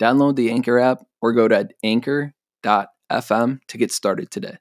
download 0.00 0.36
the 0.36 0.50
Anchor 0.50 0.78
app 0.78 1.04
or 1.20 1.32
go 1.32 1.46
to 1.46 1.68
anchor.fm 1.84 3.60
to 3.68 3.78
get 3.78 3.92
started 3.92 4.30
today. 4.30 4.56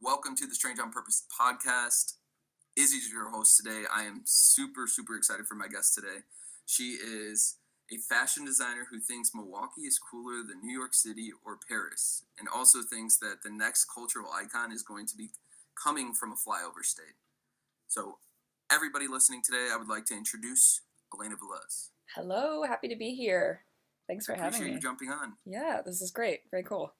Welcome 0.00 0.36
to 0.36 0.46
the 0.46 0.54
Strange 0.54 0.78
on 0.78 0.92
Purpose 0.92 1.26
podcast. 1.28 2.14
Izzy's 2.76 3.10
your 3.10 3.30
host 3.30 3.56
today. 3.56 3.82
I 3.92 4.04
am 4.04 4.22
super, 4.24 4.86
super 4.86 5.16
excited 5.16 5.46
for 5.46 5.56
my 5.56 5.66
guest 5.66 5.94
today. 5.94 6.18
She 6.64 6.98
is 7.02 7.56
a 7.92 7.96
fashion 7.96 8.44
designer 8.44 8.86
who 8.90 9.00
thinks 9.00 9.34
Milwaukee 9.34 9.82
is 9.82 9.98
cooler 9.98 10.42
than 10.46 10.60
New 10.62 10.76
York 10.76 10.94
City 10.94 11.30
or 11.44 11.58
Paris, 11.68 12.24
and 12.38 12.48
also 12.48 12.82
thinks 12.82 13.16
that 13.18 13.42
the 13.42 13.50
next 13.50 13.86
cultural 13.92 14.30
icon 14.32 14.72
is 14.72 14.82
going 14.82 15.06
to 15.06 15.16
be 15.16 15.30
coming 15.82 16.12
from 16.12 16.32
a 16.32 16.34
flyover 16.34 16.84
state. 16.84 17.16
So, 17.88 18.18
everybody 18.70 19.06
listening 19.08 19.42
today, 19.42 19.68
I 19.72 19.76
would 19.76 19.88
like 19.88 20.04
to 20.06 20.16
introduce 20.16 20.82
Elena 21.14 21.36
Velez. 21.36 21.90
Hello, 22.14 22.62
happy 22.64 22.88
to 22.88 22.96
be 22.96 23.14
here. 23.14 23.62
Thanks 24.08 24.26
for 24.26 24.32
I 24.34 24.38
having 24.38 24.48
appreciate 24.54 24.68
me. 24.68 24.72
you 24.74 24.80
jumping 24.80 25.10
on. 25.10 25.34
Yeah, 25.44 25.80
this 25.84 26.00
is 26.00 26.10
great. 26.10 26.40
Very 26.50 26.62
cool. 26.62 26.92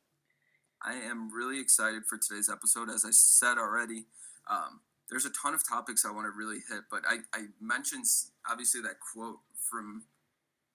I 0.84 0.94
am 0.94 1.32
really 1.32 1.60
excited 1.60 2.02
for 2.08 2.18
today's 2.18 2.50
episode. 2.50 2.90
As 2.90 3.04
I 3.04 3.10
said 3.12 3.56
already, 3.58 4.06
um, 4.50 4.80
there's 5.08 5.24
a 5.24 5.30
ton 5.30 5.54
of 5.54 5.66
topics 5.66 6.04
I 6.04 6.10
want 6.10 6.26
to 6.26 6.36
really 6.36 6.58
hit, 6.68 6.82
but 6.90 7.02
I, 7.08 7.18
I 7.32 7.44
mentioned 7.60 8.04
obviously 8.48 8.80
that 8.82 8.96
quote 9.00 9.38
from 9.70 10.04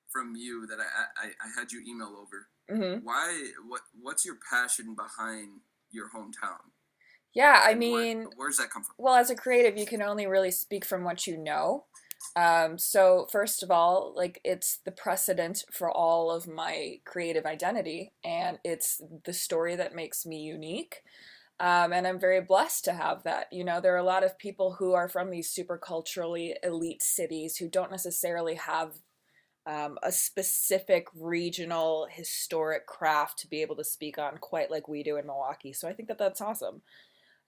from 0.09 0.35
you 0.35 0.67
that 0.67 0.77
I, 0.79 1.27
I, 1.27 1.29
I 1.29 1.59
had 1.59 1.71
you 1.71 1.81
email 1.87 2.17
over. 2.19 2.47
hmm 2.69 3.05
Why? 3.05 3.49
What? 3.67 3.81
What's 4.01 4.25
your 4.25 4.37
passion 4.49 4.95
behind 4.95 5.61
your 5.91 6.09
hometown? 6.09 6.57
Yeah, 7.33 7.61
I 7.63 7.71
And 7.71 7.79
where- 7.81 8.01
mean, 8.03 8.27
where 8.35 8.49
does 8.49 8.57
that 8.57 8.71
come 8.71 8.83
from? 8.83 8.95
well, 8.97 9.15
as 9.15 9.29
a 9.29 9.35
creative, 9.35 9.77
you 9.77 9.85
can 9.85 10.01
only 10.01 10.25
really 10.27 10.51
speak 10.51 10.83
from 10.85 11.03
what 11.03 11.27
you 11.27 11.37
know. 11.37 11.85
Um, 12.35 12.77
so, 12.77 13.27
first 13.31 13.61
of 13.63 13.71
all, 13.71 14.13
like 14.15 14.39
it's 14.43 14.79
the 14.85 14.91
precedent 14.91 15.63
for 15.71 15.91
all 15.91 16.31
of 16.31 16.47
my 16.47 16.99
creative 17.05 17.45
identity, 17.45 18.13
and 18.23 18.59
it's 18.63 19.01
the 19.25 19.33
story 19.33 19.75
that 19.75 19.95
makes 19.95 20.25
me 20.25 20.41
unique. 20.41 21.01
Um, 21.59 21.93
and 21.93 22.07
I'm 22.07 22.19
very 22.19 22.41
blessed 22.41 22.85
to 22.85 22.93
have 22.93 23.23
that. 23.23 23.47
You 23.51 23.63
know, 23.63 23.81
there 23.81 23.93
are 23.93 23.97
a 23.97 24.03
lot 24.03 24.23
of 24.23 24.37
people 24.39 24.73
who 24.79 24.93
are 24.93 25.07
from 25.07 25.29
these 25.29 25.49
super 25.49 25.77
culturally 25.77 26.55
elite 26.63 27.03
cities 27.03 27.57
who 27.57 27.69
don't 27.69 27.91
necessarily 27.91 28.55
have 28.55 28.93
um, 29.67 29.97
a 30.03 30.11
specific 30.11 31.07
regional 31.15 32.07
historic 32.09 32.87
craft 32.87 33.39
to 33.39 33.47
be 33.47 33.61
able 33.61 33.75
to 33.75 33.83
speak 33.83 34.17
on 34.17 34.37
quite 34.39 34.71
like 34.71 34.87
we 34.87 35.03
do 35.03 35.17
in 35.17 35.27
Milwaukee. 35.27 35.73
So 35.73 35.87
I 35.87 35.93
think 35.93 36.09
that 36.09 36.17
that's 36.17 36.41
awesome. 36.41 36.81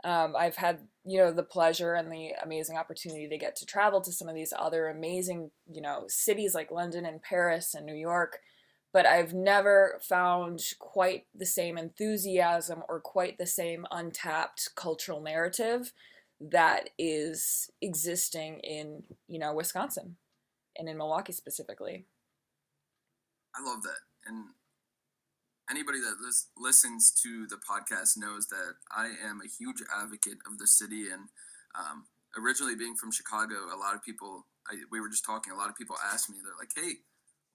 Um, 0.05 0.35
I've 0.35 0.57
had, 0.57 0.79
you 1.05 1.17
know, 1.17 1.31
the 1.31 1.43
pleasure 1.43 1.93
and 1.93 2.11
the 2.11 2.31
amazing 2.43 2.77
opportunity 2.77 3.29
to 3.29 3.37
get 3.37 3.55
to 3.57 3.65
travel 3.65 4.01
to 4.01 4.11
some 4.11 4.27
of 4.27 4.35
these 4.35 4.53
other 4.57 4.89
amazing, 4.89 5.51
you 5.71 5.81
know, 5.81 6.03
cities 6.09 6.53
like 6.53 6.71
London 6.71 7.05
and 7.05 7.21
Paris 7.21 7.73
and 7.73 7.85
New 7.85 7.95
York, 7.95 8.39
but 8.91 9.05
I've 9.05 9.33
never 9.33 9.99
found 10.01 10.61
quite 10.79 11.25
the 11.33 11.45
same 11.45 11.77
enthusiasm 11.77 12.83
or 12.89 12.99
quite 12.99 13.37
the 13.37 13.47
same 13.47 13.85
untapped 13.91 14.69
cultural 14.75 15.21
narrative 15.21 15.93
that 16.41 16.89
is 16.97 17.69
existing 17.81 18.59
in, 18.59 19.03
you 19.27 19.39
know, 19.39 19.53
Wisconsin 19.53 20.17
and 20.77 20.89
in 20.89 20.97
Milwaukee 20.97 21.31
specifically. 21.31 22.07
I 23.55 23.63
love 23.63 23.83
that, 23.83 23.99
and 24.25 24.47
anybody 25.69 25.99
that 25.99 26.17
lis- 26.21 26.47
listens 26.57 27.11
to 27.23 27.47
the 27.47 27.57
podcast 27.57 28.17
knows 28.17 28.47
that 28.47 28.75
I 28.91 29.11
am 29.23 29.41
a 29.41 29.47
huge 29.47 29.81
advocate 29.95 30.37
of 30.45 30.57
the 30.57 30.67
city. 30.67 31.09
And 31.11 31.29
um, 31.77 32.05
originally 32.37 32.75
being 32.75 32.95
from 32.95 33.11
Chicago, 33.11 33.55
a 33.73 33.77
lot 33.77 33.95
of 33.95 34.03
people, 34.03 34.45
I, 34.67 34.75
we 34.91 34.99
were 34.99 35.09
just 35.09 35.25
talking. 35.25 35.53
A 35.53 35.57
lot 35.57 35.69
of 35.69 35.75
people 35.75 35.95
ask 36.11 36.29
me, 36.29 36.37
they're 36.43 36.57
like, 36.59 36.71
"Hey, 36.75 37.03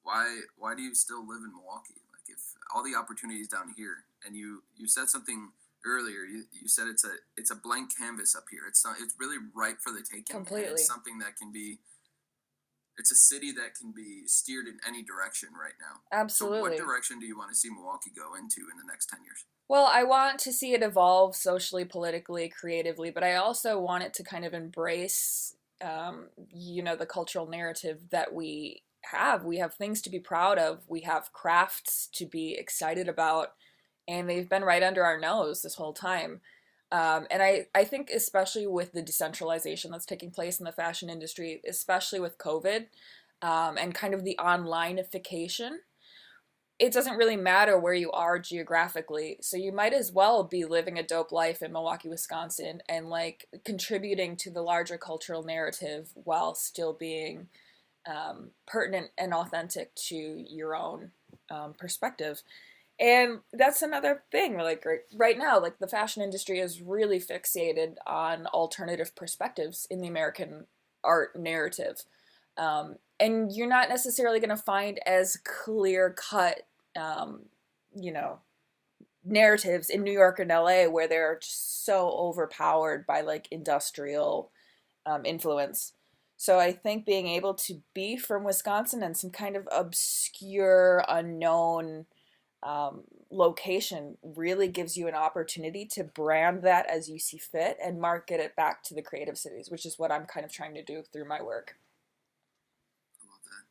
why 0.03 0.41
why 0.57 0.75
do 0.75 0.83
you 0.83 0.95
still 0.95 1.27
live 1.27 1.43
in 1.45 1.53
Milwaukee? 1.55 2.01
Like, 2.13 2.29
if 2.29 2.41
all 2.75 2.83
the 2.83 2.97
opportunities 2.97 3.49
down 3.49 3.75
here." 3.77 4.05
And 4.27 4.37
you 4.37 4.63
you 4.77 4.89
said 4.89 5.09
something 5.09 5.53
earlier. 5.87 6.25
You, 6.25 6.45
you 6.53 6.69
said 6.69 6.87
it's 6.89 7.05
a 7.05 7.13
it's 7.37 7.51
a 7.51 7.55
blank 7.57 7.97
canvas 7.97 8.35
up 8.35 8.45
here. 8.51 8.63
It's 8.69 8.85
not. 8.85 8.97
It's 9.01 9.15
really 9.19 9.39
ripe 9.55 9.79
for 9.81 9.93
the 9.93 10.03
taking. 10.03 10.25
Completely. 10.29 10.73
It's 10.73 10.87
something 10.87 11.19
that 11.19 11.37
can 11.37 11.53
be. 11.53 11.79
It's 12.99 13.13
a 13.13 13.17
city 13.17 13.53
that 13.53 13.75
can 13.79 13.93
be 13.93 14.27
steered 14.27 14.67
in 14.67 14.79
any 14.87 15.03
direction 15.03 15.51
right 15.59 15.75
now. 15.81 16.01
Absolutely. 16.13 16.59
So, 16.59 16.63
what 16.63 16.77
direction 16.77 17.19
do 17.19 17.27
you 17.27 17.39
want 17.39 17.51
to 17.51 17.57
see 17.57 17.71
Milwaukee 17.71 18.11
go 18.15 18.35
into 18.35 18.63
in 18.71 18.77
the 18.77 18.87
next 18.87 19.07
10 19.07 19.21
years? 19.25 19.45
Well, 19.69 19.89
I 19.93 20.03
want 20.03 20.39
to 20.41 20.53
see 20.53 20.73
it 20.73 20.83
evolve 20.83 21.37
socially, 21.37 21.85
politically, 21.85 22.49
creatively, 22.49 23.11
but 23.11 23.23
I 23.23 23.37
also 23.37 23.79
want 23.79 24.03
it 24.03 24.15
to 24.15 24.25
kind 24.25 24.45
of 24.45 24.55
embrace, 24.55 25.55
um, 25.83 26.29
you 26.53 26.83
know, 26.83 26.97
the 26.97 27.07
cultural 27.07 27.47
narrative 27.47 28.01
that 28.11 28.33
we 28.33 28.83
have. 29.05 29.45
We 29.45 29.59
have 29.59 29.75
things 29.75 30.01
to 30.03 30.11
be 30.11 30.19
proud 30.19 30.59
of. 30.59 30.81
We 30.89 31.03
have 31.03 31.33
crafts 31.33 32.09
to 32.15 32.27
be 32.27 32.55
excited 32.55 33.09
about, 33.09 33.53
and 34.07 34.29
they've 34.29 34.49
been 34.49 34.65
right 34.65 34.83
under 34.83 35.05
our 35.05 35.21
nose 35.21 35.63
this 35.63 35.75
whole 35.75 35.93
time. 35.93 36.41
Um, 36.91 37.27
and 37.31 37.43
I, 37.43 37.67
I 37.75 37.85
think 37.85 38.11
especially 38.11 38.67
with 38.67 38.93
the 38.93 39.03
decentralization 39.03 39.91
that's 39.91 40.07
taking 40.07 40.31
place 40.31 40.59
in 40.59 40.65
the 40.65 40.73
fashion 40.73 41.11
industry, 41.11 41.61
especially 41.69 42.21
with 42.21 42.39
COVID, 42.39 42.87
um, 43.43 43.77
and 43.77 43.95
kind 43.95 44.15
of 44.15 44.25
the 44.25 44.37
onlineification 44.41 45.79
it 46.79 46.93
doesn't 46.93 47.17
really 47.17 47.37
matter 47.37 47.79
where 47.79 47.95
you 47.95 48.11
are 48.13 48.39
geographically. 48.39 49.39
So 49.41 49.57
you 49.57 49.73
might 49.73 49.93
as 49.93 50.13
well 50.13 50.45
be 50.45 50.65
living 50.65 50.99
a 50.99 51.03
dope 51.03 51.33
life 51.33 51.61
in 51.61 51.73
Milwaukee, 51.73 52.09
Wisconsin, 52.09 52.83
and 52.89 53.09
like 53.09 53.49
contributing 53.65 54.37
to 54.37 54.51
the 54.51 54.63
larger 54.63 54.97
cultural 54.97 55.43
narrative 55.43 56.11
while 56.15 56.55
still 56.55 56.93
being 56.93 57.49
um, 58.07 58.51
pertinent 58.67 59.11
and 59.19 59.35
authentic 59.35 59.95
to 59.97 60.15
your 60.17 60.77
own 60.77 61.11
um, 61.51 61.75
perspective. 61.75 62.43
And 63.01 63.41
that's 63.53 63.83
another 63.83 64.25
thing. 64.33 64.57
Like 64.57 64.85
right, 65.15 65.39
now, 65.39 65.61
like 65.61 65.79
the 65.79 65.87
fashion 65.87 66.23
industry 66.23 66.59
is 66.59 66.83
really 66.83 67.21
fixated 67.21 67.95
on 68.07 68.47
alternative 68.49 69.15
perspectives 69.15 69.87
in 69.91 70.01
the 70.01 70.09
American 70.09 70.67
art 71.05 71.39
narrative. 71.39 72.05
Um, 72.57 72.97
and 73.21 73.53
you're 73.53 73.69
not 73.69 73.89
necessarily 73.89 74.41
going 74.41 74.51
to 74.51 74.57
find 74.57 75.01
as 75.07 75.37
clear 75.45 76.11
cut 76.11 76.63
um, 76.97 77.43
you 77.95 78.13
know 78.13 78.39
narratives 79.25 79.91
in 79.91 80.03
new 80.03 80.13
york 80.13 80.39
and 80.39 80.49
la 80.51 80.85
where 80.89 81.09
they're 81.09 81.39
just 81.41 81.85
so 81.85 82.09
overpowered 82.11 83.07
by 83.07 83.21
like 83.21 83.49
industrial 83.51 84.51
um, 85.07 85.25
influence 85.25 85.93
so 86.37 86.59
i 86.59 86.73
think 86.73 87.05
being 87.05 87.27
able 87.27 87.53
to 87.53 87.83
be 87.95 88.17
from 88.17 88.45
wisconsin 88.45 89.03
and 89.03 89.17
some 89.17 89.31
kind 89.31 89.57
of 89.57 89.69
obscure 89.71 91.05
unknown 91.09 92.07
um, 92.63 93.03
location 93.31 94.17
really 94.23 94.69
gives 94.69 94.97
you 94.97 95.07
an 95.09 95.15
opportunity 95.15 95.87
to 95.87 96.03
brand 96.05 96.63
that 96.63 96.87
as 96.91 97.09
you 97.09 97.19
see 97.19 97.39
fit 97.39 97.77
and 97.83 98.01
market 98.01 98.41
it 98.41 98.57
back 98.57 98.83
to 98.85 98.95
the 98.95 99.03
creative 99.03 99.39
cities 99.39 99.71
which 99.71 99.87
is 99.87 99.99
what 99.99 100.11
i'm 100.11 100.27
kind 100.27 100.45
of 100.45 100.53
trying 100.53 100.75
to 100.75 100.83
do 100.83 101.03
through 101.13 101.29
my 101.29 101.41
work 101.43 101.77
I 103.21 103.25
love 103.31 103.43
that. 103.45 103.65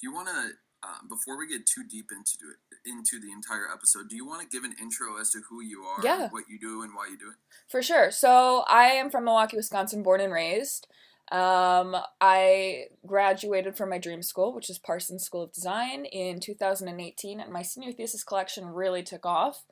Do 0.00 0.06
you 0.08 0.12
want 0.14 0.28
to, 0.28 0.88
um, 0.88 1.08
before 1.08 1.36
we 1.38 1.48
get 1.48 1.66
too 1.66 1.82
deep 1.88 2.10
into 2.12 2.52
it, 2.52 2.88
into 2.88 3.18
the 3.20 3.32
entire 3.32 3.66
episode, 3.72 4.08
do 4.08 4.16
you 4.16 4.26
want 4.26 4.42
to 4.42 4.48
give 4.48 4.64
an 4.64 4.74
intro 4.80 5.18
as 5.20 5.30
to 5.30 5.40
who 5.48 5.60
you 5.62 5.82
are, 5.82 6.00
Yeah. 6.02 6.28
what 6.30 6.44
you 6.48 6.58
do, 6.58 6.82
and 6.82 6.94
why 6.94 7.08
you 7.08 7.18
do 7.18 7.30
it? 7.30 7.36
For 7.68 7.82
sure. 7.82 8.10
So 8.10 8.64
I 8.68 8.84
am 8.88 9.10
from 9.10 9.24
Milwaukee, 9.24 9.56
Wisconsin, 9.56 10.02
born 10.02 10.20
and 10.20 10.32
raised. 10.32 10.86
Um, 11.30 11.94
I 12.20 12.84
graduated 13.06 13.76
from 13.76 13.90
my 13.90 13.98
dream 13.98 14.22
school, 14.22 14.54
which 14.54 14.70
is 14.70 14.78
Parsons 14.78 15.24
School 15.24 15.42
of 15.42 15.52
Design, 15.52 16.06
in 16.06 16.40
2018, 16.40 17.40
and 17.40 17.52
my 17.52 17.62
senior 17.62 17.92
thesis 17.92 18.24
collection 18.24 18.66
really 18.66 19.02
took 19.02 19.26
off. 19.26 19.64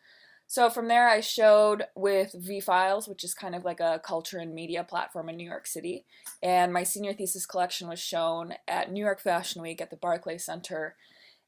So 0.49 0.71
from 0.71 0.87
there, 0.89 1.09
I 1.09 1.21
showed 1.21 1.85
with 1.97 2.33
V 2.37 2.61
Files, 2.61 3.09
which 3.09 3.25
is 3.25 3.35
kind 3.35 3.55
of 3.55 3.65
like 3.65 3.81
a 3.81 4.01
culture 4.05 4.39
and 4.39 4.55
media 4.55 4.85
platform 4.85 5.29
in 5.29 5.37
New 5.37 5.49
York 5.49 5.67
City. 5.67 6.05
And 6.43 6.73
my 6.73 6.85
senior 6.85 7.15
thesis 7.15 7.47
collection 7.47 7.89
was 7.89 7.99
shown 7.99 8.55
at 8.69 8.93
New 8.93 9.05
York 9.05 9.21
Fashion 9.21 9.61
Week 9.61 9.81
at 9.81 9.91
the 9.91 9.97
Barclay 9.97 10.39
Center, 10.39 10.95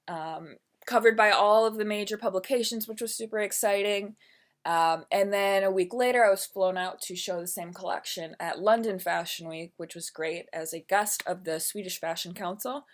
um, 0.09 0.57
covered 0.87 1.17
by 1.17 1.31
all 1.31 1.65
of 1.65 1.77
the 1.77 1.85
major 1.85 2.17
publications, 2.17 2.89
which 2.89 3.01
was 3.01 3.15
super 3.15 3.39
exciting. 3.39 4.17
Um, 4.69 5.07
and 5.11 5.33
then 5.33 5.65
a 5.65 5.71
week 5.71 5.95
later, 5.95 6.23
I 6.23 6.31
was 6.31 6.45
flown 6.45 6.77
out 6.77 7.01
to 7.03 7.17
show 7.17 7.41
the 7.41 7.47
same 7.47 7.73
collection 7.73 8.37
at 8.39 8.61
London 8.61 8.99
Fashion 8.99 9.49
Week, 9.49 9.73
which 9.79 9.95
was 9.95 10.11
great 10.11 10.45
as 10.53 10.75
a 10.75 10.81
guest 10.81 11.23
of 11.27 11.45
the 11.45 11.59
Swedish 11.59 11.99
Fashion 11.99 12.35
Council. 12.35 12.85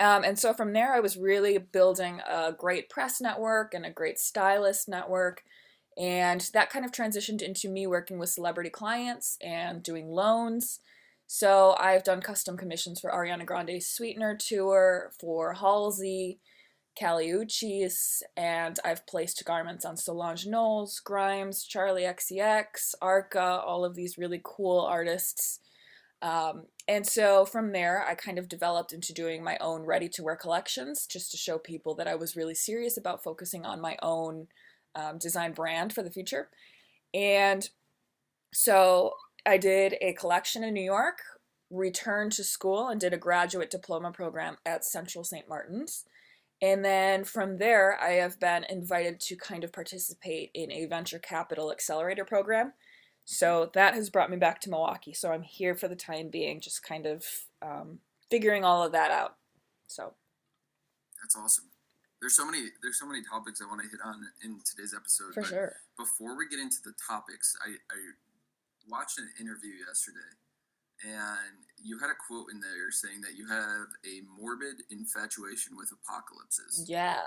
Um, 0.00 0.24
and 0.24 0.36
so 0.36 0.52
from 0.52 0.72
there, 0.72 0.92
I 0.92 0.98
was 0.98 1.16
really 1.16 1.58
building 1.58 2.20
a 2.28 2.52
great 2.52 2.90
press 2.90 3.20
network 3.20 3.72
and 3.72 3.86
a 3.86 3.90
great 3.90 4.18
stylist 4.18 4.88
network. 4.88 5.44
And 5.96 6.40
that 6.54 6.70
kind 6.70 6.84
of 6.84 6.90
transitioned 6.90 7.40
into 7.40 7.68
me 7.68 7.86
working 7.86 8.18
with 8.18 8.30
celebrity 8.30 8.70
clients 8.70 9.38
and 9.40 9.80
doing 9.80 10.08
loans. 10.08 10.80
So 11.28 11.76
I've 11.78 12.02
done 12.02 12.20
custom 12.20 12.56
commissions 12.56 12.98
for 12.98 13.12
Ariana 13.12 13.46
Grande's 13.46 13.86
Sweetener 13.86 14.36
tour, 14.36 15.12
for 15.20 15.52
Halsey, 15.52 16.40
Kali 16.98 17.28
Uchis, 17.28 18.22
and 18.36 18.78
I've 18.84 19.06
placed 19.06 19.44
garments 19.44 19.84
on 19.84 19.96
Solange 19.96 20.46
Knowles, 20.46 21.00
Grimes, 21.00 21.66
Charli 21.66 22.02
XCX, 22.02 22.94
Arca, 23.00 23.62
all 23.64 23.84
of 23.84 23.94
these 23.94 24.18
really 24.18 24.40
cool 24.42 24.80
artists. 24.80 25.60
Um, 26.20 26.64
and 26.86 27.06
so 27.06 27.44
from 27.44 27.72
there, 27.72 28.04
I 28.06 28.14
kind 28.14 28.38
of 28.38 28.48
developed 28.48 28.92
into 28.92 29.12
doing 29.12 29.42
my 29.42 29.56
own 29.60 29.82
ready 29.82 30.08
to 30.10 30.22
wear 30.22 30.36
collections 30.36 31.06
just 31.06 31.30
to 31.32 31.36
show 31.36 31.58
people 31.58 31.94
that 31.96 32.06
I 32.06 32.14
was 32.14 32.36
really 32.36 32.54
serious 32.54 32.96
about 32.96 33.22
focusing 33.22 33.64
on 33.64 33.80
my 33.80 33.96
own 34.02 34.48
um, 34.94 35.18
design 35.18 35.52
brand 35.52 35.92
for 35.92 36.02
the 36.02 36.10
future. 36.10 36.48
And 37.14 37.68
so 38.52 39.14
I 39.46 39.56
did 39.56 39.96
a 40.00 40.12
collection 40.12 40.62
in 40.62 40.74
New 40.74 40.84
York, 40.84 41.18
returned 41.70 42.32
to 42.32 42.44
school, 42.44 42.88
and 42.88 43.00
did 43.00 43.12
a 43.12 43.18
graduate 43.18 43.70
diploma 43.70 44.12
program 44.12 44.58
at 44.66 44.84
Central 44.84 45.24
St. 45.24 45.48
Martin's. 45.48 46.04
And 46.62 46.84
then 46.84 47.24
from 47.24 47.58
there, 47.58 48.00
I 48.00 48.12
have 48.12 48.38
been 48.38 48.64
invited 48.70 49.18
to 49.20 49.36
kind 49.36 49.64
of 49.64 49.72
participate 49.72 50.52
in 50.54 50.70
a 50.70 50.86
venture 50.86 51.18
capital 51.18 51.72
accelerator 51.72 52.24
program. 52.24 52.72
So 53.24 53.70
that 53.74 53.94
has 53.94 54.10
brought 54.10 54.30
me 54.30 54.36
back 54.36 54.60
to 54.60 54.70
Milwaukee. 54.70 55.12
So 55.12 55.32
I'm 55.32 55.42
here 55.42 55.74
for 55.74 55.88
the 55.88 55.96
time 55.96 56.28
being, 56.30 56.60
just 56.60 56.84
kind 56.84 57.04
of 57.06 57.24
um, 57.60 57.98
figuring 58.30 58.64
all 58.64 58.84
of 58.84 58.92
that 58.92 59.10
out. 59.10 59.36
So 59.88 60.14
that's 61.20 61.36
awesome. 61.36 61.64
There's 62.20 62.36
so 62.36 62.46
many 62.46 62.68
there's 62.80 63.00
so 63.00 63.06
many 63.06 63.22
topics 63.22 63.60
I 63.60 63.66
want 63.66 63.82
to 63.82 63.88
hit 63.88 63.98
on 64.04 64.22
in 64.44 64.60
today's 64.64 64.94
episode. 64.96 65.34
For 65.34 65.42
sure. 65.42 65.76
Before 65.98 66.38
we 66.38 66.48
get 66.48 66.60
into 66.60 66.78
the 66.84 66.94
topics, 67.08 67.56
I, 67.66 67.70
I 67.70 67.98
watched 68.88 69.18
an 69.18 69.28
interview 69.40 69.74
yesterday 69.86 70.30
and 71.02 71.58
you 71.82 71.98
had 71.98 72.10
a 72.10 72.14
quote 72.14 72.46
in 72.52 72.60
there 72.60 72.90
saying 72.90 73.20
that 73.22 73.36
you 73.36 73.46
have 73.48 73.88
a 74.04 74.22
morbid 74.40 74.82
infatuation 74.90 75.76
with 75.76 75.92
apocalypses. 75.92 76.84
Yeah. 76.88 77.20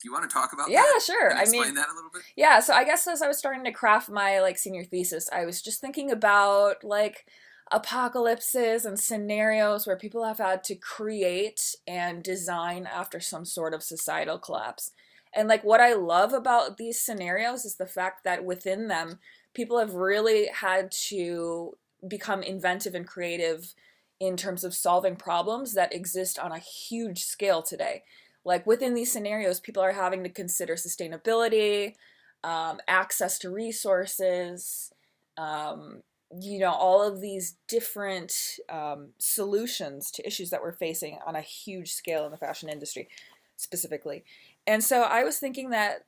Do 0.00 0.08
you 0.08 0.12
want 0.12 0.28
to 0.28 0.32
talk 0.32 0.52
about 0.52 0.66
that? 0.66 0.72
yeah, 0.72 0.82
that? 0.82 1.02
sure. 1.02 1.36
I 1.36 1.44
mean, 1.44 1.74
that 1.74 1.88
a 1.88 1.94
little 1.94 2.10
bit. 2.12 2.22
Yeah, 2.34 2.60
so 2.60 2.72
I 2.72 2.84
guess 2.84 3.06
as 3.06 3.20
I 3.20 3.28
was 3.28 3.38
starting 3.38 3.64
to 3.64 3.72
craft 3.72 4.08
my 4.08 4.40
like 4.40 4.58
senior 4.58 4.84
thesis, 4.84 5.28
I 5.30 5.44
was 5.44 5.60
just 5.60 5.80
thinking 5.80 6.10
about 6.10 6.82
like 6.82 7.26
apocalypses 7.70 8.84
and 8.84 8.98
scenarios 8.98 9.86
where 9.86 9.96
people 9.96 10.24
have 10.24 10.38
had 10.38 10.64
to 10.64 10.74
create 10.74 11.74
and 11.86 12.22
design 12.22 12.88
after 12.92 13.20
some 13.20 13.44
sort 13.44 13.74
of 13.74 13.82
societal 13.82 14.38
collapse. 14.38 14.90
And 15.34 15.48
like 15.48 15.62
what 15.62 15.80
I 15.80 15.92
love 15.92 16.32
about 16.32 16.76
these 16.76 17.00
scenarios 17.00 17.64
is 17.64 17.76
the 17.76 17.86
fact 17.86 18.24
that 18.24 18.44
within 18.44 18.88
them, 18.88 19.18
people 19.54 19.78
have 19.78 19.94
really 19.94 20.48
had 20.52 20.90
to 21.08 21.76
become 22.06 22.42
inventive 22.42 22.94
and 22.94 23.06
creative 23.06 23.74
in 24.18 24.36
terms 24.36 24.64
of 24.64 24.74
solving 24.74 25.16
problems 25.16 25.74
that 25.74 25.94
exist 25.94 26.38
on 26.38 26.52
a 26.52 26.58
huge 26.58 27.24
scale 27.24 27.62
today. 27.62 28.02
Like 28.44 28.66
within 28.66 28.94
these 28.94 29.12
scenarios, 29.12 29.60
people 29.60 29.82
are 29.82 29.92
having 29.92 30.22
to 30.24 30.30
consider 30.30 30.74
sustainability, 30.74 31.94
um, 32.44 32.80
access 32.88 33.38
to 33.40 33.50
resources, 33.50 34.92
um, 35.36 36.02
you 36.38 36.58
know, 36.58 36.72
all 36.72 37.02
of 37.02 37.20
these 37.20 37.56
different 37.66 38.32
um, 38.68 39.08
solutions 39.18 40.10
to 40.12 40.26
issues 40.26 40.50
that 40.50 40.62
we're 40.62 40.72
facing 40.72 41.18
on 41.26 41.34
a 41.34 41.40
huge 41.40 41.92
scale 41.92 42.24
in 42.24 42.30
the 42.30 42.38
fashion 42.38 42.68
industry 42.68 43.08
specifically. 43.56 44.24
And 44.66 44.82
so 44.82 45.02
I 45.02 45.24
was 45.24 45.38
thinking 45.38 45.70
that 45.70 46.04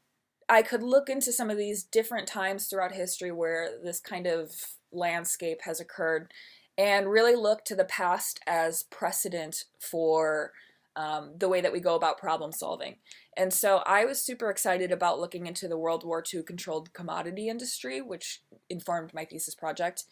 I 0.52 0.60
could 0.60 0.82
look 0.82 1.08
into 1.08 1.32
some 1.32 1.48
of 1.48 1.56
these 1.56 1.82
different 1.82 2.28
times 2.28 2.66
throughout 2.66 2.92
history 2.92 3.32
where 3.32 3.70
this 3.82 4.00
kind 4.00 4.26
of 4.26 4.52
landscape 4.92 5.62
has 5.62 5.80
occurred 5.80 6.30
and 6.76 7.10
really 7.10 7.34
look 7.34 7.64
to 7.64 7.74
the 7.74 7.86
past 7.86 8.38
as 8.46 8.82
precedent 8.82 9.64
for 9.78 10.52
um, 10.94 11.30
the 11.38 11.48
way 11.48 11.62
that 11.62 11.72
we 11.72 11.80
go 11.80 11.94
about 11.94 12.18
problem 12.18 12.52
solving. 12.52 12.96
And 13.34 13.50
so 13.50 13.82
I 13.86 14.04
was 14.04 14.22
super 14.22 14.50
excited 14.50 14.92
about 14.92 15.18
looking 15.18 15.46
into 15.46 15.68
the 15.68 15.78
World 15.78 16.04
War 16.04 16.22
II 16.22 16.42
controlled 16.42 16.92
commodity 16.92 17.48
industry, 17.48 18.02
which 18.02 18.42
informed 18.68 19.14
my 19.14 19.24
thesis 19.24 19.54
project. 19.54 20.04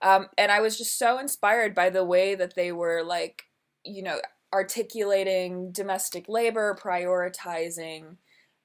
Um, 0.00 0.28
and 0.38 0.50
I 0.50 0.60
was 0.60 0.78
just 0.78 0.98
so 0.98 1.18
inspired 1.18 1.74
by 1.74 1.90
the 1.90 2.02
way 2.02 2.34
that 2.34 2.54
they 2.56 2.72
were 2.72 3.02
like, 3.04 3.42
you 3.84 4.02
know, 4.02 4.22
articulating 4.54 5.70
domestic 5.70 6.30
labor, 6.30 6.78
prioritizing, 6.82 8.16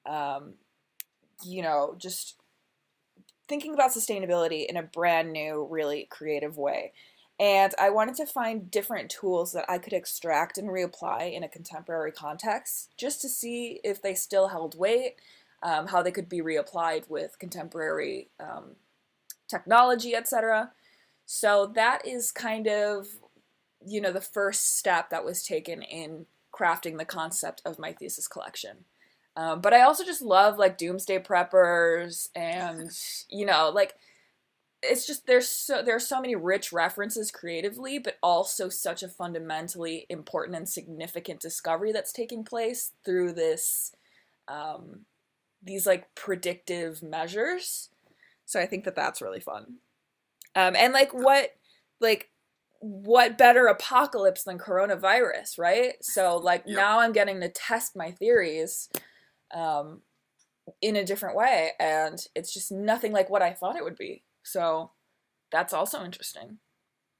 um, 0.08 0.54
you 1.44 1.62
know, 1.62 1.94
just 1.98 2.36
thinking 3.48 3.74
about 3.74 3.92
sustainability 3.92 4.66
in 4.66 4.76
a 4.76 4.82
brand 4.82 5.32
new, 5.32 5.66
really 5.70 6.06
creative 6.10 6.56
way. 6.56 6.92
And 7.40 7.72
I 7.78 7.90
wanted 7.90 8.16
to 8.16 8.26
find 8.26 8.70
different 8.70 9.10
tools 9.10 9.52
that 9.52 9.64
I 9.68 9.78
could 9.78 9.92
extract 9.92 10.58
and 10.58 10.68
reapply 10.68 11.32
in 11.32 11.44
a 11.44 11.48
contemporary 11.48 12.10
context 12.10 12.90
just 12.96 13.20
to 13.22 13.28
see 13.28 13.80
if 13.84 14.02
they 14.02 14.14
still 14.14 14.48
held 14.48 14.76
weight, 14.76 15.16
um, 15.62 15.86
how 15.86 16.02
they 16.02 16.10
could 16.10 16.28
be 16.28 16.40
reapplied 16.40 17.08
with 17.08 17.38
contemporary 17.38 18.28
um, 18.40 18.72
technology, 19.48 20.16
etc. 20.16 20.72
So 21.26 21.70
that 21.74 22.06
is 22.06 22.32
kind 22.32 22.66
of, 22.66 23.06
you 23.86 24.00
know, 24.00 24.12
the 24.12 24.20
first 24.20 24.76
step 24.76 25.10
that 25.10 25.24
was 25.24 25.44
taken 25.44 25.82
in 25.82 26.26
crafting 26.52 26.98
the 26.98 27.04
concept 27.04 27.62
of 27.64 27.78
my 27.78 27.92
thesis 27.92 28.26
collection. 28.26 28.84
Um, 29.38 29.60
but 29.60 29.72
I 29.72 29.82
also 29.82 30.04
just 30.04 30.20
love 30.20 30.58
like 30.58 30.76
doomsday 30.76 31.20
preppers 31.20 32.28
and, 32.34 32.90
you 33.30 33.46
know, 33.46 33.70
like 33.72 33.94
it's 34.82 35.06
just 35.06 35.28
there's 35.28 35.48
so 35.48 35.80
there 35.80 35.94
are 35.94 36.00
so 36.00 36.20
many 36.20 36.34
rich 36.34 36.72
references 36.72 37.30
creatively, 37.30 38.00
but 38.00 38.16
also 38.20 38.68
such 38.68 39.04
a 39.04 39.08
fundamentally 39.08 40.06
important 40.08 40.56
and 40.56 40.68
significant 40.68 41.38
discovery 41.38 41.92
that's 41.92 42.12
taking 42.12 42.42
place 42.42 42.90
through 43.04 43.32
this 43.32 43.92
um, 44.48 45.04
these 45.62 45.86
like 45.86 46.12
predictive 46.16 47.00
measures. 47.00 47.90
So 48.44 48.58
I 48.58 48.66
think 48.66 48.84
that 48.86 48.96
that's 48.96 49.22
really 49.22 49.40
fun. 49.40 49.76
Um, 50.56 50.74
and 50.74 50.92
like 50.92 51.14
what 51.14 51.50
like 52.00 52.28
what 52.80 53.38
better 53.38 53.68
apocalypse 53.68 54.42
than 54.42 54.58
coronavirus, 54.58 55.60
right? 55.60 55.94
So 56.00 56.38
like 56.38 56.64
yep. 56.66 56.74
now 56.76 56.98
I'm 56.98 57.12
getting 57.12 57.40
to 57.40 57.48
test 57.48 57.94
my 57.94 58.10
theories 58.10 58.88
um, 59.54 60.02
in 60.82 60.96
a 60.96 61.04
different 61.04 61.36
way, 61.36 61.70
and 61.78 62.18
it's 62.34 62.52
just 62.52 62.70
nothing 62.70 63.12
like 63.12 63.30
what 63.30 63.42
I 63.42 63.52
thought 63.52 63.76
it 63.76 63.84
would 63.84 63.96
be. 63.96 64.24
So 64.42 64.92
that's 65.50 65.72
also 65.72 66.04
interesting. 66.04 66.58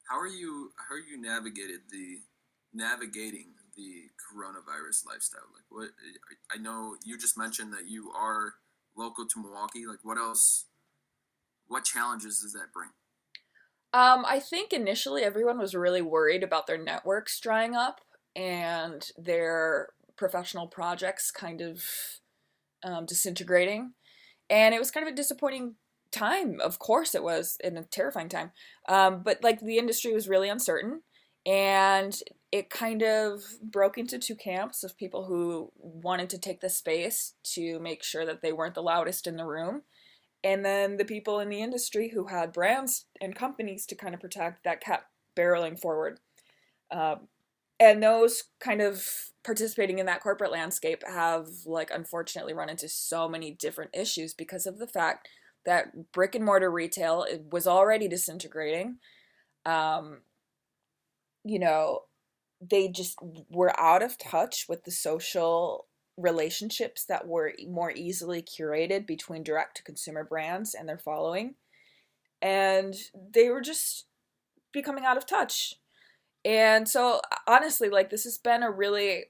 How 0.08 0.18
are 0.18 0.26
you? 0.26 0.70
How 0.88 0.94
are 0.94 0.98
you 0.98 1.20
navigated 1.20 1.80
the 1.90 2.18
navigating 2.72 3.52
the 3.76 4.10
coronavirus 4.18 5.06
lifestyle? 5.06 5.48
Like, 5.54 5.64
what? 5.68 5.90
I 6.52 6.58
know 6.58 6.96
you 7.04 7.18
just 7.18 7.38
mentioned 7.38 7.72
that 7.72 7.88
you 7.88 8.10
are 8.16 8.54
local 8.96 9.26
to 9.26 9.40
Milwaukee. 9.40 9.86
Like, 9.86 10.00
what 10.02 10.18
else? 10.18 10.66
What 11.66 11.84
challenges 11.84 12.40
does 12.40 12.54
that 12.54 12.72
bring? 12.72 12.90
Um, 13.92 14.24
I 14.26 14.40
think 14.40 14.72
initially 14.72 15.22
everyone 15.22 15.58
was 15.58 15.74
really 15.74 16.02
worried 16.02 16.42
about 16.42 16.66
their 16.66 16.82
networks 16.82 17.40
drying 17.40 17.74
up 17.74 18.00
and 18.36 19.10
their 19.16 19.88
professional 20.18 20.66
projects 20.66 21.30
kind 21.30 21.62
of 21.62 21.82
um, 22.84 23.06
disintegrating. 23.06 23.92
And 24.50 24.74
it 24.74 24.78
was 24.78 24.90
kind 24.90 25.06
of 25.06 25.12
a 25.12 25.16
disappointing 25.16 25.76
time. 26.10 26.60
Of 26.60 26.78
course, 26.78 27.14
it 27.14 27.22
was 27.22 27.56
in 27.62 27.76
a 27.76 27.84
terrifying 27.84 28.28
time. 28.28 28.52
Um, 28.88 29.22
but 29.22 29.42
like 29.42 29.60
the 29.60 29.78
industry 29.78 30.12
was 30.12 30.28
really 30.28 30.48
uncertain, 30.48 31.02
and 31.46 32.18
it 32.50 32.70
kind 32.70 33.02
of 33.02 33.42
broke 33.62 33.98
into 33.98 34.18
two 34.18 34.34
camps 34.34 34.82
of 34.82 34.96
people 34.96 35.24
who 35.26 35.70
wanted 35.76 36.30
to 36.30 36.38
take 36.38 36.60
the 36.60 36.70
space 36.70 37.34
to 37.42 37.78
make 37.78 38.02
sure 38.02 38.24
that 38.24 38.40
they 38.42 38.52
weren't 38.52 38.74
the 38.74 38.82
loudest 38.82 39.26
in 39.26 39.36
the 39.36 39.44
room, 39.44 39.82
and 40.42 40.64
then 40.64 40.96
the 40.96 41.04
people 41.04 41.40
in 41.40 41.50
the 41.50 41.60
industry 41.60 42.10
who 42.14 42.26
had 42.26 42.52
brands 42.52 43.06
and 43.20 43.34
companies 43.34 43.84
to 43.86 43.94
kind 43.94 44.14
of 44.14 44.20
protect 44.20 44.64
that 44.64 44.80
kept 44.80 45.04
barreling 45.36 45.78
forward. 45.78 46.20
Um, 46.90 47.28
and 47.80 48.02
those 48.02 48.44
kind 48.60 48.80
of 48.80 49.04
participating 49.44 49.98
in 49.98 50.06
that 50.06 50.22
corporate 50.22 50.50
landscape 50.50 51.02
have 51.06 51.46
like 51.64 51.90
unfortunately 51.90 52.52
run 52.52 52.68
into 52.68 52.88
so 52.88 53.28
many 53.28 53.52
different 53.52 53.90
issues 53.94 54.34
because 54.34 54.66
of 54.66 54.78
the 54.78 54.86
fact 54.86 55.28
that 55.64 56.12
brick 56.12 56.34
and 56.34 56.44
mortar 56.44 56.70
retail 56.70 57.26
was 57.50 57.66
already 57.66 58.08
disintegrating. 58.08 58.98
Um, 59.64 60.18
you 61.44 61.58
know, 61.58 62.00
they 62.60 62.88
just 62.88 63.18
were 63.50 63.78
out 63.78 64.02
of 64.02 64.18
touch 64.18 64.66
with 64.68 64.84
the 64.84 64.90
social 64.90 65.86
relationships 66.16 67.04
that 67.04 67.26
were 67.26 67.52
more 67.68 67.92
easily 67.92 68.42
curated 68.42 69.06
between 69.06 69.42
direct 69.44 69.76
to 69.76 69.82
consumer 69.82 70.24
brands 70.24 70.74
and 70.74 70.88
their 70.88 70.98
following. 70.98 71.54
And 72.42 72.94
they 73.32 73.48
were 73.50 73.60
just 73.60 74.06
becoming 74.72 75.04
out 75.04 75.16
of 75.16 75.26
touch. 75.26 75.74
And 76.44 76.88
so, 76.88 77.20
honestly, 77.46 77.88
like, 77.88 78.10
this 78.10 78.24
has 78.24 78.38
been 78.38 78.62
a 78.62 78.70
really 78.70 79.26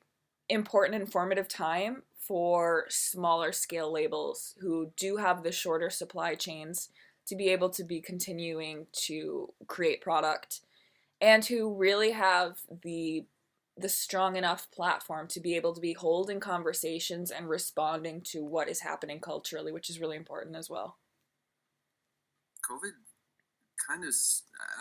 important, 0.49 1.01
informative 1.01 1.49
time 1.49 2.03
for 2.17 2.87
smaller 2.89 3.53
scale 3.53 3.91
labels 3.93 4.55
who 4.61 4.93
do 4.97 5.17
have 5.17 5.43
the 5.43 5.53
shorter 5.53 5.91
supply 5.91 6.35
chains 6.35 6.91
to 7.27 7.37
be 7.37 7.49
able 7.49 7.71
to 7.71 7.85
be 7.85 8.01
continuing 8.01 8.87
to 8.93 9.53
create 9.67 10.01
product 10.01 10.61
and 11.21 11.45
who 11.47 11.75
really 11.75 12.13
have 12.13 12.61
the 12.83 13.27
the 13.79 13.89
strong 13.89 14.37
enough 14.37 14.71
platform 14.73 15.29
to 15.29 15.41
be 15.41 15.57
able 15.57 15.75
to 15.75 15.81
be 15.81 15.95
holding 15.95 16.41
conversations 16.41 17.31
and 17.31 17.49
responding 17.49 18.21
to 18.21 18.45
what 18.45 18.69
is 18.69 18.81
happening 18.81 19.21
culturally, 19.21 19.73
which 19.73 19.91
is 19.91 20.01
really 20.01 20.17
important 20.17 20.57
as 20.57 20.71
well. 20.71 20.99
COVID 22.63 22.95
kind 23.89 24.05
of 24.05 24.15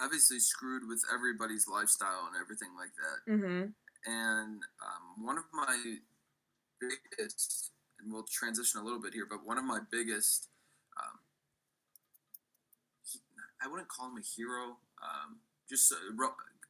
obviously 0.04 0.40
screwed 0.40 0.88
with 0.88 1.02
everybody's 1.14 1.68
lifestyle 1.68 2.28
and 2.28 2.36
everything 2.42 2.70
like 2.78 2.92
that. 2.96 3.32
Mm-hmm. 3.32 3.70
And 4.06 4.62
um, 4.84 5.26
one 5.26 5.38
of 5.38 5.46
my 5.54 5.96
biggest, 6.80 7.72
and 8.00 8.12
we'll 8.12 8.26
transition 8.30 8.82
a 8.82 8.84
little 8.84 9.02
bit 9.02 9.14
here, 9.14 9.26
but 9.30 9.46
one 9.46 9.58
of 9.58 9.64
my 9.64 9.80
biggest, 9.92 10.50
um, 10.98 11.20
I 13.64 13.68
wouldn't 13.68 13.88
call 13.88 14.08
him 14.08 14.18
a 14.18 14.22
hero, 14.22 14.78
um, 15.02 15.38
just 15.70 15.92
a, 15.92 15.96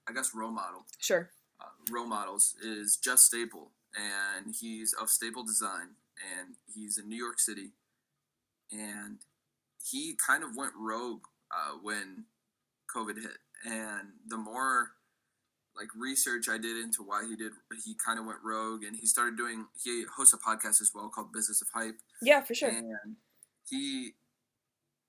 I 0.08 0.14
guess 0.14 0.34
role 0.34 0.52
model. 0.52 0.86
Sure. 1.00 1.30
Uh, 1.60 1.66
role 1.92 2.08
models 2.08 2.56
is 2.64 2.98
Jeff 2.98 3.18
Staple, 3.18 3.72
and 3.96 4.54
he's 4.60 4.94
of 4.94 5.10
Staple 5.10 5.44
Design, 5.44 5.96
and 6.38 6.56
he's 6.74 6.98
in 6.98 7.10
New 7.10 7.18
York 7.18 7.40
City, 7.40 7.72
and 8.72 9.18
he 9.84 10.16
kind 10.26 10.44
of 10.44 10.56
went 10.56 10.74
rogue 10.78 11.24
uh, 11.52 11.78
when 11.82 12.26
COVID 12.96 13.16
hit, 13.22 13.38
and 13.66 14.10
the 14.28 14.38
more 14.38 14.92
like 15.76 15.88
research 15.96 16.50
I 16.50 16.58
did 16.58 16.78
into 16.78 17.04
why 17.04 17.24
he 17.28 17.36
did, 17.36 17.52
he 17.86 17.96
kind 18.04 18.20
of 18.20 18.26
went 18.26 18.40
rogue, 18.44 18.84
and 18.84 18.96
he 18.96 19.06
started 19.06 19.38
doing. 19.38 19.68
He 19.82 20.06
hosts 20.16 20.34
a 20.34 20.38
podcast 20.38 20.82
as 20.82 20.92
well 20.94 21.10
called 21.10 21.32
Business 21.32 21.62
of 21.62 21.68
Hype. 21.74 21.98
Yeah, 22.22 22.42
for 22.42 22.56
sure. 22.56 22.70
And 22.70 23.18
he 23.70 24.12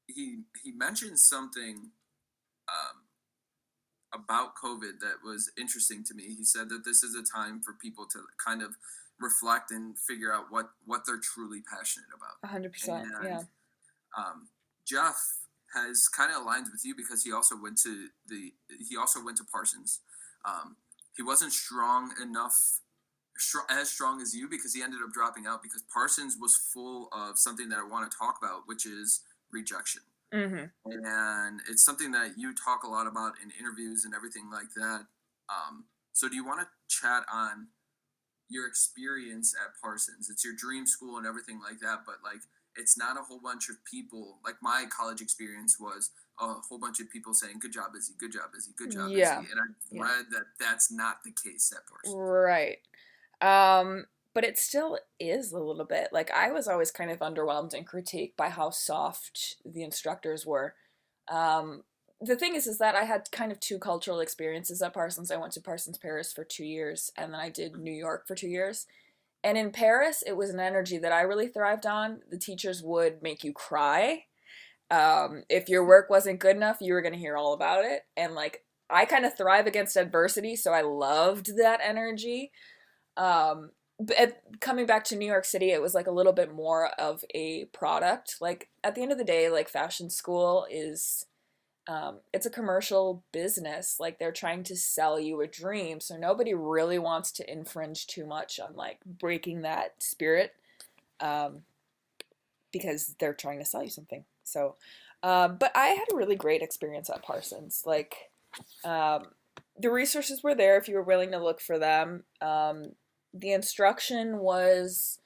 he 0.07 0.41
he 0.63 0.73
mentioned 0.73 1.19
something 1.19 1.91
um, 2.69 3.03
about 4.13 4.57
COVID 4.63 5.01
that 5.01 5.25
was 5.25 5.51
interesting 5.59 6.05
to 6.05 6.15
me. 6.15 6.25
He 6.37 6.45
said 6.45 6.69
that 6.69 6.85
this 6.85 7.03
is 7.03 7.15
a 7.15 7.23
time 7.23 7.61
for 7.61 7.73
people 7.73 8.07
to 8.07 8.21
kind 8.45 8.63
of 8.63 8.77
reflect 9.21 9.71
and 9.71 9.99
figure 9.99 10.33
out 10.33 10.47
what 10.51 10.71
what 10.85 11.03
they're 11.07 11.21
truly 11.21 11.63
passionate 11.63 12.09
about. 12.15 12.49
hundred 12.51 12.73
percent. 12.73 13.09
Yeah. 13.25 13.43
Um, 14.17 14.49
Jeff 14.87 15.38
has 15.75 16.09
kind 16.09 16.31
of 16.31 16.43
aligned 16.43 16.67
with 16.73 16.85
you 16.85 16.95
because 16.97 17.23
he 17.23 17.33
also 17.33 17.57
went 17.61 17.79
to 17.83 18.09
the 18.27 18.53
he 18.89 18.97
also 18.97 19.25
went 19.25 19.37
to 19.39 19.45
Parsons. 19.45 20.01
Um, 20.45 20.77
he 21.17 21.23
wasn't 21.23 21.53
strong 21.53 22.13
enough, 22.23 22.81
as 23.69 23.91
strong 23.91 24.23
as 24.23 24.35
you 24.35 24.49
because 24.49 24.75
he 24.75 24.83
ended 24.83 25.01
up 25.05 25.13
dropping 25.13 25.47
out 25.47 25.63
because 25.63 25.83
Parsons 25.93 26.37
was 26.41 26.57
full 26.57 27.09
of 27.13 27.39
something 27.39 27.69
that 27.69 27.79
I 27.79 27.89
want 27.89 28.11
to 28.11 28.17
talk 28.17 28.39
about, 28.41 28.63
which 28.67 28.87
is 28.87 29.21
rejection. 29.53 30.03
Mm-hmm. 30.33 30.67
And 30.85 31.61
it's 31.69 31.85
something 31.85 32.13
that 32.13 32.33
you 32.37 32.55
talk 32.55 32.83
a 32.85 32.89
lot 32.89 33.07
about 33.07 33.35
in 33.43 33.51
interviews 33.59 34.05
and 34.05 34.15
everything 34.15 34.51
like 34.51 34.73
that. 34.77 35.07
Um, 35.49 35.85
so, 36.13 36.29
do 36.29 36.37
you 36.37 36.45
want 36.45 36.61
to 36.61 36.67
chat 36.89 37.25
on 37.33 37.69
your 38.49 38.67
experience 38.67 39.55
at 39.59 39.73
Parsons? 39.81 40.29
It's 40.31 40.45
your 40.45 40.55
dream 40.55 40.87
school 40.87 41.17
and 41.17 41.27
everything 41.27 41.61
like 41.61 41.81
that, 41.81 42.01
but 42.07 42.17
like 42.23 42.43
it's 42.79 42.97
not 42.97 43.19
a 43.19 43.23
whole 43.23 43.41
bunch 43.41 43.69
of 43.69 43.77
people. 43.85 44.39
Like 44.45 44.57
my 44.63 44.85
college 44.89 45.21
experience 45.21 45.77
was 45.79 46.11
a 46.41 46.47
whole 46.47 46.79
bunch 46.79 47.01
of 47.01 47.11
people 47.11 47.35
saying 47.35 47.59
"Good 47.61 47.73
job, 47.73 47.91
Izzy. 47.97 48.15
Good 48.19 48.33
job, 48.33 48.51
Izzy. 48.57 48.73
Good 48.77 48.93
job, 48.93 49.11
yeah. 49.11 49.41
Izzy." 49.41 49.53
And 49.53 49.61
I 49.61 49.65
yeah. 49.91 50.03
read 50.03 50.27
that 50.31 50.45
that's 50.59 50.91
not 50.91 51.19
the 51.25 51.33
case 51.33 51.73
at 51.77 51.87
Parsons. 51.87 52.15
Right. 52.17 52.79
Um, 53.41 54.07
but 54.35 54.45
it 54.45 54.59
still 54.59 54.99
is 55.19 55.53
a 55.53 55.59
little 55.59 55.85
bit. 55.85 56.09
Like 56.13 56.31
I 56.31 56.53
was 56.53 56.69
always 56.69 56.91
kind 56.91 57.11
of 57.11 57.19
underwhelmed 57.19 57.75
and 57.75 57.87
critiqued 57.87 58.37
by 58.37 58.51
how 58.51 58.71
soft 58.71 59.57
the 59.65 59.83
instructors 59.83 60.47
were. 60.47 60.75
Um, 61.29 61.83
the 62.21 62.37
thing 62.37 62.55
is, 62.55 62.67
is 62.67 62.79
that 62.79 62.97
I 62.97 63.05
had 63.05 63.31
kind 63.31 63.53
of 63.53 63.61
two 63.61 63.79
cultural 63.79 64.21
experiences 64.21 64.83
at 64.83 64.95
Parsons. 64.95 65.31
I 65.31 65.37
went 65.37 65.53
to 65.53 65.61
Parsons 65.61 65.99
Paris 65.99 66.33
for 66.33 66.45
two 66.45 66.65
years, 66.65 67.13
and 67.17 67.33
then 67.33 67.41
I 67.41 67.49
did 67.49 67.77
New 67.77 67.93
York 67.93 68.27
for 68.27 68.35
two 68.35 68.49
years. 68.49 68.87
And 69.45 69.57
in 69.57 69.71
Paris, 69.71 70.23
it 70.27 70.37
was 70.37 70.51
an 70.51 70.61
energy 70.61 70.99
that 70.99 71.13
I 71.13 71.23
really 71.23 71.49
thrived 71.49 71.87
on. 71.87 72.21
The 72.31 72.39
teachers 72.39 72.83
would 72.83 73.23
make 73.23 73.45
you 73.45 73.53
cry. 73.53 74.25
Um, 74.91 75.45
if 75.49 75.69
your 75.69 75.87
work 75.87 76.11
wasn't 76.11 76.41
good 76.41 76.57
enough, 76.57 76.79
you 76.81 76.95
were 76.95 77.03
going 77.03 77.13
to 77.13 77.19
hear 77.19 77.37
all 77.37 77.53
about 77.53 77.85
it. 77.85 78.03
And 78.17 78.35
like, 78.35 78.65
I 78.91 79.05
kind 79.05 79.25
of 79.25 79.37
thrive 79.37 79.67
against 79.67 79.97
adversity, 79.97 80.57
so 80.57 80.73
I 80.73 80.81
loved 80.81 81.57
that 81.59 81.81
energy. 81.83 82.51
Um, 83.17 83.71
but 84.01 84.41
coming 84.61 84.87
back 84.87 85.05
to 85.05 85.17
New 85.17 85.27
York 85.27 85.45
City, 85.45 85.71
it 85.73 85.83
was 85.83 85.95
like 85.95 86.07
a 86.07 86.13
little 86.13 86.33
bit 86.33 86.55
more 86.55 86.89
of 86.99 87.25
a 87.35 87.67
product. 87.67 88.37
Like 88.41 88.69
at 88.83 88.95
the 88.95 89.03
end 89.03 89.13
of 89.13 89.19
the 89.19 89.25
day, 89.25 89.51
like 89.51 89.69
fashion 89.69 90.09
school 90.09 90.67
is 90.71 91.27
um, 91.89 92.19
it's 92.35 92.45
a 92.45 92.51
commercial 92.51 93.25
business. 93.33 93.97
Like 93.99 94.19
they're 94.19 94.31
trying 94.31 94.63
to 94.65 94.77
sell 94.77 95.19
you 95.19 95.41
a 95.41 95.47
dream. 95.47 96.01
So 96.01 96.19
nobody 96.19 96.53
really 96.53 96.99
wants 96.99 97.33
to 97.33 97.51
infringe 97.51 98.07
too 98.07 98.27
much 98.27 98.61
on 98.61 98.77
like 98.77 98.99
breaking 99.07 99.63
that 99.63 99.95
spirit 100.03 100.55
um, 101.19 101.63
because 102.73 103.15
they're 103.19 103.33
trying 103.33 103.59
to 103.59 103.65
sell 103.65 103.83
you 103.83 103.89
something. 103.89 104.25
So, 104.45 104.77
um, 105.23 105.57
but 105.57 105.73
I 105.75 105.89
had 105.89 106.05
a 106.13 106.17
really 106.17 106.37
great 106.37 106.61
experience 106.61 107.09
at 107.09 107.23
Parsons. 107.23 107.85
Like 107.87 108.31
um, 108.85 109.29
the 109.79 109.91
resources 109.91 110.43
were 110.43 110.55
there 110.55 110.77
if 110.77 110.89
you 110.89 110.95
were 110.95 111.03
willing 111.03 111.31
to 111.31 111.43
look 111.43 111.59
for 111.59 111.79
them. 111.79 112.25
Um, 112.43 112.93
the 113.33 113.53
instruction 113.53 114.41
was 114.41 115.21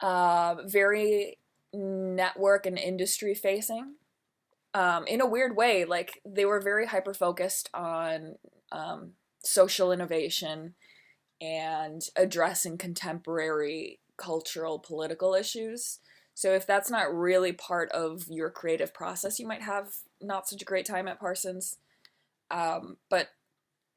uh, 0.00 0.54
very 0.66 1.38
network 1.72 2.64
and 2.64 2.78
industry 2.78 3.34
facing 3.34 3.94
um, 4.74 5.06
in 5.06 5.20
a 5.20 5.26
weird 5.26 5.56
way, 5.56 5.84
like 5.84 6.20
they 6.26 6.44
were 6.44 6.60
very 6.60 6.86
hyper 6.86 7.14
focused 7.14 7.70
on 7.72 8.34
um, 8.72 9.12
social 9.42 9.92
innovation 9.92 10.74
and 11.40 12.02
addressing 12.16 12.76
contemporary 12.76 14.00
cultural 14.16 14.78
political 14.78 15.34
issues. 15.34 16.00
So 16.34 16.52
if 16.52 16.66
that's 16.66 16.90
not 16.90 17.14
really 17.14 17.52
part 17.52 17.90
of 17.92 18.24
your 18.28 18.50
creative 18.50 18.92
process, 18.92 19.38
you 19.38 19.46
might 19.46 19.62
have 19.62 19.94
not 20.20 20.48
such 20.48 20.62
a 20.62 20.64
great 20.64 20.86
time 20.86 21.06
at 21.06 21.20
Parsons. 21.20 21.76
Um, 22.50 22.96
but 23.08 23.28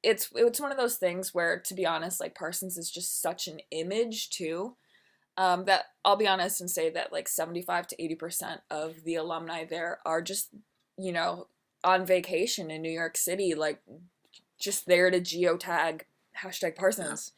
it's 0.03 0.29
it's 0.35 0.59
one 0.59 0.71
of 0.71 0.77
those 0.77 0.95
things 0.95 1.33
where, 1.33 1.59
to 1.59 1.73
be 1.73 1.85
honest, 1.85 2.19
like 2.19 2.35
Parsons 2.35 2.77
is 2.77 2.91
just 2.91 3.21
such 3.21 3.47
an 3.47 3.59
image 3.71 4.29
too. 4.29 4.75
Um, 5.37 5.65
that 5.65 5.85
I'll 6.03 6.15
be 6.15 6.27
honest 6.27 6.61
and 6.61 6.69
say 6.69 6.89
that 6.89 7.13
like 7.13 7.27
75 7.27 7.85
to 7.87 7.95
80% 7.95 8.61
of 8.71 9.03
the 9.03 9.13
alumni 9.15 9.65
there 9.65 9.99
are 10.03 10.19
just 10.19 10.49
you 10.97 11.11
know, 11.11 11.47
on 11.83 12.05
vacation 12.05 12.71
in 12.71 12.81
New 12.81 12.91
York 12.91 13.17
City, 13.17 13.53
like 13.53 13.81
just 14.59 14.87
there 14.87 15.11
to 15.11 15.19
geotag 15.19 16.01
hashtag 16.43 16.75
Parsons. 16.75 17.31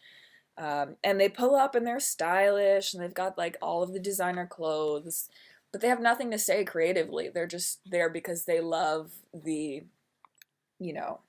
Yeah. 0.58 0.82
Um, 0.82 0.96
and 1.04 1.20
they 1.20 1.30
pull 1.30 1.56
up 1.56 1.76
and 1.76 1.86
they're 1.86 2.00
stylish 2.00 2.94
and 2.94 3.04
they've 3.04 3.14
got 3.14 3.38
like 3.38 3.58
all 3.62 3.84
of 3.84 3.94
the 3.94 4.00
designer 4.00 4.46
clothes, 4.46 5.30
but 5.72 5.82
they 5.82 5.88
have 5.88 6.02
nothing 6.02 6.32
to 6.32 6.40
say 6.40 6.66
creatively. 6.66 7.30
They're 7.30 7.48
just 7.48 7.80
there 7.86 8.10
because 8.10 8.46
they 8.46 8.60
love 8.60 9.12
the, 9.34 9.84
you 10.80 10.94
know, 10.94 11.20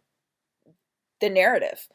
the 1.21 1.29
narrative. 1.29 1.89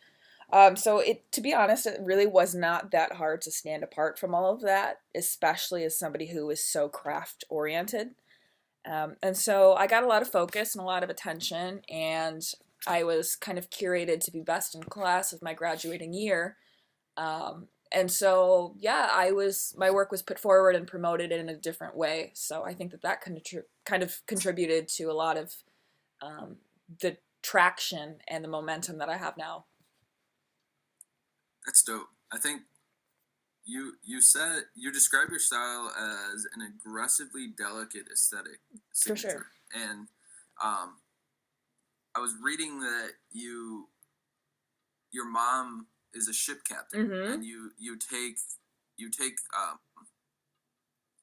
Um, 0.52 0.76
so 0.76 1.00
it, 1.00 1.32
to 1.32 1.42
be 1.42 1.54
honest, 1.54 1.88
it 1.88 2.00
really 2.02 2.28
was 2.28 2.54
not 2.54 2.92
that 2.92 3.14
hard 3.14 3.42
to 3.42 3.52
stand 3.52 3.84
apart 3.84 4.20
from 4.20 4.36
all 4.36 4.54
of 4.54 4.62
that, 4.62 5.00
especially 5.16 5.84
as 5.84 5.98
somebody 5.98 6.28
who 6.28 6.50
is 6.50 6.64
so 6.64 6.88
craft 6.88 7.44
oriented. 7.50 8.10
Um, 8.90 9.16
and 9.24 9.36
so 9.36 9.74
I 9.74 9.88
got 9.88 10.04
a 10.04 10.08
lot 10.08 10.22
of 10.22 10.30
focus 10.30 10.76
and 10.76 10.82
a 10.84 10.86
lot 10.86 11.04
of 11.04 11.10
attention, 11.10 11.82
and 11.90 12.44
I 12.86 13.04
was 13.04 13.36
kind 13.36 13.58
of 13.58 13.70
curated 13.70 14.20
to 14.22 14.32
be 14.32 14.42
best 14.42 14.76
in 14.76 14.84
class 14.84 15.34
of 15.34 15.42
my 15.42 15.54
graduating 15.54 16.14
year. 16.14 16.58
Um, 17.18 17.68
and 17.92 18.12
so, 18.12 18.76
yeah, 18.78 19.10
I 19.12 19.32
was 19.32 19.74
my 19.78 19.90
work 19.90 20.12
was 20.12 20.22
put 20.22 20.40
forward 20.40 20.76
and 20.76 20.88
promoted 20.88 21.32
in 21.32 21.50
a 21.50 21.56
different 21.56 21.96
way. 21.96 22.32
So 22.34 22.64
I 22.64 22.74
think 22.74 22.92
that 22.92 23.02
that 23.02 23.24
kind 23.86 24.04
of 24.04 24.22
contributed 24.28 24.88
to 24.90 25.06
a 25.06 25.14
lot 25.14 25.38
of 25.38 25.56
um, 26.22 26.58
the 27.02 27.18
traction 27.42 28.18
and 28.28 28.44
the 28.44 28.50
momentum 28.50 28.98
that 28.98 29.10
I 29.10 29.18
have 29.18 29.38
now. 29.38 29.66
That's 31.66 31.84
dope. 31.84 32.08
I 32.32 32.38
think 32.38 32.62
you 33.66 33.94
you 34.04 34.22
said 34.22 34.64
you 34.76 34.92
describe 34.92 35.30
your 35.30 35.40
style 35.40 35.92
as 35.98 36.46
an 36.56 36.62
aggressively 36.62 37.48
delicate 37.58 38.06
aesthetic 38.12 38.60
signature. 38.92 39.28
For 39.28 39.32
sure. 39.32 39.46
And 39.74 40.08
um, 40.64 40.98
I 42.16 42.20
was 42.20 42.34
reading 42.42 42.80
that 42.82 43.12
you 43.32 43.90
your 45.12 45.30
mom 45.30 45.88
is 46.14 46.28
a 46.28 46.34
ship 46.34 46.60
captain 46.68 47.08
mm-hmm. 47.08 47.34
and 47.34 47.44
you 47.44 47.72
you 47.80 47.98
take 47.98 48.38
you 48.98 49.10
take 49.10 49.36
um, 49.58 49.80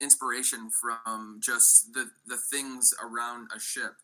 inspiration 0.00 0.70
from 0.70 1.38
just 1.40 1.92
the 1.94 2.10
the 2.26 2.36
things 2.36 2.92
around 3.02 3.48
a 3.54 3.60
ship. 3.60 3.94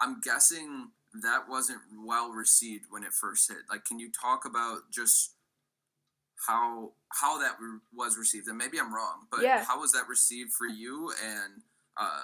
I'm 0.00 0.20
guessing 0.20 0.90
that 1.22 1.48
wasn't 1.48 1.80
well 2.04 2.30
received 2.30 2.84
when 2.90 3.02
it 3.02 3.12
first 3.12 3.48
hit. 3.48 3.62
Like, 3.70 3.84
can 3.84 3.98
you 3.98 4.10
talk 4.12 4.44
about 4.44 4.90
just 4.92 5.35
how 6.46 6.92
how 7.08 7.38
that 7.38 7.56
re- 7.60 7.78
was 7.94 8.18
received? 8.18 8.48
And 8.48 8.58
maybe 8.58 8.78
I'm 8.78 8.94
wrong, 8.94 9.26
but 9.30 9.42
Yeah. 9.42 9.64
how 9.64 9.80
was 9.80 9.92
that 9.92 10.08
received 10.08 10.52
for 10.52 10.66
you 10.66 11.12
and 11.24 11.62
uh, 11.96 12.22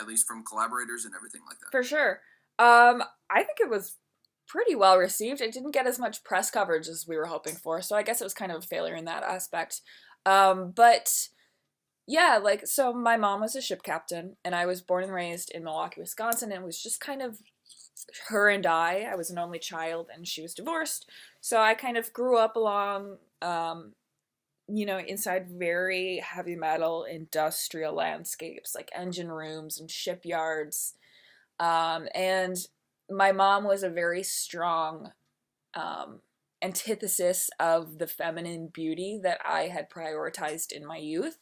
at 0.00 0.06
least 0.06 0.26
from 0.26 0.44
collaborators 0.44 1.04
and 1.04 1.14
everything 1.14 1.42
like 1.48 1.58
that? 1.60 1.70
For 1.70 1.82
sure. 1.82 2.20
Um, 2.58 3.02
I 3.30 3.42
think 3.44 3.60
it 3.60 3.70
was 3.70 3.96
pretty 4.48 4.74
well 4.74 4.98
received. 4.98 5.40
It 5.40 5.52
didn't 5.52 5.70
get 5.70 5.86
as 5.86 5.98
much 5.98 6.24
press 6.24 6.50
coverage 6.50 6.88
as 6.88 7.06
we 7.06 7.16
were 7.16 7.26
hoping 7.26 7.54
for, 7.54 7.80
so 7.82 7.96
I 7.96 8.02
guess 8.02 8.20
it 8.20 8.24
was 8.24 8.34
kind 8.34 8.52
of 8.52 8.64
a 8.64 8.66
failure 8.66 8.94
in 8.96 9.04
that 9.06 9.22
aspect. 9.22 9.80
Um, 10.26 10.72
but 10.72 11.28
yeah, 12.06 12.38
like 12.42 12.66
so 12.66 12.92
my 12.92 13.16
mom 13.16 13.40
was 13.40 13.54
a 13.54 13.62
ship 13.62 13.82
captain 13.82 14.36
and 14.44 14.54
I 14.54 14.66
was 14.66 14.82
born 14.82 15.04
and 15.04 15.12
raised 15.12 15.50
in 15.52 15.64
Milwaukee, 15.64 16.00
Wisconsin, 16.00 16.50
and 16.52 16.62
it 16.62 16.66
was 16.66 16.82
just 16.82 17.00
kind 17.00 17.22
of 17.22 17.38
her 18.28 18.48
and 18.48 18.66
I. 18.66 19.06
I 19.10 19.14
was 19.14 19.30
an 19.30 19.38
only 19.38 19.58
child 19.58 20.08
and 20.12 20.26
she 20.26 20.42
was 20.42 20.54
divorced. 20.54 21.08
So 21.42 21.60
I 21.60 21.74
kind 21.74 21.98
of 21.98 22.12
grew 22.14 22.38
up 22.38 22.56
along 22.56 23.18
um 23.42 23.92
you 24.68 24.86
know, 24.86 24.98
inside 24.98 25.50
very 25.50 26.18
heavy 26.24 26.56
metal 26.56 27.04
industrial 27.04 27.94
landscapes 27.94 28.74
like 28.74 28.90
engine 28.94 29.30
rooms 29.30 29.78
and 29.78 29.90
shipyards. 29.90 30.94
Um, 31.60 32.08
and 32.14 32.56
my 33.10 33.32
mom 33.32 33.64
was 33.64 33.82
a 33.82 33.90
very 33.90 34.22
strong 34.22 35.10
um, 35.74 36.20
antithesis 36.62 37.50
of 37.60 37.98
the 37.98 38.06
feminine 38.06 38.68
beauty 38.72 39.20
that 39.22 39.40
I 39.44 39.62
had 39.62 39.90
prioritized 39.90 40.72
in 40.72 40.86
my 40.86 40.96
youth. 40.96 41.38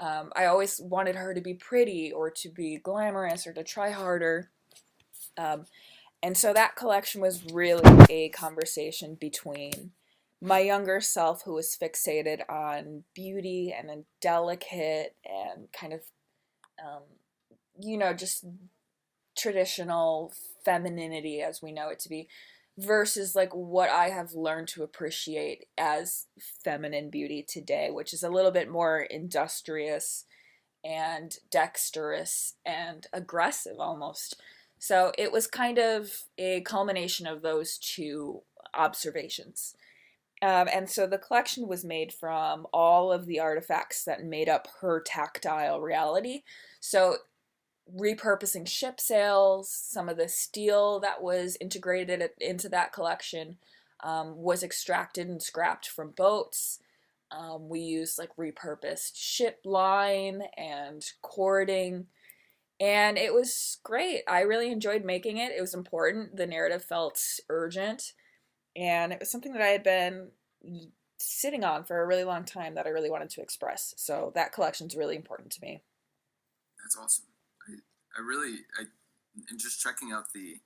Um, 0.00 0.30
I 0.36 0.46
always 0.46 0.80
wanted 0.82 1.16
her 1.16 1.32
to 1.32 1.40
be 1.40 1.54
pretty 1.54 2.12
or 2.12 2.30
to 2.30 2.50
be 2.50 2.78
glamorous 2.78 3.46
or 3.46 3.52
to 3.54 3.64
try 3.64 3.90
harder. 3.90 4.50
Um, 5.38 5.64
and 6.22 6.36
so 6.36 6.52
that 6.52 6.76
collection 6.76 7.20
was 7.20 7.44
really 7.52 7.82
a 8.10 8.28
conversation 8.30 9.16
between 9.20 9.92
my 10.40 10.60
younger 10.60 11.00
self, 11.00 11.42
who 11.44 11.54
was 11.54 11.76
fixated 11.80 12.48
on 12.48 13.04
beauty 13.14 13.74
and 13.76 14.04
delicate 14.20 15.16
and 15.24 15.72
kind 15.72 15.92
of, 15.92 16.00
um, 16.80 17.02
you 17.80 17.98
know, 17.98 18.12
just 18.12 18.44
traditional 19.36 20.32
femininity 20.64 21.42
as 21.42 21.60
we 21.60 21.72
know 21.72 21.88
it 21.88 21.98
to 22.00 22.08
be, 22.08 22.28
versus 22.76 23.34
like 23.34 23.52
what 23.52 23.90
I 23.90 24.10
have 24.10 24.32
learned 24.32 24.68
to 24.68 24.84
appreciate 24.84 25.66
as 25.76 26.26
feminine 26.64 27.10
beauty 27.10 27.44
today, 27.46 27.90
which 27.90 28.12
is 28.14 28.22
a 28.22 28.30
little 28.30 28.52
bit 28.52 28.70
more 28.70 29.00
industrious 29.00 30.24
and 30.84 31.34
dexterous 31.50 32.54
and 32.64 33.06
aggressive 33.12 33.80
almost. 33.80 34.40
So 34.78 35.12
it 35.18 35.32
was 35.32 35.46
kind 35.46 35.78
of 35.78 36.24
a 36.36 36.60
culmination 36.62 37.26
of 37.26 37.42
those 37.42 37.78
two 37.78 38.42
observations. 38.74 39.74
Um, 40.40 40.68
and 40.72 40.88
so 40.88 41.06
the 41.06 41.18
collection 41.18 41.66
was 41.66 41.84
made 41.84 42.12
from 42.12 42.66
all 42.72 43.10
of 43.10 43.26
the 43.26 43.40
artifacts 43.40 44.04
that 44.04 44.24
made 44.24 44.48
up 44.48 44.68
her 44.80 45.00
tactile 45.00 45.80
reality. 45.80 46.42
So 46.78 47.16
repurposing 47.96 48.68
ship 48.68 49.00
sails, 49.00 49.68
some 49.70 50.08
of 50.08 50.16
the 50.16 50.28
steel 50.28 51.00
that 51.00 51.22
was 51.22 51.56
integrated 51.60 52.30
into 52.38 52.68
that 52.68 52.92
collection 52.92 53.56
um, 54.04 54.36
was 54.36 54.62
extracted 54.62 55.28
and 55.28 55.42
scrapped 55.42 55.88
from 55.88 56.10
boats. 56.10 56.78
Um, 57.30 57.68
we 57.68 57.80
used 57.80 58.18
like 58.18 58.30
repurposed 58.36 59.12
ship 59.14 59.60
line 59.64 60.42
and 60.56 61.04
cording. 61.20 62.06
And 62.80 63.18
it 63.18 63.34
was 63.34 63.78
great. 63.82 64.22
I 64.28 64.42
really 64.42 64.70
enjoyed 64.70 65.04
making 65.04 65.38
it. 65.38 65.52
It 65.56 65.60
was 65.60 65.74
important. 65.74 66.36
The 66.36 66.46
narrative 66.46 66.84
felt 66.84 67.20
urgent. 67.48 68.12
And 68.76 69.12
it 69.12 69.18
was 69.18 69.30
something 69.30 69.52
that 69.52 69.62
I 69.62 69.68
had 69.68 69.82
been 69.82 70.30
sitting 71.18 71.64
on 71.64 71.84
for 71.84 72.00
a 72.00 72.06
really 72.06 72.24
long 72.24 72.44
time 72.44 72.76
that 72.76 72.86
I 72.86 72.90
really 72.90 73.10
wanted 73.10 73.30
to 73.30 73.42
express. 73.42 73.94
So 73.96 74.30
that 74.36 74.52
collection's 74.52 74.96
really 74.96 75.16
important 75.16 75.50
to 75.52 75.60
me. 75.60 75.82
That's 76.82 76.96
awesome. 76.96 77.26
I, 77.68 78.20
I 78.20 78.24
really, 78.24 78.60
I, 78.78 78.84
and 79.50 79.58
just 79.58 79.80
checking 79.80 80.12
out 80.12 80.32
the 80.32 80.60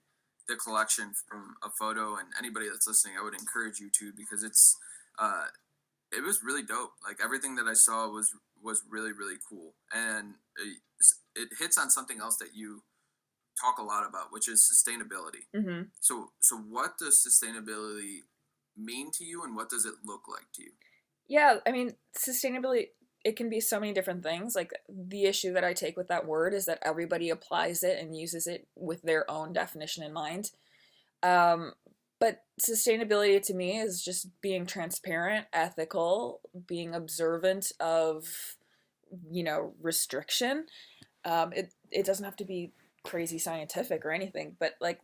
the 0.49 0.57
collection 0.57 1.13
from 1.29 1.55
a 1.63 1.71
photo, 1.71 2.17
and 2.17 2.29
anybody 2.37 2.69
that's 2.69 2.89
listening, 2.89 3.15
I 3.19 3.23
would 3.23 3.35
encourage 3.35 3.79
you 3.79 3.89
to 3.91 4.13
because 4.17 4.43
it's, 4.43 4.77
uh, 5.17 5.45
it 6.11 6.23
was 6.23 6.43
really 6.43 6.65
dope. 6.65 6.95
Like 7.07 7.19
everything 7.23 7.55
that 7.55 7.67
I 7.67 7.75
saw 7.75 8.09
was 8.09 8.35
was 8.63 8.83
really 8.91 9.13
really 9.13 9.37
cool, 9.49 9.75
and 9.93 10.35
it, 10.57 10.79
it 11.35 11.49
hits 11.59 11.79
on 11.79 11.91
something 11.91 12.21
else 12.21 12.37
that 12.37 12.51
you 12.55 12.83
talk 13.61 13.79
a 13.79 13.83
lot 13.83 14.09
about, 14.09 14.33
which 14.33 14.49
is 14.49 14.67
sustainability. 14.67 15.45
Mm-hmm. 15.55 15.83
So, 16.01 16.31
so 16.41 16.57
what 16.57 16.97
does 16.99 17.23
sustainability 17.27 18.21
mean 18.77 19.11
to 19.13 19.25
you, 19.25 19.45
and 19.45 19.55
what 19.55 19.69
does 19.69 19.85
it 19.85 19.95
look 20.05 20.23
like 20.29 20.47
to 20.55 20.63
you? 20.63 20.71
Yeah, 21.29 21.57
I 21.67 21.71
mean, 21.71 21.93
sustainability, 22.17 22.87
it 23.25 23.37
can 23.37 23.51
be 23.51 23.61
so 23.61 23.79
many 23.79 23.93
different 23.93 24.23
things. 24.23 24.55
Like, 24.57 24.73
the 24.89 25.25
issue 25.25 25.53
that 25.53 25.65
I 25.65 25.75
take 25.75 25.97
with 25.97 26.09
that 26.09 26.27
word 26.27 26.55
is 26.55 26.65
that 26.65 26.79
everybody 26.83 27.31
applies 27.31 27.83
it 27.83 27.99
and 28.01 28.17
uses 28.17 28.47
it 28.47 28.67
with 28.75 29.03
their 29.03 29.31
own 29.31 29.53
definition 29.53 30.03
in 30.03 30.13
mind. 30.13 30.51
Um, 31.23 31.75
but 32.23 32.45
sustainability 32.61 33.43
to 33.43 33.53
me 33.53 33.81
is 33.81 34.01
just 34.01 34.29
being 34.41 34.65
transparent, 34.65 35.45
ethical, 35.53 36.41
being 36.69 36.95
observant 36.95 37.73
of, 37.81 38.25
you 39.29 39.43
know, 39.43 39.75
restriction. 39.83 40.67
Um, 41.25 41.53
it, 41.53 41.75
it 41.91 42.07
doesn't 42.07 42.25
have 42.25 42.37
to 42.37 42.45
be 42.45 42.75
crazy 43.03 43.41
scientific 43.41 44.07
or 44.07 44.13
anything, 44.13 44.55
but 44.61 44.75
like 44.81 45.01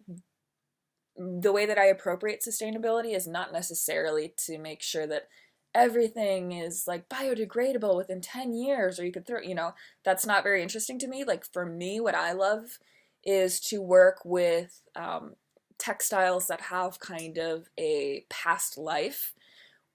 the 1.16 1.50
way 1.50 1.66
that 1.66 1.76
I 1.76 1.86
appropriate 1.86 2.44
sustainability 2.48 3.16
is 3.16 3.26
not 3.26 3.52
necessarily 3.52 4.32
to 4.46 4.56
make 4.56 4.80
sure 4.80 5.08
that 5.08 5.26
everything 5.74 6.52
is 6.52 6.84
like 6.86 7.08
biodegradable 7.08 7.96
within 7.96 8.20
10 8.20 8.54
years 8.54 9.00
or 9.00 9.04
you 9.04 9.12
could 9.12 9.26
throw 9.26 9.38
you 9.38 9.54
know 9.54 9.74
that's 10.02 10.24
not 10.24 10.42
very 10.42 10.62
interesting 10.62 10.98
to 10.98 11.06
me 11.06 11.24
like 11.24 11.44
for 11.52 11.66
me 11.66 12.00
what 12.00 12.14
i 12.14 12.32
love 12.32 12.78
is 13.22 13.60
to 13.60 13.82
work 13.82 14.20
with 14.24 14.80
um, 14.96 15.34
textiles 15.78 16.46
that 16.48 16.62
have 16.62 17.00
kind 17.00 17.38
of 17.38 17.68
a 17.78 18.24
past 18.28 18.76
life 18.76 19.34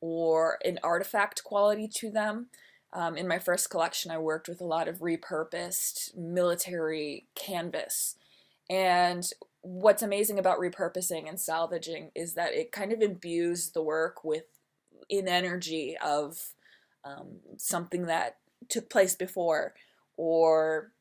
or 0.02 0.60
an 0.66 0.80
artifact 0.84 1.44
quality 1.44 1.88
to 1.88 2.10
them. 2.10 2.48
Um, 2.92 3.18
in 3.18 3.28
my 3.28 3.40
first 3.40 3.72
collection 3.72 4.12
i 4.12 4.20
worked 4.20 4.48
with 4.48 4.62
a 4.62 4.66
lot 4.66 4.88
of 4.88 5.00
repurposed 5.00 6.16
military 6.16 7.28
canvas. 7.36 8.16
And 8.70 9.28
what's 9.62 10.04
amazing 10.04 10.38
about 10.38 10.60
repurposing 10.60 11.28
and 11.28 11.40
salvaging 11.40 12.12
is 12.16 12.36
that 12.36 12.54
it 12.54 12.72
kind 12.72 12.92
of 12.92 13.02
imbues 13.02 13.72
the 13.72 13.82
work 13.82 14.24
with 14.24 14.44
an 15.10 15.28
energy 15.28 15.98
of 16.04 16.38
um, 17.06 17.40
something 17.58 18.06
that 18.06 18.38
took 18.70 18.90
place 18.90 19.16
before 19.16 19.74
or 20.18 20.92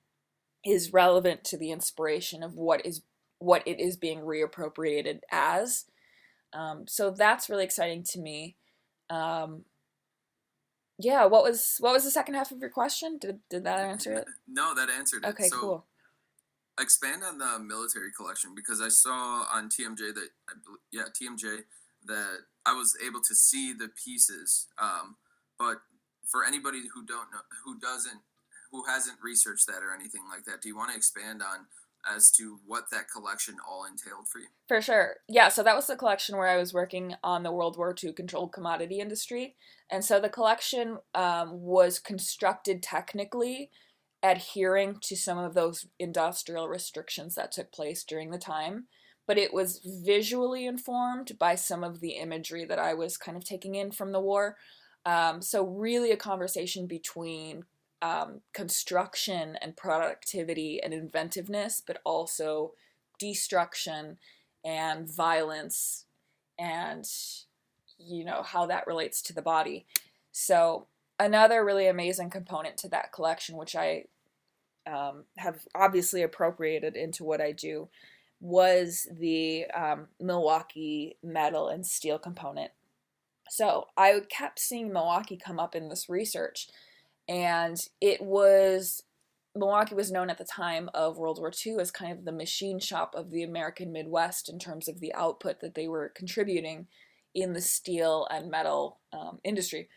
is 0.65 0.93
relevant 0.93 1.45
to 1.45 1.57
the 1.57 1.71
inspiration 1.71 2.43
of 2.43 2.55
what 2.55 2.85
is 2.87 3.03
what 3.43 3.67
it 3.67 3.81
is 3.81 3.97
being 3.97 4.21
reappropriated 4.21 5.21
as. 5.31 5.85
Um, 6.53 6.87
so 6.87 7.11
that's 7.11 7.49
really 7.49 7.65
exciting 7.65 8.05
to 8.11 8.21
me. 8.21 8.57
Um, 9.11 9.65
yeah, 10.99 11.25
what 11.25 11.43
was 11.43 11.77
what 11.81 11.93
was 11.93 12.05
the 12.05 12.11
second 12.11 12.35
half 12.35 12.53
of 12.53 12.61
your 12.61 12.71
question? 12.71 13.19
Did 13.19 13.41
did 13.51 13.65
that 13.65 13.81
answer 13.81 14.13
it? 14.13 14.27
No, 14.49 14.75
that 14.75 14.91
answered 14.91 15.25
it. 15.25 15.31
Okay, 15.31 15.49
so, 15.49 15.61
cool. 15.61 15.87
expand 16.79 17.23
on 17.25 17.39
the 17.39 17.59
military 17.59 18.11
collection 18.17 18.55
because 18.55 18.81
I 18.81 18.89
saw 18.89 19.47
on 19.53 19.69
TMJ 19.69 20.15
that 20.15 20.29
yeah 20.93 21.05
TMJ 21.05 21.63
that 22.07 22.39
I 22.67 22.75
was 22.75 22.97
able 23.05 23.21
to 23.21 23.35
see 23.35 23.73
the 23.73 23.89
pieces. 23.89 24.69
Um, 24.79 25.17
but 25.59 25.79
for 26.27 26.45
anybody 26.45 26.83
who 26.95 27.05
don't 27.05 27.31
know, 27.33 27.43
who 27.65 27.79
doesn't, 27.79 28.21
who 28.71 28.85
hasn't 28.87 29.19
researched 29.23 29.67
that 29.67 29.83
or 29.83 29.95
anything 29.95 30.23
like 30.31 30.45
that, 30.45 30.63
do 30.63 30.69
you 30.69 30.77
want 30.77 30.91
to 30.91 30.97
expand 30.97 31.43
on 31.43 31.67
as 32.11 32.31
to 32.33 32.59
what 32.67 32.91
that 32.91 33.11
collection 33.11 33.57
all 33.69 33.85
entailed 33.85 34.29
for 34.29 34.39
you? 34.39 34.47
For 34.69 34.81
sure. 34.81 35.17
Yeah, 35.29 35.49
so 35.49 35.63
that 35.63 35.77
was 35.77 35.87
the 35.87 35.97
collection 35.97 36.37
where 36.37 36.49
I 36.49 36.57
was 36.57 36.75
working 36.75 37.15
on 37.23 37.43
the 37.43 37.53
World 37.53 37.77
War 37.77 37.95
II 38.03 38.13
controlled 38.13 38.53
commodity 38.53 39.01
industry. 39.01 39.57
And 39.91 40.05
so 40.05 40.21
the 40.21 40.29
collection 40.29 40.99
um, 41.15 41.61
was 41.61 41.99
constructed 41.99 42.83
technically 42.83 43.71
adhering 44.23 44.99
to 45.03 45.17
some 45.17 45.39
of 45.39 45.55
those 45.55 45.87
industrial 45.99 46.69
restrictions 46.69 47.35
that 47.35 47.53
took 47.53 47.73
place 47.73 48.05
during 48.05 48.31
the 48.31 48.39
time. 48.39 48.87
But 49.27 49.39
it 49.39 49.55
was 49.55 49.81
visually 50.05 50.67
informed 50.67 51.39
by 51.39 51.55
some 51.55 51.85
of 51.85 52.01
the 52.01 52.13
imagery 52.13 52.65
that 52.65 52.79
I 52.79 52.95
was 52.95 53.17
kind 53.17 53.37
of 53.37 53.45
taking 53.45 53.77
in 53.77 53.93
from 53.93 54.13
the 54.13 54.21
war. 54.21 54.57
Um, 55.05 55.43
so, 55.43 55.65
really, 55.65 56.11
a 56.11 56.17
conversation 56.17 56.87
between 56.87 57.65
um, 58.03 58.41
construction 58.53 59.57
and 59.63 59.77
productivity 59.77 60.83
and 60.83 60.93
inventiveness, 60.93 61.83
but 61.85 62.01
also 62.05 62.73
destruction 63.19 64.19
and 64.65 65.09
violence 65.09 66.05
and 66.59 67.07
you 67.99 68.25
know 68.25 68.43
how 68.43 68.67
that 68.67 68.87
relates 68.87 69.23
to 69.23 69.33
the 69.33 69.43
body 69.43 69.87
so 70.33 70.87
another 71.19 71.65
really 71.65 71.87
amazing 71.87 72.31
component 72.31 72.77
to 72.77 72.89
that 72.89 73.13
collection 73.13 73.57
which 73.57 73.75
i 73.77 74.05
um, 74.87 75.25
have 75.37 75.61
obviously 75.75 76.23
appropriated 76.23 76.97
into 76.97 77.25
what 77.25 77.41
i 77.41 77.53
do 77.53 77.89
was 78.43 79.07
the 79.21 79.67
um, 79.67 80.09
Milwaukee 80.21 81.17
metal 81.23 81.69
and 81.69 81.87
steel 81.87 82.19
component. 82.19 82.73
So 83.49 83.87
I 83.97 84.21
kept 84.29 84.59
seeing 84.59 84.93
Milwaukee 84.93 85.37
come 85.37 85.61
up 85.61 85.77
in 85.77 85.89
this 85.89 86.09
research, 86.09 86.69
and 87.29 87.77
it 88.01 88.21
was 88.21 89.03
Milwaukee 89.55 89.95
was 89.95 90.11
known 90.11 90.31
at 90.31 90.39
the 90.39 90.45
time 90.45 90.89
of 90.95 91.19
World 91.19 91.39
War 91.39 91.53
II 91.65 91.77
as 91.79 91.91
kind 91.91 92.13
of 92.13 92.25
the 92.25 92.33
machine 92.33 92.79
shop 92.79 93.15
of 93.15 93.31
the 93.31 93.43
American 93.43 93.93
Midwest 93.93 94.49
in 94.49 94.59
terms 94.59 94.89
of 94.89 95.01
the 95.01 95.13
output 95.15 95.61
that 95.61 95.75
they 95.75 95.89
were 95.89 96.13
contributing 96.15 96.87
in 97.35 97.53
the 97.53 97.61
steel 97.61 98.27
and 98.31 98.51
metal 98.51 99.01
um, 99.13 99.41
industry. 99.45 99.89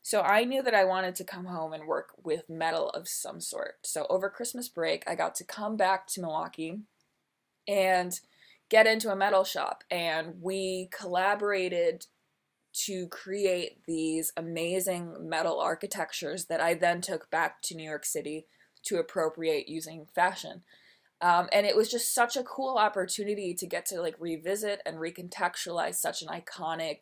So 0.00 0.22
I 0.22 0.44
knew 0.44 0.62
that 0.62 0.74
I 0.74 0.84
wanted 0.84 1.14
to 1.16 1.24
come 1.24 1.44
home 1.44 1.72
and 1.72 1.86
work 1.86 2.14
with 2.22 2.48
metal 2.48 2.90
of 2.90 3.06
some 3.06 3.40
sort. 3.40 3.76
So 3.84 4.06
over 4.08 4.28
Christmas 4.28 4.68
break, 4.68 5.04
I 5.06 5.14
got 5.14 5.34
to 5.36 5.44
come 5.44 5.76
back 5.76 6.06
to 6.08 6.20
Milwaukee 6.20 6.80
and 7.68 8.18
get 8.68 8.86
into 8.86 9.12
a 9.12 9.16
metal 9.16 9.44
shop, 9.44 9.84
and 9.90 10.40
we 10.40 10.88
collaborated 10.90 12.06
to 12.72 13.06
create 13.08 13.84
these 13.86 14.32
amazing 14.36 15.28
metal 15.28 15.60
architectures 15.60 16.46
that 16.46 16.60
I 16.60 16.74
then 16.74 17.00
took 17.00 17.30
back 17.30 17.60
to 17.62 17.74
New 17.74 17.88
York 17.88 18.04
City 18.04 18.46
to 18.84 18.98
appropriate 18.98 19.68
using 19.68 20.06
fashion. 20.14 20.62
Um, 21.20 21.48
and 21.52 21.66
it 21.66 21.76
was 21.76 21.88
just 21.88 22.14
such 22.14 22.36
a 22.36 22.42
cool 22.42 22.76
opportunity 22.76 23.54
to 23.54 23.66
get 23.66 23.86
to 23.86 24.00
like 24.00 24.16
revisit 24.18 24.80
and 24.84 24.96
recontextualize 24.96 25.94
such 25.94 26.22
an 26.22 26.28
iconic 26.28 26.98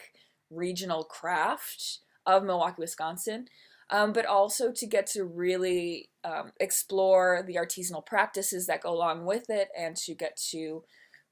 regional 0.50 1.04
craft 1.04 2.00
of 2.26 2.44
Milwaukee, 2.44 2.76
Wisconsin, 2.80 3.46
um, 3.88 4.12
but 4.12 4.26
also 4.26 4.72
to 4.72 4.86
get 4.86 5.06
to 5.08 5.24
really 5.24 6.10
um, 6.22 6.52
explore 6.60 7.42
the 7.46 7.54
artisanal 7.54 8.04
practices 8.04 8.66
that 8.66 8.82
go 8.82 8.92
along 8.92 9.24
with 9.24 9.48
it 9.48 9.68
and 9.78 9.96
to 9.96 10.14
get 10.14 10.36
to 10.50 10.84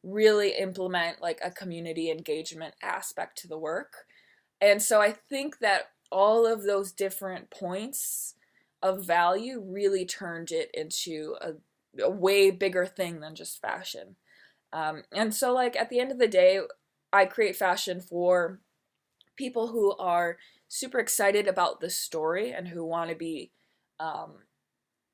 really 0.03 0.57
implement 0.57 1.21
like 1.21 1.41
a 1.45 1.51
community 1.51 2.11
engagement 2.11 2.75
aspect 2.83 3.37
to 3.39 3.49
the 3.49 3.59
work. 3.59 4.07
And 4.61 4.83
so 4.83 5.01
I 5.01 5.13
think 5.13 5.59
that 5.61 5.91
all 6.11 6.47
of 6.47 6.65
those 6.65 6.93
different 6.93 7.51
points 7.51 8.35
of 8.83 9.07
value 9.07 9.63
really 9.65 10.05
turned 10.05 10.51
it 10.51 10.71
into 10.73 11.37
a, 11.41 11.53
a 12.03 12.11
way 12.11 12.51
bigger 12.51 12.87
thing 12.87 13.21
than 13.21 13.35
just 13.35 13.61
fashion. 13.61 14.17
Um, 14.73 15.03
and 15.13 15.35
so, 15.35 15.53
like, 15.53 15.77
at 15.77 15.91
the 15.91 16.01
end 16.01 16.13
of 16.13 16.19
the 16.19 16.29
day, 16.29 16.61
I 17.13 17.25
create 17.25 17.57
fashion 17.57 18.01
for 18.01 18.61
people 19.37 19.69
who 19.69 19.97
are 19.97 20.37
super 20.69 20.99
excited 20.99 21.47
about 21.47 21.81
the 21.81 21.91
story 21.91 22.53
and 22.53 22.69
who 22.69 22.85
want 22.85 23.11
to 23.11 23.17
be 23.17 23.51
um, 23.99 24.35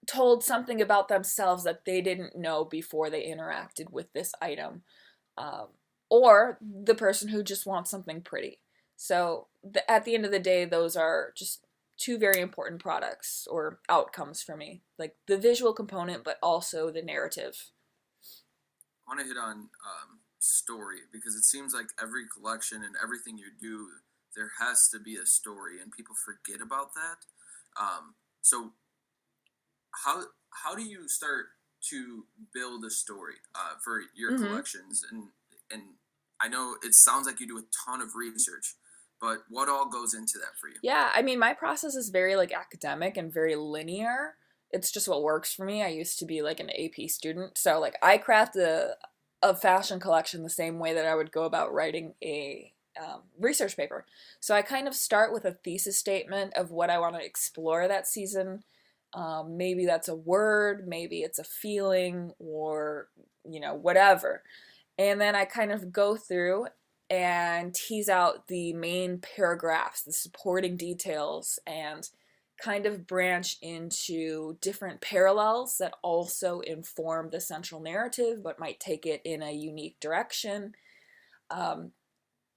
told 0.07 0.43
something 0.43 0.81
about 0.81 1.09
themselves 1.09 1.65
that 1.65 1.85
they 1.85 2.01
didn't 2.01 2.37
know 2.37 2.65
before 2.65 3.11
they 3.11 3.27
interacted 3.27 3.91
with 3.91 4.13
this 4.13 4.33
item. 4.41 4.83
Um, 5.37 5.69
or 6.11 6.59
the 6.61 6.95
person 6.95 7.29
who 7.29 7.43
just 7.43 7.67
wants 7.67 7.91
something 7.91 8.21
pretty. 8.21 8.61
So, 8.97 9.49
the, 9.63 9.89
at 9.91 10.05
the 10.05 10.15
end 10.15 10.25
of 10.25 10.31
the 10.31 10.39
day, 10.39 10.65
those 10.65 10.97
are 10.97 11.33
just 11.37 11.65
two 11.97 12.19
very 12.19 12.41
important 12.41 12.83
products 12.83 13.47
or 13.51 13.79
outcomes 13.89 14.43
for 14.43 14.57
me. 14.57 14.83
Like 14.99 15.17
the 15.27 15.39
visual 15.39 15.73
component 15.73 16.25
but 16.25 16.39
also 16.43 16.91
the 16.91 17.03
narrative. 17.03 17.71
I 19.07 19.15
want 19.15 19.21
to 19.21 19.27
hit 19.27 19.37
on 19.37 19.53
um, 19.53 20.19
story 20.39 21.01
because 21.13 21.35
it 21.35 21.45
seems 21.45 21.75
like 21.75 21.87
every 22.03 22.25
collection 22.27 22.83
and 22.83 22.95
everything 23.03 23.39
you 23.39 23.51
do 23.61 23.89
there 24.35 24.51
has 24.59 24.89
to 24.89 24.99
be 24.99 25.15
a 25.17 25.25
story 25.25 25.81
and 25.81 25.93
people 25.93 26.17
forget 26.17 26.61
about 26.61 26.95
that. 26.95 27.19
Um, 27.81 28.15
so 28.43 28.73
how 30.05 30.25
how 30.65 30.75
do 30.75 30.83
you 30.83 31.09
start 31.09 31.47
to 31.91 32.25
build 32.53 32.85
a 32.85 32.91
story 32.91 33.35
uh, 33.55 33.75
for 33.83 34.01
your 34.17 34.33
mm-hmm. 34.33 34.47
collections? 34.47 35.05
And 35.11 35.29
and 35.71 35.83
i 36.41 36.49
know 36.49 36.77
it 36.83 36.95
sounds 36.95 37.27
like 37.27 37.41
you 37.41 37.47
do 37.47 37.59
a 37.59 37.65
ton 37.87 38.01
of 38.01 38.15
research 38.15 38.75
but 39.21 39.39
what 39.49 39.69
all 39.69 39.89
goes 39.89 40.15
into 40.15 40.39
that 40.39 40.59
for 40.61 40.69
you? 40.69 40.77
Yeah, 40.83 41.11
I 41.15 41.23
mean, 41.23 41.39
my 41.39 41.55
process 41.55 41.95
is 41.95 42.11
very 42.11 42.37
like 42.37 42.53
academic 42.53 43.17
and 43.17 43.33
very 43.33 43.57
linear. 43.57 44.35
It's 44.71 44.91
just 44.91 45.09
what 45.09 45.23
works 45.23 45.55
for 45.55 45.65
me. 45.65 45.83
I 45.83 45.89
used 45.89 46.19
to 46.19 46.27
be 46.27 46.43
like 46.43 46.61
an 46.61 46.71
AP 46.71 47.09
student, 47.09 47.57
so 47.57 47.79
like 47.81 47.97
I 48.03 48.19
craft 48.19 48.57
a 48.57 48.97
a 49.43 49.55
fashion 49.55 50.01
collection 50.01 50.43
the 50.43 50.49
same 50.49 50.79
way 50.79 50.95
that 50.95 51.05
I 51.05 51.15
would 51.15 51.31
go 51.31 51.45
about 51.45 51.73
writing 51.73 52.15
a 52.23 52.73
um, 52.99 53.23
research 53.39 53.77
paper. 53.77 54.07
So 54.41 54.55
I 54.55 54.63
kind 54.63 54.89
of 54.89 54.95
start 54.95 55.33
with 55.33 55.45
a 55.45 55.53
thesis 55.53 55.99
statement 55.99 56.55
of 56.55 56.71
what 56.71 56.89
I 56.91 56.99
want 56.99 57.17
to 57.17 57.25
explore 57.25 57.87
that 57.87 58.07
season. 58.07 58.63
Um, 59.13 59.57
maybe 59.57 59.85
that's 59.85 60.09
a 60.09 60.17
word, 60.17 60.89
maybe 60.89 61.21
it's 61.21 61.39
a 61.39 61.45
feeling, 61.45 62.33
or 62.39 63.09
you 63.45 63.61
know, 63.61 63.75
whatever. 63.75 64.43
And 64.99 65.21
then 65.21 65.35
I 65.35 65.45
kind 65.45 65.73
of 65.73 65.93
go 65.93 66.17
through 66.17 66.67
and 67.23 67.75
tease 67.75 68.09
out 68.09 68.49
the 68.49 68.73
main 68.73 69.19
paragraphs, 69.19 70.03
the 70.03 70.13
supporting 70.13 70.77
details, 70.77 71.59
and 71.67 72.09
kind 72.63 72.87
of 72.87 73.07
branch 73.07 73.57
into 73.63 74.57
different 74.61 75.01
parallels 75.01 75.77
that 75.79 75.95
also 76.03 76.61
inform 76.61 77.31
the 77.31 77.41
central 77.41 77.81
narrative 77.81 78.43
but 78.45 78.61
might 78.61 78.79
take 78.79 79.07
it 79.07 79.21
in 79.25 79.43
a 79.43 79.53
unique 79.53 79.99
direction. 80.01 80.73
Um, 81.51 81.93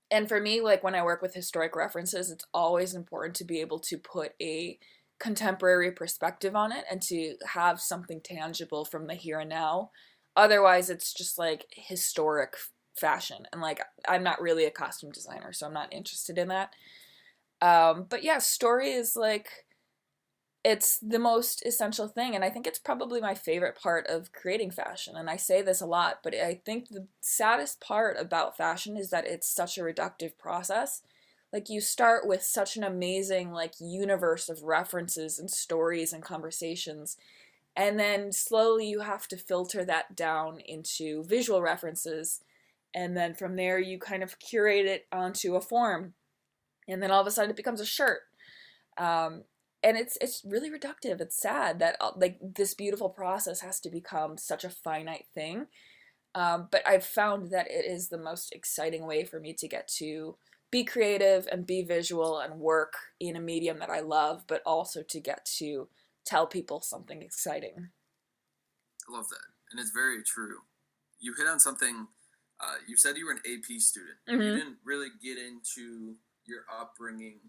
and 0.10 0.30
for 0.30 0.39
me, 0.39 0.62
like 0.62 0.84
when 0.84 0.96
I 0.96 1.04
work 1.04 1.22
with 1.22 1.34
historic 1.34 1.76
references, 1.76 2.32
it's 2.32 2.46
always 2.54 2.93
important 2.93 3.36
to 3.38 3.43
be 3.43 3.60
able 3.60 3.80
to 3.80 3.98
put 3.98 4.34
a 4.41 4.80
contemporary 5.20 5.91
perspective 5.91 6.56
on 6.56 6.72
it 6.72 6.86
and 6.89 7.02
to 7.02 7.36
have 7.54 7.82
something 7.82 8.22
tangible 8.22 8.86
from 8.86 9.08
the 9.08 9.15
here 9.15 9.39
and 9.39 9.50
now. 9.50 9.89
Otherwise, 10.36 10.89
it's 10.89 11.12
just 11.13 11.38
like 11.38 11.65
historic 11.72 12.56
fashion. 13.00 13.46
And 13.52 13.62
like 13.62 13.82
i'm 14.08 14.24
not 14.24 14.42
really 14.42 14.66
a 14.66 14.72
costume 14.72 15.12
designer 15.12 15.54
so 15.54 15.68
i'm 15.68 15.74
not 15.74 15.94
interested 15.94 16.38
in 16.38 16.50
that. 16.50 16.74
Um 17.62 18.06
but 18.10 18.24
yeah 18.24 18.40
story 18.40 18.92
is 18.92 19.16
like 19.16 19.50
it's 20.64 21.00
the 21.00 21.20
most 21.20 21.66
essential 21.66 22.08
thing. 22.08 22.36
And 22.36 22.44
i 22.44 22.50
think 22.50 22.68
it's 22.68 22.80
probably 22.80 23.22
my 23.22 23.36
favorite 23.36 23.78
part 23.80 24.08
of 24.08 24.34
creating 24.34 24.72
fashion. 24.72 25.16
And 25.16 25.30
i 25.30 25.38
say 25.38 25.62
this 25.62 25.82
a 25.82 25.86
lot 25.86 26.20
but 26.24 26.36
i 26.36 26.62
think 26.66 26.90
the 26.90 27.08
saddest 27.22 27.80
part 27.80 28.18
about 28.20 28.58
fashion 28.58 28.98
is 28.98 29.10
that 29.12 29.28
it's 29.28 29.50
such 29.50 29.78
a 29.78 29.82
reductive 29.82 30.38
process. 30.38 31.02
Like 31.54 31.70
you 31.70 31.80
start 31.80 32.28
with 32.28 32.44
such 32.44 32.76
an 32.76 32.84
amazing 32.84 33.52
like 33.52 33.74
universe 33.80 34.50
of 34.50 34.64
references 34.64 35.40
and 35.40 35.50
stories 35.50 36.12
and 36.12 36.22
conversations. 36.22 37.18
And 37.76 38.00
then 38.00 38.32
slowly 38.32 38.88
you 38.88 39.02
have 39.02 39.28
to 39.30 39.38
filter 39.38 39.86
that 39.86 40.16
down 40.16 40.60
into 40.66 41.24
visual 41.24 41.62
references 41.62 42.42
and 42.93 43.15
then 43.15 43.36
from 43.36 43.56
there 43.56 43.80
you 43.80 44.00
kind 44.00 44.23
of 44.23 44.39
curate 44.39 44.86
it 44.86 45.08
onto 45.12 45.56
a 45.56 45.62
form 45.62 46.13
and 46.88 47.04
then 47.04 47.12
all 47.12 47.21
of 47.21 47.28
a 47.28 47.32
sudden 47.32 47.52
it 47.52 47.58
becomes 47.58 47.82
a 47.82 47.86
shirt. 47.86 48.21
Um, 48.97 49.43
and 49.84 49.97
it's 49.97 50.17
it's 50.21 50.41
really 50.43 50.71
reductive. 50.71 51.21
It's 51.21 51.39
sad 51.39 51.80
that 51.80 51.97
like 52.15 52.39
this 52.41 52.73
beautiful 52.73 53.10
process 53.10 53.62
has 53.62 53.80
to 53.82 53.89
become 53.89 54.38
such 54.38 54.63
a 54.63 54.69
finite 54.69 55.26
thing. 55.34 55.67
Um, 56.36 56.67
but 56.69 56.88
i've 56.88 57.06
found 57.06 57.52
that 57.52 57.67
it 57.67 57.86
is 57.86 58.10
the 58.10 58.17
most 58.17 58.54
exciting 58.54 59.08
way 59.08 59.23
for 59.23 59.39
me 59.39 59.54
to 59.54 59.67
get 59.67 59.88
to 59.97 60.38
be 60.69 60.84
creative 60.84 61.47
and 61.52 61.65
be 61.65 61.82
visual 61.82 62.38
and 62.39 62.60
work 62.60 62.93
in 63.19 63.36
a 63.36 63.39
medium 63.39 63.80
that 63.80 63.89
i 63.89 64.02
love 64.02 64.43
but 64.45 64.62
also 64.65 65.02
to 65.02 65.19
get 65.19 65.45
to 65.58 65.88
tell 66.26 66.45
people 66.45 66.82
something 66.82 67.23
exciting. 67.23 67.89
I 69.10 69.13
love 69.13 69.30
that 69.30 69.47
and 69.71 69.80
it's 69.80 69.91
very 69.91 70.21
true. 70.21 70.60
You 71.19 71.34
hit 71.34 71.47
on 71.47 71.60
something 71.60 72.08
uh, 72.60 72.76
you 72.88 72.98
said 72.98 73.17
you 73.17 73.26
were 73.26 73.34
an 73.34 73.41
AP 73.46 73.80
student. 73.80 74.17
Mm-hmm. 74.30 74.41
You 74.41 74.56
didn't 74.56 74.78
really 74.84 75.10
get 75.22 75.38
into 75.38 76.15
your 76.46 76.62
upbringing 76.80 77.39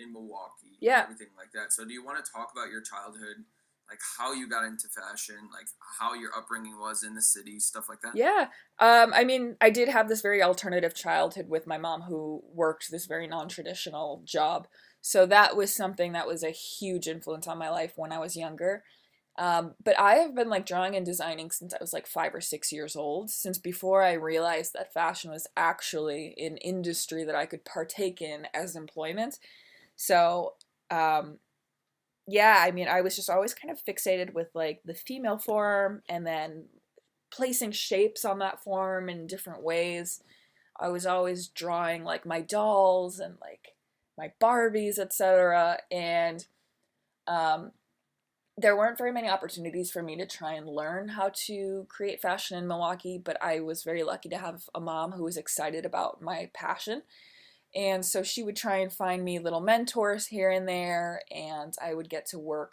in 0.00 0.12
Milwaukee, 0.12 0.78
yeah, 0.80 1.02
everything 1.02 1.28
like 1.36 1.52
that. 1.52 1.72
So, 1.72 1.84
do 1.84 1.92
you 1.92 2.04
want 2.04 2.24
to 2.24 2.30
talk 2.30 2.50
about 2.52 2.70
your 2.70 2.82
childhood, 2.82 3.44
like 3.90 3.98
how 4.18 4.32
you 4.32 4.48
got 4.48 4.64
into 4.64 4.88
fashion, 4.88 5.36
like 5.52 5.66
how 5.98 6.14
your 6.14 6.30
upbringing 6.36 6.78
was 6.78 7.02
in 7.02 7.14
the 7.14 7.22
city, 7.22 7.58
stuff 7.58 7.88
like 7.88 8.00
that? 8.02 8.12
Yeah, 8.14 8.48
um, 8.78 9.12
I 9.14 9.24
mean, 9.24 9.56
I 9.60 9.70
did 9.70 9.88
have 9.88 10.08
this 10.08 10.22
very 10.22 10.42
alternative 10.42 10.94
childhood 10.94 11.48
with 11.48 11.66
my 11.66 11.78
mom, 11.78 12.02
who 12.02 12.42
worked 12.52 12.90
this 12.90 13.06
very 13.06 13.26
non-traditional 13.26 14.22
job. 14.24 14.68
So 15.00 15.26
that 15.26 15.56
was 15.56 15.74
something 15.74 16.12
that 16.12 16.26
was 16.26 16.42
a 16.42 16.50
huge 16.50 17.06
influence 17.08 17.46
on 17.46 17.58
my 17.58 17.70
life 17.70 17.92
when 17.96 18.12
I 18.12 18.18
was 18.18 18.36
younger. 18.36 18.82
Um, 19.38 19.74
but 19.84 19.98
I 20.00 20.16
have 20.16 20.34
been 20.34 20.50
like 20.50 20.66
drawing 20.66 20.96
and 20.96 21.06
designing 21.06 21.52
since 21.52 21.72
I 21.72 21.78
was 21.80 21.92
like 21.92 22.08
five 22.08 22.34
or 22.34 22.40
six 22.40 22.72
years 22.72 22.96
old, 22.96 23.30
since 23.30 23.56
before 23.56 24.02
I 24.02 24.14
realized 24.14 24.72
that 24.72 24.92
fashion 24.92 25.30
was 25.30 25.46
actually 25.56 26.34
an 26.38 26.56
industry 26.56 27.22
that 27.22 27.36
I 27.36 27.46
could 27.46 27.64
partake 27.64 28.20
in 28.20 28.48
as 28.52 28.74
employment. 28.74 29.38
So, 29.94 30.54
um, 30.90 31.38
yeah, 32.26 32.64
I 32.66 32.72
mean, 32.72 32.88
I 32.88 33.00
was 33.00 33.14
just 33.14 33.30
always 33.30 33.54
kind 33.54 33.70
of 33.70 33.80
fixated 33.82 34.34
with 34.34 34.48
like 34.54 34.80
the 34.84 34.92
female 34.92 35.38
form 35.38 36.02
and 36.08 36.26
then 36.26 36.64
placing 37.30 37.72
shapes 37.72 38.24
on 38.24 38.40
that 38.40 38.62
form 38.62 39.08
in 39.08 39.28
different 39.28 39.62
ways. 39.62 40.20
I 40.80 40.88
was 40.88 41.06
always 41.06 41.46
drawing 41.46 42.02
like 42.02 42.26
my 42.26 42.40
dolls 42.40 43.20
and 43.20 43.36
like 43.40 43.76
my 44.16 44.32
Barbies, 44.40 44.98
etc. 44.98 45.78
And 45.92 46.44
um, 47.28 47.70
there 48.58 48.76
weren't 48.76 48.98
very 48.98 49.12
many 49.12 49.28
opportunities 49.28 49.90
for 49.90 50.02
me 50.02 50.16
to 50.16 50.26
try 50.26 50.54
and 50.54 50.66
learn 50.66 51.08
how 51.08 51.30
to 51.46 51.86
create 51.88 52.20
fashion 52.20 52.58
in 52.58 52.66
Milwaukee, 52.66 53.16
but 53.16 53.36
I 53.40 53.60
was 53.60 53.84
very 53.84 54.02
lucky 54.02 54.28
to 54.30 54.38
have 54.38 54.64
a 54.74 54.80
mom 54.80 55.12
who 55.12 55.22
was 55.22 55.36
excited 55.36 55.86
about 55.86 56.20
my 56.20 56.50
passion. 56.52 57.02
And 57.74 58.04
so 58.04 58.24
she 58.24 58.42
would 58.42 58.56
try 58.56 58.78
and 58.78 58.92
find 58.92 59.24
me 59.24 59.38
little 59.38 59.60
mentors 59.60 60.26
here 60.26 60.50
and 60.50 60.68
there, 60.68 61.22
and 61.30 61.72
I 61.80 61.94
would 61.94 62.10
get 62.10 62.26
to 62.26 62.38
work 62.38 62.72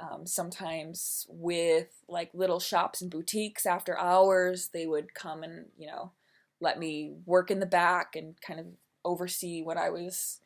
um, 0.00 0.26
sometimes 0.26 1.26
with 1.28 1.88
like 2.06 2.30
little 2.34 2.60
shops 2.60 3.00
and 3.00 3.10
boutiques 3.10 3.64
after 3.64 3.98
hours. 3.98 4.68
They 4.74 4.86
would 4.86 5.14
come 5.14 5.42
and, 5.42 5.66
you 5.78 5.86
know, 5.86 6.12
let 6.60 6.78
me 6.78 7.14
work 7.24 7.50
in 7.50 7.60
the 7.60 7.66
back 7.66 8.14
and 8.14 8.34
kind 8.46 8.60
of 8.60 8.66
oversee 9.04 9.62
what 9.62 9.78
I 9.78 9.88
was 9.88 10.40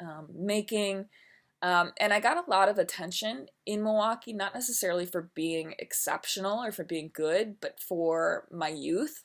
um, 0.00 0.28
making. 0.32 1.06
Um, 1.64 1.92
and 1.98 2.12
I 2.12 2.20
got 2.20 2.36
a 2.36 2.50
lot 2.50 2.68
of 2.68 2.76
attention 2.76 3.46
in 3.64 3.82
Milwaukee, 3.82 4.34
not 4.34 4.52
necessarily 4.52 5.06
for 5.06 5.30
being 5.34 5.74
exceptional 5.78 6.62
or 6.62 6.70
for 6.70 6.84
being 6.84 7.10
good, 7.10 7.58
but 7.58 7.80
for 7.80 8.46
my 8.52 8.68
youth, 8.68 9.24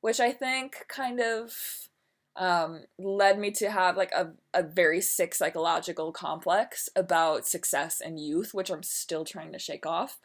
which 0.00 0.18
I 0.18 0.32
think 0.32 0.84
kind 0.88 1.20
of 1.20 1.54
um, 2.34 2.86
led 2.98 3.38
me 3.38 3.52
to 3.52 3.70
have 3.70 3.96
like 3.96 4.10
a, 4.10 4.32
a 4.52 4.64
very 4.64 5.00
sick 5.00 5.32
psychological 5.32 6.10
complex 6.10 6.88
about 6.96 7.46
success 7.46 8.00
and 8.00 8.18
youth, 8.18 8.52
which 8.52 8.70
I'm 8.70 8.82
still 8.82 9.24
trying 9.24 9.52
to 9.52 9.58
shake 9.60 9.86
off. 9.86 10.18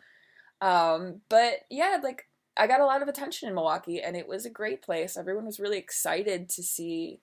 Um, 0.61 1.21
but 1.29 1.59
yeah, 1.69 1.99
like 2.01 2.27
I 2.57 2.65
got 2.65 2.81
a 2.81 2.85
lot 2.85 3.03
of 3.03 3.07
attention 3.07 3.47
in 3.47 3.53
Milwaukee 3.53 4.01
and 4.01 4.17
it 4.17 4.27
was 4.27 4.47
a 4.47 4.49
great 4.49 4.81
place. 4.81 5.15
Everyone 5.15 5.45
was 5.45 5.59
really 5.59 5.77
excited 5.77 6.49
to 6.49 6.63
see 6.63 7.19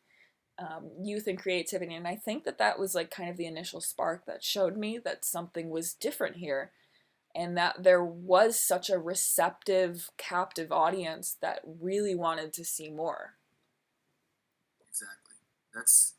um, 0.58 0.90
youth 1.02 1.26
and 1.26 1.38
creativity. 1.38 1.94
And 1.94 2.06
I 2.06 2.16
think 2.16 2.44
that 2.44 2.58
that 2.58 2.78
was 2.78 2.94
like 2.94 3.10
kind 3.10 3.30
of 3.30 3.36
the 3.36 3.46
initial 3.46 3.80
spark 3.80 4.26
that 4.26 4.42
showed 4.42 4.76
me 4.76 4.98
that 4.98 5.24
something 5.24 5.70
was 5.70 5.94
different 5.94 6.36
here 6.36 6.72
and 7.34 7.56
that 7.56 7.82
there 7.82 8.04
was 8.04 8.58
such 8.60 8.90
a 8.90 8.98
receptive, 8.98 10.10
captive 10.16 10.72
audience 10.72 11.36
that 11.40 11.60
really 11.64 12.14
wanted 12.14 12.52
to 12.54 12.64
see 12.64 12.90
more. 12.90 13.34
Exactly. 14.88 15.36
That's 15.74 16.14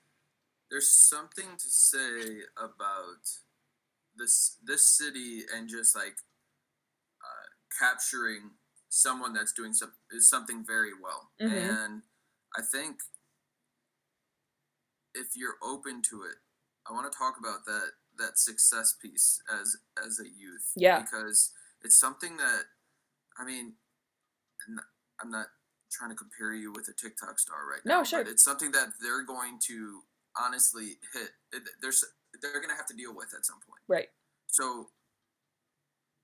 there's 0.70 0.90
something 0.90 1.58
to 1.58 1.70
say 1.70 2.44
about 2.58 3.26
this 4.16 4.58
this 4.64 4.86
city 4.98 5.42
and 5.54 5.68
just 5.68 5.96
like 5.96 6.18
uh, 7.22 7.48
capturing 7.80 8.52
someone 8.90 9.34
that's 9.34 9.54
doing 9.54 9.74
some, 9.74 9.92
is 10.12 10.30
something 10.30 10.64
very 10.66 10.92
well. 11.02 11.30
Mm-hmm. 11.42 11.56
And 11.56 12.02
I 12.58 12.62
think 12.62 12.98
if 15.14 15.36
you're 15.36 15.56
open 15.64 16.02
to 16.10 16.24
it, 16.24 16.38
I 16.90 16.94
want 16.94 17.12
to 17.12 17.18
talk 17.18 17.36
about 17.40 17.66
that 17.66 17.92
that 18.18 18.38
success 18.38 18.94
piece 18.94 19.42
as 19.52 19.78
as 20.04 20.20
a 20.20 20.28
youth. 20.28 20.72
Yeah. 20.76 21.00
Because 21.00 21.52
it's 21.84 22.00
something 22.00 22.38
that, 22.38 22.64
I 23.40 23.46
mean, 23.46 23.74
I'm 25.22 25.32
not 25.32 25.48
trying 25.92 26.10
to 26.12 26.16
compare 26.16 26.54
you 26.54 26.72
with 26.72 26.88
a 26.90 26.94
TikTok 26.94 27.40
star 27.40 27.66
right 27.70 27.82
now. 27.86 28.00
No, 28.00 28.04
sure. 28.04 28.24
But 28.24 28.32
it's 28.32 28.44
something 28.44 28.72
that 28.72 28.90
they're 29.02 29.24
going 29.26 29.60
to 29.68 30.02
honestly 30.40 30.98
hit. 31.14 31.32
There's 31.82 32.04
they're 32.42 32.60
going 32.62 32.70
to 32.70 32.76
have 32.76 32.86
to 32.88 32.96
deal 32.96 33.16
with 33.16 33.34
at 33.36 33.46
some 33.46 33.60
point. 33.68 33.82
Right. 33.88 34.10
So 34.48 34.90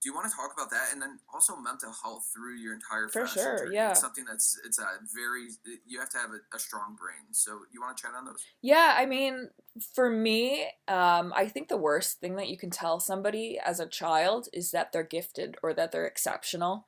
do 0.06 0.12
you 0.12 0.16
want 0.16 0.30
to 0.30 0.36
talk 0.38 0.52
about 0.54 0.70
that 0.70 0.94
and 0.94 1.02
then 1.02 1.18
also 1.34 1.56
mental 1.56 1.92
health 2.04 2.30
through 2.32 2.56
your 2.58 2.76
entire 2.76 3.08
for 3.08 3.26
sure 3.26 3.58
journey? 3.58 3.76
yeah 3.76 3.90
it's 3.90 4.00
something 4.00 4.24
that's 4.24 4.60
it's 4.64 4.78
a 4.78 4.86
very 5.16 5.48
you 5.84 6.00
have 6.00 6.12
to 6.12 6.20
have 6.20 6.30
a, 6.30 6.56
a, 6.56 6.60
strong 6.60 6.96
brain 6.96 7.26
so 7.32 7.62
you 7.74 7.82
want 7.82 7.98
to 7.98 8.04
chat 8.04 8.12
on 8.16 8.24
those 8.24 8.46
yeah 8.62 8.94
i 9.00 9.06
mean 9.08 9.50
for 9.96 10.12
me 10.12 10.66
um, 10.88 11.34
i 11.36 11.48
think 11.48 11.70
the 11.70 11.78
worst 11.78 12.20
thing 12.20 12.36
that 12.36 12.50
you 12.50 12.58
can 12.58 12.70
tell 12.70 13.00
somebody 13.00 13.58
as 13.66 13.80
a 13.80 13.88
child 13.88 14.48
is 14.54 14.70
that 14.70 14.92
they're 14.92 15.02
gifted 15.02 15.58
or 15.64 15.74
that 15.74 15.92
they're 15.92 16.06
exceptional 16.06 16.88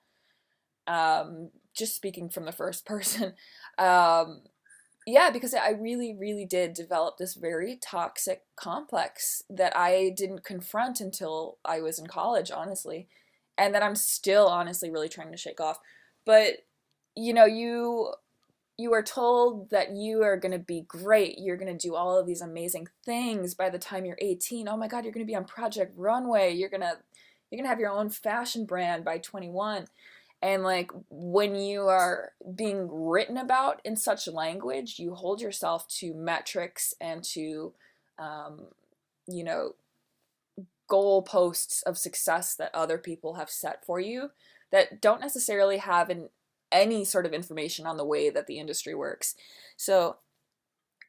um, 0.86 1.50
just 1.74 1.96
speaking 1.96 2.30
from 2.30 2.46
the 2.46 2.52
first 2.52 2.86
person 2.86 3.34
um, 3.80 4.42
yeah, 5.08 5.30
because 5.30 5.54
I 5.54 5.70
really, 5.70 6.14
really 6.14 6.44
did 6.44 6.74
develop 6.74 7.18
this 7.18 7.34
very 7.34 7.80
toxic 7.82 8.42
complex 8.58 9.42
that 9.50 9.72
I 9.74 10.14
didn't 10.14 10.44
confront 10.44 11.00
until 11.00 11.60
I 11.64 11.80
was 11.80 11.98
in 11.98 12.08
college, 12.08 12.52
honestly, 12.52 13.08
and 13.58 13.74
that 13.74 13.82
I'm 13.82 13.96
still 13.96 14.48
honestly 14.48 14.92
really 14.92 15.08
trying 15.08 15.32
to 15.32 15.38
shake 15.38 15.62
off. 15.62 15.80
But 16.26 16.66
you 17.16 17.34
know, 17.34 17.46
you 17.46 18.16
you 18.78 18.94
are 18.94 19.02
told 19.02 19.70
that 19.70 19.96
you 19.96 20.24
are 20.24 20.36
going 20.36 20.52
to 20.52 20.60
be 20.60 20.82
great. 20.82 21.40
You're 21.40 21.56
going 21.56 21.76
to 21.76 21.88
do 21.88 21.96
all 21.96 22.20
of 22.20 22.28
these 22.28 22.42
amazing 22.42 22.90
things 23.06 23.56
by 23.56 23.70
the 23.70 23.80
time 23.80 24.06
you're 24.06 24.20
18. 24.20 24.68
Oh 24.68 24.76
my 24.76 24.90
god, 24.90 25.06
you're 25.06 25.14
going 25.14 25.26
to 25.26 25.32
be 25.32 25.38
on 25.38 25.46
Project 25.46 25.94
Runway. 25.96 26.54
You're 26.54 26.70
going 26.70 26.82
to 26.82 26.98
you're 27.50 27.60
going 27.60 27.64
to 27.64 27.70
have 27.70 27.80
your 27.80 27.92
own 27.92 28.10
fashion 28.10 28.66
brand 28.66 29.06
by 29.06 29.20
21 29.20 29.86
and 30.42 30.64
like 30.64 30.92
when 31.10 31.56
you 31.56 31.88
are 31.88 32.34
being 32.56 32.88
written 32.92 33.38
about 33.38 33.82
in 33.84 33.96
such 33.96 34.28
language, 34.28 35.00
you 35.00 35.16
hold 35.16 35.42
yourself 35.42 35.88
to 36.00 36.14
metrics 36.14 36.94
and 37.02 37.24
to, 37.24 37.74
um, 38.20 38.66
you 39.28 39.44
know, 39.44 39.74
goalposts 40.90 41.84
of 41.84 41.98
success 41.98 42.56
that 42.56 42.74
other 42.74 42.98
people 42.98 43.36
have 43.36 43.50
set 43.50 43.84
for 43.86 44.00
you 44.00 44.30
that 44.72 45.02
don't 45.02 45.22
necessarily 45.22 45.78
have 45.78 46.10
an, 46.10 46.30
any 46.72 47.04
sort 47.04 47.26
of 47.26 47.34
information 47.34 47.86
on 47.86 47.98
the 47.98 48.06
way 48.06 48.30
that 48.30 48.48
the 48.48 48.60
industry 48.60 48.94
works. 48.94 49.36
So 49.76 50.18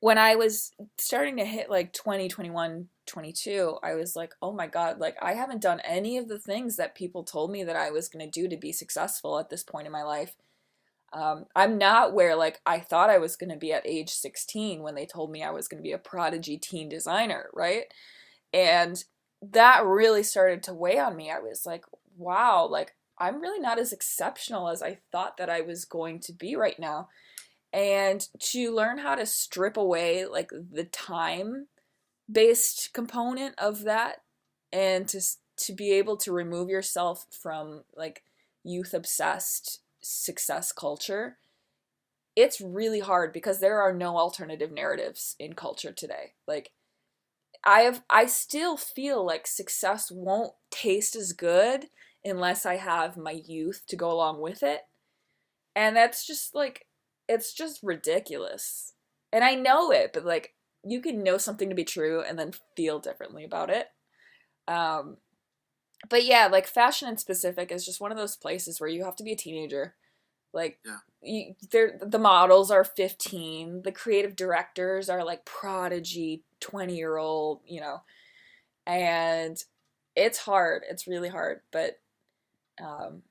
when 0.00 0.18
I 0.18 0.36
was 0.36 0.72
starting 0.96 1.36
to 1.36 1.44
hit 1.44 1.70
like 1.70 1.92
20, 1.92 2.28
21, 2.28 2.88
22, 3.08 3.78
I 3.82 3.94
was 3.94 4.14
like, 4.14 4.34
oh 4.40 4.52
my 4.52 4.66
God, 4.66 5.00
like 5.00 5.16
I 5.20 5.34
haven't 5.34 5.62
done 5.62 5.80
any 5.80 6.18
of 6.18 6.28
the 6.28 6.38
things 6.38 6.76
that 6.76 6.94
people 6.94 7.24
told 7.24 7.50
me 7.50 7.64
that 7.64 7.76
I 7.76 7.90
was 7.90 8.08
going 8.08 8.24
to 8.24 8.40
do 8.40 8.48
to 8.48 8.56
be 8.56 8.72
successful 8.72 9.38
at 9.38 9.50
this 9.50 9.64
point 9.64 9.86
in 9.86 9.92
my 9.92 10.04
life. 10.04 10.36
Um, 11.12 11.46
I'm 11.56 11.78
not 11.78 12.12
where 12.12 12.36
like 12.36 12.60
I 12.66 12.80
thought 12.80 13.10
I 13.10 13.18
was 13.18 13.36
going 13.36 13.50
to 13.50 13.56
be 13.56 13.72
at 13.72 13.86
age 13.86 14.10
16 14.10 14.82
when 14.82 14.94
they 14.94 15.06
told 15.06 15.30
me 15.30 15.42
I 15.42 15.50
was 15.50 15.66
going 15.66 15.82
to 15.82 15.86
be 15.86 15.92
a 15.92 15.98
prodigy 15.98 16.58
teen 16.58 16.88
designer, 16.88 17.48
right? 17.54 17.84
And 18.52 19.02
that 19.40 19.84
really 19.84 20.22
started 20.22 20.62
to 20.64 20.74
weigh 20.74 20.98
on 20.98 21.16
me. 21.16 21.30
I 21.30 21.38
was 21.38 21.64
like, 21.64 21.84
wow, 22.16 22.68
like 22.70 22.94
I'm 23.18 23.40
really 23.40 23.60
not 23.60 23.78
as 23.78 23.92
exceptional 23.92 24.68
as 24.68 24.82
I 24.82 24.98
thought 25.10 25.38
that 25.38 25.50
I 25.50 25.62
was 25.62 25.84
going 25.84 26.20
to 26.20 26.32
be 26.32 26.56
right 26.56 26.78
now. 26.78 27.08
And 27.72 28.26
to 28.38 28.74
learn 28.74 28.98
how 28.98 29.14
to 29.14 29.26
strip 29.26 29.76
away 29.76 30.24
like 30.24 30.50
the 30.50 30.84
time 30.84 31.66
based 32.30 32.90
component 32.92 33.54
of 33.58 33.84
that 33.84 34.22
and 34.72 35.08
to 35.08 35.20
to 35.56 35.72
be 35.72 35.92
able 35.92 36.16
to 36.16 36.32
remove 36.32 36.68
yourself 36.68 37.26
from 37.30 37.82
like 37.96 38.22
youth 38.62 38.94
obsessed 38.94 39.80
success 40.00 40.72
culture 40.72 41.38
it's 42.38 42.60
really 42.60 43.00
hard 43.00 43.32
because 43.32 43.58
there 43.58 43.82
are 43.82 43.92
no 43.92 44.16
alternative 44.16 44.70
narratives 44.70 45.34
in 45.40 45.54
culture 45.54 45.90
today. 45.90 46.34
Like 46.46 46.70
i 47.64 47.80
have 47.80 48.04
i 48.08 48.24
still 48.24 48.76
feel 48.76 49.26
like 49.26 49.44
success 49.44 50.12
won't 50.12 50.52
taste 50.70 51.16
as 51.16 51.32
good 51.32 51.86
unless 52.24 52.64
i 52.64 52.76
have 52.76 53.16
my 53.16 53.42
youth 53.44 53.82
to 53.88 53.96
go 53.96 54.08
along 54.12 54.40
with 54.40 54.62
it. 54.62 54.82
And 55.74 55.96
that's 55.96 56.24
just 56.24 56.54
like 56.54 56.86
it's 57.28 57.52
just 57.52 57.80
ridiculous. 57.82 58.92
And 59.32 59.42
i 59.42 59.56
know 59.56 59.90
it 59.90 60.12
but 60.14 60.24
like 60.24 60.54
you 60.84 61.00
can 61.00 61.22
know 61.22 61.38
something 61.38 61.68
to 61.68 61.74
be 61.74 61.84
true 61.84 62.22
and 62.22 62.38
then 62.38 62.52
feel 62.76 62.98
differently 62.98 63.44
about 63.44 63.70
it. 63.70 63.88
Um, 64.66 65.16
but 66.08 66.24
yeah, 66.24 66.46
like 66.46 66.66
fashion 66.66 67.08
in 67.08 67.16
specific 67.16 67.72
is 67.72 67.84
just 67.84 68.00
one 68.00 68.12
of 68.12 68.18
those 68.18 68.36
places 68.36 68.80
where 68.80 68.90
you 68.90 69.04
have 69.04 69.16
to 69.16 69.24
be 69.24 69.32
a 69.32 69.36
teenager. 69.36 69.94
Like, 70.52 70.78
yeah. 70.84 70.98
you, 71.22 71.54
they're, 71.70 71.98
the 72.00 72.18
models 72.18 72.70
are 72.70 72.84
15, 72.84 73.82
the 73.82 73.92
creative 73.92 74.36
directors 74.36 75.08
are 75.08 75.24
like 75.24 75.44
prodigy 75.44 76.42
20 76.60 76.96
year 76.96 77.16
old, 77.16 77.60
you 77.66 77.80
know, 77.80 78.02
and 78.86 79.62
it's 80.16 80.38
hard. 80.38 80.82
It's 80.88 81.06
really 81.06 81.28
hard, 81.28 81.60
but 81.72 82.00
um, 82.82 83.22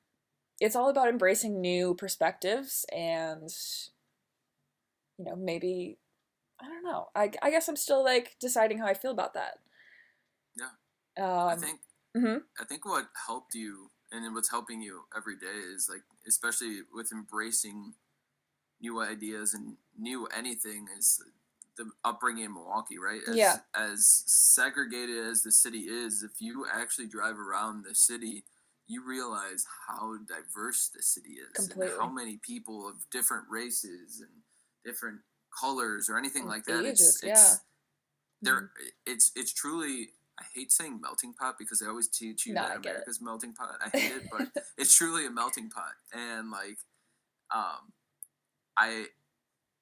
it's 0.59 0.75
all 0.75 0.89
about 0.89 1.09
embracing 1.09 1.61
new 1.61 1.95
perspectives 1.95 2.85
and, 2.95 3.49
you 5.17 5.25
know, 5.25 5.35
maybe 5.35 5.97
I 6.61 6.67
don't 6.67 6.83
know. 6.83 7.07
I, 7.15 7.31
I 7.41 7.51
guess 7.51 7.67
I'm 7.67 7.75
still 7.75 8.03
like 8.03 8.35
deciding 8.39 8.79
how 8.79 8.87
I 8.87 8.93
feel 8.93 9.11
about 9.11 9.33
that. 9.35 9.59
Yeah. 10.57 11.23
Um, 11.23 11.49
I 11.49 11.55
think 11.55 11.79
mm-hmm. 12.15 12.37
I 12.59 12.65
think 12.65 12.85
what 12.85 13.07
helped 13.25 13.53
you 13.53 13.91
and 14.11 14.33
what's 14.33 14.49
helping 14.49 14.81
you 14.81 15.01
every 15.15 15.35
day 15.35 15.59
is 15.75 15.87
like 15.89 16.01
especially 16.27 16.79
with 16.93 17.11
embracing 17.11 17.93
new 18.81 19.01
ideas 19.01 19.53
and 19.53 19.77
new 19.97 20.27
anything 20.27 20.87
is 20.97 21.21
the 21.77 21.89
upbringing 22.03 22.45
in 22.45 22.53
Milwaukee, 22.53 22.97
right? 22.97 23.21
As, 23.27 23.35
yeah. 23.35 23.57
As 23.75 24.23
segregated 24.25 25.17
as 25.17 25.43
the 25.43 25.51
city 25.51 25.81
is, 25.81 26.23
if 26.23 26.41
you 26.41 26.65
actually 26.71 27.07
drive 27.07 27.37
around 27.39 27.85
the 27.85 27.93
city, 27.95 28.43
you 28.87 29.05
realize 29.05 29.65
how 29.87 30.15
diverse 30.27 30.89
the 30.95 31.03
city 31.03 31.35
is 31.35 31.67
Completely. 31.67 31.93
and 31.93 32.01
how 32.01 32.09
many 32.09 32.37
people 32.37 32.87
of 32.87 32.95
different 33.11 33.43
races 33.49 34.21
and 34.21 34.29
different 34.83 35.19
colors 35.59 36.09
or 36.09 36.17
anything 36.17 36.45
like 36.47 36.65
that. 36.65 36.85
Ages, 36.85 37.19
it's, 37.21 37.23
it's 37.23 37.59
there. 38.41 38.55
Mm-hmm. 38.55 38.87
It's 39.05 39.31
it's 39.35 39.53
truly 39.53 40.09
I 40.39 40.43
hate 40.53 40.71
saying 40.71 41.01
melting 41.01 41.33
pot 41.33 41.55
because 41.57 41.79
they 41.79 41.87
always 41.87 42.07
teach 42.07 42.45
you 42.45 42.53
No, 42.53 42.61
that 42.61 42.75
it. 42.77 42.85
America's 42.85 43.21
melting 43.21 43.53
pot. 43.53 43.75
I 43.83 43.97
hate 43.97 44.11
it, 44.11 44.23
but 44.31 44.63
it's 44.77 44.95
truly 44.95 45.25
a 45.25 45.31
melting 45.31 45.69
pot. 45.69 45.93
And 46.13 46.51
like, 46.51 46.77
um, 47.53 47.91
I, 48.77 49.05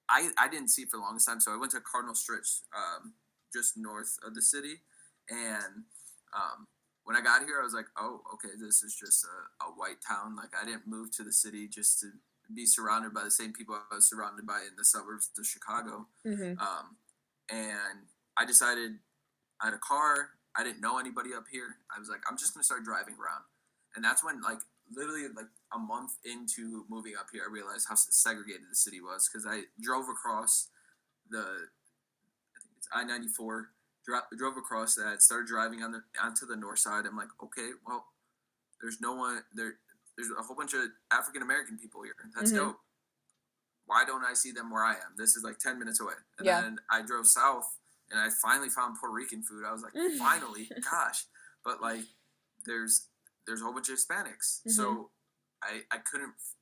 I, 0.07 0.29
I 0.37 0.47
didn't 0.47 0.69
see 0.69 0.83
it 0.83 0.89
for 0.89 0.97
the 0.97 1.01
longest 1.01 1.27
time, 1.27 1.41
so 1.41 1.53
I 1.53 1.57
went 1.57 1.71
to 1.71 1.81
Cardinal 1.81 2.15
Stritch, 2.15 2.61
um, 2.73 3.13
just 3.51 3.75
north 3.75 4.17
of 4.25 4.33
the 4.33 4.41
city, 4.41 4.81
and 5.29 5.83
um, 6.33 6.67
when 7.03 7.15
I 7.15 7.21
got 7.21 7.43
here, 7.43 7.59
I 7.59 7.63
was 7.63 7.73
like, 7.73 7.87
oh, 7.97 8.21
okay, 8.35 8.53
this 8.59 8.83
is 8.83 8.95
just 8.95 9.25
a, 9.25 9.65
a 9.65 9.67
white 9.75 9.97
town. 10.07 10.35
Like, 10.35 10.49
I 10.59 10.65
didn't 10.65 10.87
move 10.87 11.11
to 11.17 11.23
the 11.23 11.33
city 11.33 11.67
just 11.67 11.99
to 12.01 12.07
be 12.53 12.65
surrounded 12.65 13.13
by 13.13 13.23
the 13.23 13.31
same 13.31 13.53
people 13.53 13.75
I 13.75 13.95
was 13.95 14.09
surrounded 14.09 14.45
by 14.45 14.59
in 14.67 14.75
the 14.77 14.85
suburbs 14.85 15.29
of 15.37 15.45
Chicago. 15.45 16.07
Mm-hmm. 16.25 16.59
Um, 16.59 16.97
and 17.49 18.07
I 18.37 18.45
decided 18.45 18.99
I 19.61 19.65
had 19.67 19.73
a 19.73 19.79
car. 19.79 20.29
I 20.55 20.63
didn't 20.63 20.81
know 20.81 20.99
anybody 20.99 21.33
up 21.33 21.45
here. 21.51 21.77
I 21.95 21.99
was 21.99 22.09
like, 22.09 22.21
I'm 22.29 22.37
just 22.37 22.53
gonna 22.53 22.63
start 22.63 22.83
driving 22.83 23.15
around. 23.15 23.43
And 23.95 24.03
that's 24.03 24.23
when, 24.23 24.41
like, 24.41 24.59
literally, 24.93 25.27
like 25.35 25.49
a 25.73 25.79
month 25.79 26.11
into 26.25 26.85
moving 26.89 27.13
up 27.17 27.27
here, 27.31 27.43
I 27.47 27.51
realized 27.51 27.87
how 27.87 27.95
segregated 27.95 28.67
the 28.69 28.75
city 28.75 29.01
was 29.01 29.29
because 29.31 29.47
I 29.47 29.63
drove 29.81 30.09
across 30.09 30.67
the, 31.29 31.39
I 31.39 32.57
think 32.61 32.73
it's 32.77 32.87
I 32.93 33.03
ninety 33.03 33.29
four. 33.29 33.69
Drove 34.37 34.55
across 34.55 34.93
that, 34.93 35.23
started 35.23 35.47
driving 35.47 35.81
on 35.81 35.91
the 35.91 36.03
onto 36.21 36.45
the 36.45 36.55
north 36.55 36.77
side. 36.77 37.05
I'm 37.07 37.17
like, 37.17 37.33
okay, 37.43 37.71
well, 37.87 38.05
there's 38.79 39.01
no 39.01 39.15
one 39.15 39.41
there. 39.55 39.77
There's 40.17 40.29
a 40.37 40.41
whole 40.41 40.55
bunch 40.55 40.73
of 40.73 40.81
African 41.11 41.41
American 41.41 41.77
people 41.77 42.03
here. 42.03 42.15
That's 42.33 42.51
Mhm. 42.51 42.55
dope. 42.55 42.79
Why 43.85 44.03
don't 44.05 44.23
I 44.23 44.33
see 44.33 44.51
them 44.51 44.69
where 44.71 44.83
I 44.83 44.93
am? 44.95 45.15
This 45.17 45.35
is 45.35 45.43
like 45.43 45.59
ten 45.59 45.77
minutes 45.77 45.99
away. 45.99 46.15
And 46.37 46.45
Yeah. 46.45 46.61
then 46.61 46.79
I 46.89 47.01
drove 47.01 47.27
south, 47.27 47.77
and 48.09 48.19
I 48.19 48.29
finally 48.29 48.69
found 48.69 48.97
Puerto 48.99 49.13
Rican 49.13 49.43
food. 49.43 49.63
I 49.65 49.71
was 49.71 49.83
like, 49.83 49.93
finally, 50.17 50.69
gosh. 50.91 51.25
But 51.63 51.81
like, 51.81 52.05
there's 52.65 53.09
there's 53.45 53.61
a 53.61 53.63
whole 53.65 53.73
bunch 53.73 53.89
of 53.89 53.97
Hispanics, 53.97 54.61
so 54.71 55.11
I 55.61 55.85
I 55.91 55.99
couldn't 55.99 56.33
f- 56.35 56.55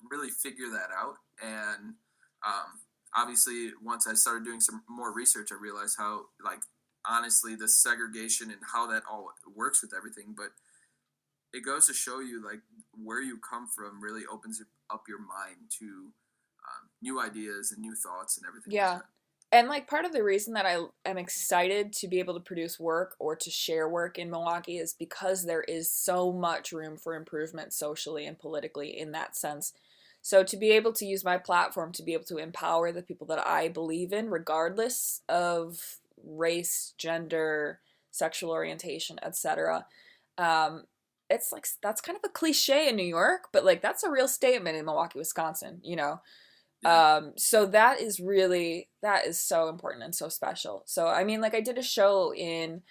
really 0.00 0.30
figure 0.30 0.70
that 0.70 0.90
out. 0.90 1.18
And 1.42 1.96
um, 2.44 2.80
obviously, 3.14 3.74
once 3.82 4.06
I 4.06 4.14
started 4.14 4.44
doing 4.44 4.60
some 4.60 4.82
more 4.88 5.12
research, 5.12 5.52
I 5.52 5.56
realized 5.56 5.96
how 5.98 6.30
like 6.40 6.62
honestly 7.04 7.54
the 7.56 7.68
segregation 7.68 8.50
and 8.50 8.64
how 8.64 8.86
that 8.86 9.04
all 9.06 9.34
works 9.46 9.82
with 9.82 9.92
everything. 9.92 10.32
But 10.34 10.54
it 11.52 11.64
goes 11.64 11.86
to 11.86 11.94
show 11.94 12.20
you 12.20 12.44
like 12.44 12.60
where 13.02 13.22
you 13.22 13.38
come 13.38 13.66
from 13.66 14.02
really 14.02 14.22
opens 14.30 14.62
up 14.90 15.04
your 15.08 15.18
mind 15.18 15.56
to 15.78 15.84
um, 15.86 16.88
new 17.00 17.20
ideas 17.20 17.72
and 17.72 17.80
new 17.80 17.94
thoughts 17.94 18.36
and 18.36 18.46
everything. 18.46 18.72
Yeah. 18.72 18.94
that. 18.94 19.02
And 19.52 19.68
like 19.68 19.86
part 19.86 20.06
of 20.06 20.12
the 20.12 20.24
reason 20.24 20.54
that 20.54 20.64
I 20.64 20.78
am 21.04 21.18
excited 21.18 21.92
to 21.94 22.08
be 22.08 22.20
able 22.20 22.32
to 22.34 22.40
produce 22.40 22.80
work 22.80 23.16
or 23.18 23.36
to 23.36 23.50
share 23.50 23.86
work 23.86 24.18
in 24.18 24.30
Milwaukee 24.30 24.78
is 24.78 24.94
because 24.94 25.44
there 25.44 25.60
is 25.62 25.90
so 25.90 26.32
much 26.32 26.72
room 26.72 26.96
for 26.96 27.14
improvement 27.14 27.74
socially 27.74 28.24
and 28.24 28.38
politically 28.38 28.98
in 28.98 29.12
that 29.12 29.36
sense. 29.36 29.74
So 30.22 30.42
to 30.42 30.56
be 30.56 30.70
able 30.70 30.94
to 30.94 31.04
use 31.04 31.22
my 31.22 31.36
platform 31.36 31.92
to 31.92 32.02
be 32.02 32.14
able 32.14 32.24
to 32.24 32.38
empower 32.38 32.92
the 32.92 33.02
people 33.02 33.26
that 33.26 33.46
I 33.46 33.68
believe 33.68 34.12
in 34.12 34.30
regardless 34.30 35.20
of 35.28 35.98
race, 36.24 36.94
gender, 36.96 37.80
sexual 38.10 38.52
orientation, 38.52 39.18
etc. 39.22 39.84
Um 40.38 40.84
it's 41.32 41.52
like 41.52 41.66
that's 41.82 42.00
kind 42.00 42.16
of 42.16 42.22
a 42.24 42.32
cliche 42.32 42.88
in 42.88 42.96
New 42.96 43.02
York, 43.02 43.48
but 43.52 43.64
like 43.64 43.82
that's 43.82 44.04
a 44.04 44.10
real 44.10 44.28
statement 44.28 44.76
in 44.76 44.84
Milwaukee, 44.84 45.18
Wisconsin, 45.18 45.80
you 45.82 45.96
know. 45.96 46.20
Um, 46.84 47.32
so 47.36 47.66
that 47.66 48.00
is 48.00 48.18
really 48.18 48.88
that 49.02 49.26
is 49.26 49.40
so 49.40 49.68
important 49.68 50.04
and 50.04 50.14
so 50.14 50.28
special. 50.28 50.82
So 50.86 51.06
I 51.06 51.24
mean, 51.24 51.40
like 51.40 51.54
I 51.54 51.60
did 51.60 51.78
a 51.78 51.82
show 51.82 52.34
in 52.34 52.82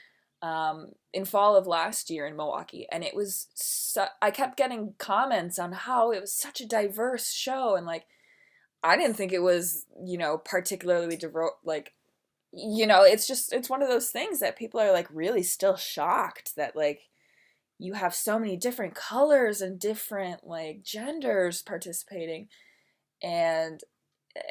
um, 0.41 0.88
in 1.13 1.25
fall 1.25 1.56
of 1.56 1.67
last 1.67 2.10
year 2.10 2.25
in 2.25 2.36
Milwaukee, 2.36 2.88
and 2.91 3.04
it 3.04 3.15
was 3.15 3.47
su- 3.54 4.01
I 4.21 4.32
kept 4.32 4.58
getting 4.58 4.95
comments 4.97 5.60
on 5.60 5.73
how 5.73 6.12
it 6.12 6.21
was 6.21 6.34
such 6.34 6.62
a 6.62 6.67
diverse 6.67 7.32
show, 7.32 7.75
and 7.75 7.86
like 7.86 8.06
I 8.84 8.97
didn't 8.97 9.17
think 9.17 9.34
it 9.34 9.43
was 9.43 9.86
you 10.04 10.17
know 10.17 10.38
particularly 10.38 11.17
devo- 11.17 11.58
like 11.63 11.93
you 12.54 12.88
know 12.88 13.04
it's 13.04 13.27
just 13.27 13.54
it's 13.54 13.69
one 13.69 13.82
of 13.82 13.89
those 13.89 14.10
things 14.10 14.39
that 14.39 14.58
people 14.58 14.80
are 14.80 14.91
like 14.91 15.08
really 15.12 15.43
still 15.43 15.75
shocked 15.75 16.56
that 16.56 16.75
like 16.75 17.01
you 17.82 17.94
have 17.94 18.13
so 18.13 18.38
many 18.38 18.56
different 18.56 18.94
colors 18.94 19.60
and 19.60 19.80
different 19.80 20.46
like 20.46 20.84
genders 20.84 21.63
participating 21.63 22.48
and 23.24 23.82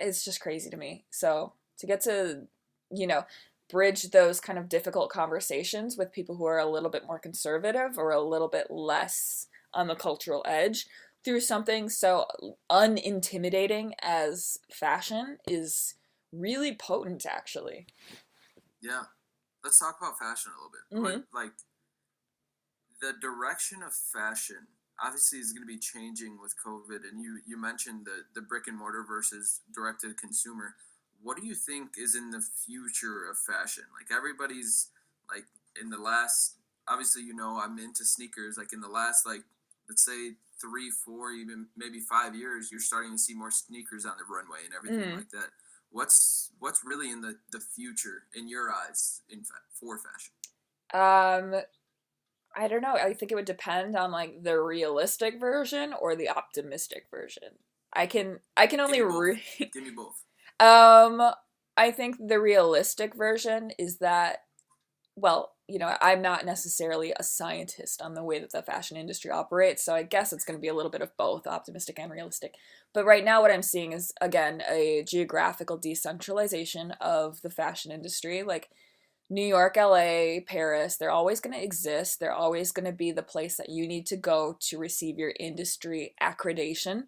it's 0.00 0.24
just 0.24 0.40
crazy 0.40 0.68
to 0.68 0.76
me. 0.76 1.04
So 1.10 1.52
to 1.78 1.86
get 1.86 2.00
to, 2.02 2.42
you 2.90 3.06
know, 3.06 3.24
bridge 3.70 4.10
those 4.10 4.40
kind 4.40 4.58
of 4.58 4.68
difficult 4.68 5.10
conversations 5.10 5.96
with 5.96 6.12
people 6.12 6.36
who 6.36 6.44
are 6.44 6.58
a 6.58 6.68
little 6.68 6.90
bit 6.90 7.06
more 7.06 7.20
conservative 7.20 7.96
or 7.96 8.10
a 8.10 8.20
little 8.20 8.48
bit 8.48 8.66
less 8.68 9.46
on 9.72 9.86
the 9.86 9.94
cultural 9.94 10.44
edge 10.44 10.86
through 11.24 11.40
something 11.40 11.88
so 11.88 12.26
unintimidating 12.70 13.92
as 14.02 14.58
fashion 14.72 15.38
is 15.46 15.94
really 16.32 16.74
potent 16.74 17.24
actually. 17.26 17.86
Yeah. 18.82 19.02
Let's 19.62 19.78
talk 19.78 19.98
about 20.00 20.18
fashion 20.18 20.50
a 20.52 20.58
little 20.58 20.72
bit. 20.72 21.00
What- 21.00 21.26
mm-hmm. 21.28 21.36
Like 21.36 21.52
the 23.00 23.12
direction 23.20 23.82
of 23.82 23.94
fashion 23.94 24.66
obviously 25.02 25.38
is 25.38 25.52
going 25.52 25.62
to 25.62 25.72
be 25.72 25.78
changing 25.78 26.38
with 26.40 26.54
COVID 26.64 27.08
and 27.08 27.22
you 27.22 27.40
you 27.46 27.56
mentioned 27.60 28.06
the 28.06 28.24
the 28.34 28.42
brick 28.42 28.66
and 28.66 28.76
mortar 28.78 29.02
versus 29.06 29.60
direct 29.74 30.02
to 30.02 30.12
consumer. 30.14 30.74
What 31.22 31.36
do 31.36 31.46
you 31.46 31.54
think 31.54 31.96
is 31.98 32.14
in 32.14 32.30
the 32.30 32.40
future 32.40 33.28
of 33.28 33.38
fashion? 33.38 33.84
Like 33.98 34.14
everybody's 34.16 34.88
like 35.30 35.44
in 35.80 35.90
the 35.90 35.98
last 35.98 36.56
obviously 36.88 37.22
you 37.22 37.34
know 37.34 37.60
I'm 37.62 37.78
into 37.78 38.04
sneakers 38.04 38.56
like 38.58 38.72
in 38.72 38.80
the 38.80 38.88
last 38.88 39.26
like 39.26 39.42
let's 39.88 40.04
say 40.04 40.32
3 40.60 40.90
4 40.90 41.32
even 41.32 41.66
maybe 41.76 42.00
5 42.00 42.34
years 42.34 42.70
you're 42.70 42.80
starting 42.80 43.12
to 43.12 43.18
see 43.18 43.34
more 43.34 43.50
sneakers 43.50 44.04
on 44.04 44.14
the 44.18 44.24
runway 44.32 44.64
and 44.64 44.74
everything 44.74 45.10
Mhm. 45.10 45.16
like 45.16 45.30
that 45.30 45.50
what's 45.90 46.50
what's 46.58 46.84
really 46.84 47.10
in 47.10 47.20
the 47.22 47.38
the 47.50 47.60
future 47.60 48.24
in 48.34 48.48
your 48.48 48.70
eyes 48.72 49.22
in 49.30 49.42
fa- 49.42 49.62
for 49.72 49.98
fashion 49.98 50.34
Um 50.92 51.62
I 52.56 52.68
don't 52.68 52.82
know. 52.82 52.94
I 52.94 53.14
think 53.14 53.30
it 53.32 53.36
would 53.36 53.44
depend 53.44 53.96
on 53.96 54.10
like 54.10 54.42
the 54.42 54.60
realistic 54.60 55.38
version 55.38 55.92
or 55.98 56.16
the 56.16 56.28
optimistic 56.28 57.06
version. 57.10 57.58
I 57.92 58.06
can 58.06 58.40
I 58.56 58.66
can 58.66 58.80
only 58.80 58.98
Give 58.98 59.06
me 59.06 59.12
both. 59.12 59.20
re- 59.20 59.42
give 59.72 59.82
me 59.84 59.90
both 59.90 60.24
Um, 60.58 61.22
I 61.76 61.90
think 61.90 62.16
the 62.18 62.40
realistic 62.40 63.14
version 63.14 63.70
is 63.78 63.98
that, 63.98 64.38
well, 65.16 65.54
you 65.68 65.78
know, 65.78 65.96
I'm 66.00 66.22
not 66.22 66.44
necessarily 66.46 67.12
a 67.18 67.22
scientist 67.22 68.02
on 68.02 68.14
the 68.14 68.24
way 68.24 68.40
that 68.40 68.52
the 68.52 68.62
fashion 68.62 68.96
industry 68.96 69.30
operates, 69.30 69.84
so 69.84 69.94
I 69.94 70.02
guess 70.02 70.32
it's 70.32 70.44
going 70.44 70.58
to 70.58 70.62
be 70.62 70.68
a 70.68 70.74
little 70.74 70.90
bit 70.90 71.02
of 71.02 71.16
both 71.16 71.46
optimistic 71.46 71.98
and 71.98 72.10
realistic. 72.12 72.54
But 72.94 73.06
right 73.06 73.24
now, 73.24 73.42
what 73.42 73.52
I'm 73.52 73.62
seeing 73.62 73.92
is, 73.92 74.12
again, 74.20 74.62
a 74.68 75.04
geographical 75.08 75.78
decentralization 75.78 76.92
of 77.00 77.42
the 77.42 77.50
fashion 77.50 77.92
industry. 77.92 78.42
Like 78.42 78.70
New 79.32 79.46
York, 79.46 79.76
LA, 79.76 80.40
Paris, 80.44 80.96
they're 80.96 81.12
always 81.12 81.38
going 81.40 81.54
to 81.54 81.62
exist. 81.62 82.18
They're 82.18 82.32
always 82.32 82.72
going 82.72 82.86
to 82.86 82.92
be 82.92 83.12
the 83.12 83.22
place 83.22 83.56
that 83.56 83.68
you 83.68 83.86
need 83.86 84.06
to 84.06 84.16
go 84.16 84.56
to 84.60 84.78
receive 84.78 85.18
your 85.18 85.32
industry 85.38 86.14
accreditation. 86.20 87.04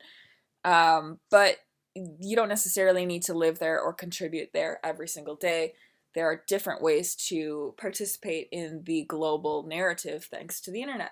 Um, 0.65 1.19
but 1.33 1.57
you 1.95 2.37
don't 2.37 2.49
necessarily 2.49 3.05
need 3.05 3.25
to 3.25 3.35
live 3.35 3.59
there 3.59 3.81
or 3.81 3.93
contribute 3.93 4.51
there 4.55 4.79
every 4.85 5.09
single 5.09 5.35
day. 5.35 5.75
There 6.15 6.27
are 6.27 6.45
different 6.47 6.81
ways 6.81 7.17
to 7.29 7.75
participate 7.77 8.49
in 8.53 8.83
the 8.85 9.05
global 9.09 9.65
narrative 9.67 10.29
thanks 10.31 10.61
to 10.63 10.71
the 10.71 10.81
internet. 10.81 11.11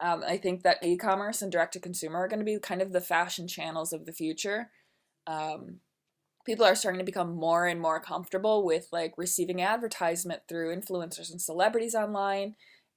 Um, 0.00 0.22
I 0.26 0.36
think 0.36 0.62
that 0.62 0.84
e 0.84 0.96
commerce 0.96 1.42
and 1.42 1.50
direct 1.50 1.72
to 1.72 1.80
consumer 1.80 2.18
are 2.18 2.28
going 2.28 2.38
to 2.40 2.44
be 2.44 2.58
kind 2.58 2.80
of 2.80 2.92
the 2.92 3.00
fashion 3.00 3.48
channels 3.48 3.92
of 3.92 4.06
the 4.06 4.12
future. 4.12 4.70
Um, 5.26 5.80
people 6.44 6.64
are 6.64 6.74
starting 6.74 6.98
to 6.98 7.04
become 7.04 7.34
more 7.34 7.66
and 7.66 7.80
more 7.80 8.00
comfortable 8.00 8.64
with 8.64 8.88
like 8.92 9.14
receiving 9.16 9.62
advertisement 9.62 10.42
through 10.48 10.74
influencers 10.74 11.30
and 11.30 11.40
celebrities 11.40 11.94
online 11.94 12.54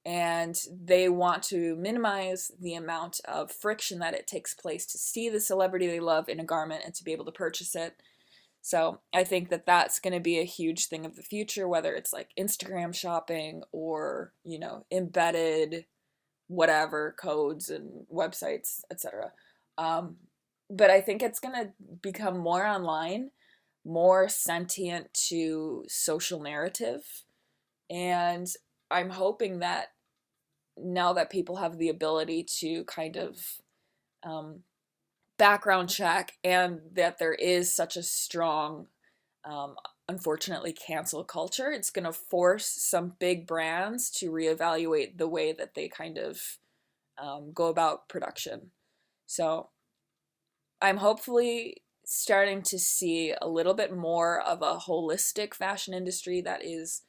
and 0.08 0.56
they 0.70 1.08
want 1.08 1.42
to 1.42 1.76
minimize 1.76 2.50
the 2.60 2.74
amount 2.74 3.20
of 3.26 3.52
friction 3.52 3.98
that 3.98 4.14
it 4.14 4.26
takes 4.26 4.54
place 4.54 4.86
to 4.86 4.96
see 4.96 5.28
the 5.28 5.38
celebrity 5.38 5.86
they 5.86 6.00
love 6.00 6.30
in 6.30 6.40
a 6.40 6.44
garment 6.44 6.82
and 6.84 6.94
to 6.94 7.04
be 7.04 7.12
able 7.12 7.26
to 7.26 7.30
purchase 7.32 7.74
it. 7.74 7.94
So 8.62 9.00
I 9.12 9.24
think 9.24 9.50
that 9.50 9.66
that's 9.66 10.00
going 10.00 10.14
to 10.14 10.20
be 10.20 10.38
a 10.38 10.44
huge 10.44 10.86
thing 10.86 11.04
of 11.04 11.16
the 11.16 11.22
future, 11.22 11.68
whether 11.68 11.94
it's 11.94 12.12
like 12.12 12.30
Instagram 12.38 12.94
shopping 12.94 13.62
or 13.70 14.32
you 14.44 14.58
know 14.58 14.86
embedded 14.90 15.84
whatever 16.46 17.14
codes 17.20 17.68
and 17.68 18.06
websites, 18.12 18.80
etc. 18.90 19.32
Um, 19.76 20.16
but 20.70 20.90
I 20.90 21.00
think 21.00 21.22
it's 21.22 21.40
going 21.40 21.54
to 21.54 21.72
become 22.02 22.38
more 22.38 22.66
online, 22.66 23.30
more 23.84 24.28
sentient 24.28 25.12
to 25.28 25.84
social 25.88 26.40
narrative, 26.40 27.02
and 27.90 28.46
I'm 28.90 29.10
hoping 29.10 29.60
that 29.60 29.88
now 30.76 31.12
that 31.14 31.30
people 31.30 31.56
have 31.56 31.78
the 31.78 31.88
ability 31.88 32.44
to 32.60 32.84
kind 32.84 33.16
of 33.16 33.38
um, 34.22 34.60
background 35.38 35.88
check 35.88 36.32
and 36.44 36.80
that 36.94 37.18
there 37.18 37.34
is 37.34 37.74
such 37.74 37.96
a 37.96 38.02
strong 38.02 38.86
um, 39.44 39.76
unfortunately 40.08 40.72
cancel 40.72 41.22
culture. 41.24 41.70
It's 41.70 41.90
going 41.90 42.04
to 42.04 42.12
force 42.12 42.66
some 42.66 43.14
big 43.18 43.46
brands 43.46 44.10
to 44.12 44.30
reevaluate 44.30 45.18
the 45.18 45.28
way 45.28 45.52
that 45.52 45.74
they 45.74 45.88
kind 45.88 46.18
of 46.18 46.40
um, 47.22 47.52
go 47.52 47.66
about 47.66 48.08
production. 48.08 48.70
So 49.26 49.68
I'm 50.80 50.98
hopefully 50.98 51.82
starting 52.04 52.62
to 52.62 52.78
see 52.78 53.34
a 53.40 53.48
little 53.48 53.74
bit 53.74 53.94
more 53.94 54.40
of 54.40 54.62
a 54.62 54.78
holistic 54.78 55.54
fashion 55.54 55.92
industry 55.92 56.40
that 56.40 56.64
is 56.64 57.02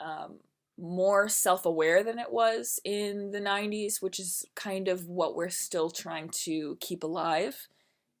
um, 0.00 0.38
more 0.78 1.28
self 1.28 1.66
aware 1.66 2.02
than 2.02 2.18
it 2.18 2.32
was 2.32 2.80
in 2.84 3.32
the 3.32 3.40
90s, 3.40 4.00
which 4.00 4.18
is 4.18 4.44
kind 4.54 4.88
of 4.88 5.06
what 5.06 5.36
we're 5.36 5.50
still 5.50 5.90
trying 5.90 6.30
to 6.30 6.78
keep 6.80 7.04
alive. 7.04 7.68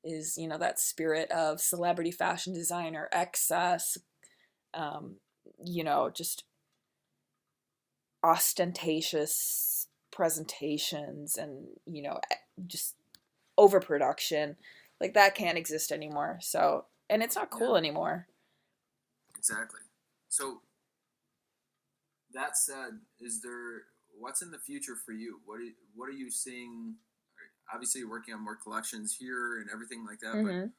Is, 0.02 0.38
you 0.38 0.48
know, 0.48 0.58
that 0.58 0.78
spirit 0.80 1.30
of 1.30 1.60
celebrity 1.60 2.10
fashion 2.10 2.54
designer, 2.54 3.08
excess, 3.12 3.98
um, 4.72 5.16
you 5.62 5.84
know, 5.84 6.10
just 6.12 6.44
ostentatious 8.22 9.88
presentations 10.10 11.36
and, 11.36 11.66
you 11.86 12.02
know, 12.02 12.18
just 12.66 12.96
overproduction. 13.58 14.56
Like 15.00 15.14
that 15.14 15.34
can't 15.34 15.58
exist 15.58 15.92
anymore. 15.92 16.38
So, 16.40 16.84
and 17.08 17.22
it's 17.22 17.36
not 17.36 17.50
cool 17.50 17.72
yeah. 17.72 17.78
anymore. 17.78 18.26
Exactly. 19.36 19.80
So, 20.28 20.60
that 22.32 22.56
said, 22.56 23.00
is 23.20 23.40
there 23.42 23.82
what's 24.18 24.42
in 24.42 24.50
the 24.50 24.58
future 24.58 24.94
for 24.94 25.12
you? 25.12 25.40
What 25.46 25.56
are, 25.56 25.72
what 25.94 26.08
are 26.08 26.12
you 26.12 26.30
seeing? 26.30 26.96
Obviously, 27.72 28.00
you're 28.00 28.10
working 28.10 28.34
on 28.34 28.44
more 28.44 28.56
collections 28.56 29.16
here 29.18 29.60
and 29.60 29.68
everything 29.72 30.04
like 30.04 30.20
that, 30.20 30.34
mm-hmm. 30.34 30.66
but 30.66 30.70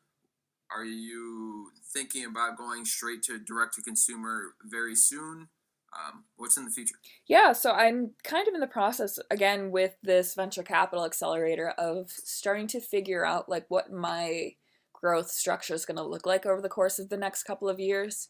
are 0.74 0.86
you 0.86 1.72
thinking 1.94 2.26
about 2.26 2.58
going 2.58 2.86
straight 2.86 3.24
to 3.24 3.38
direct 3.40 3.76
to 3.76 3.82
consumer 3.82 4.54
very 4.64 4.96
soon? 4.96 5.50
Um, 5.94 6.24
what's 6.38 6.58
in 6.58 6.66
the 6.66 6.72
future? 6.72 6.96
Yeah, 7.28 7.52
so 7.52 7.72
I'm 7.72 8.12
kind 8.24 8.48
of 8.48 8.54
in 8.54 8.62
the 8.62 8.68
process 8.68 9.20
again 9.30 9.72
with 9.72 9.96
this 10.02 10.36
venture 10.36 10.64
capital 10.64 11.06
accelerator 11.06 11.70
of 11.78 12.10
starting 12.12 12.68
to 12.68 12.80
figure 12.80 13.26
out 13.26 13.50
like 13.50 13.66
what 13.68 13.92
my 13.92 14.54
growth 14.94 15.30
structure 15.30 15.74
is 15.74 15.86
going 15.86 15.98
to 15.98 16.04
look 16.04 16.26
like 16.26 16.46
over 16.46 16.62
the 16.62 16.70
course 16.70 16.98
of 16.98 17.10
the 17.10 17.18
next 17.18 17.44
couple 17.44 17.68
of 17.68 17.80
years. 17.80 18.30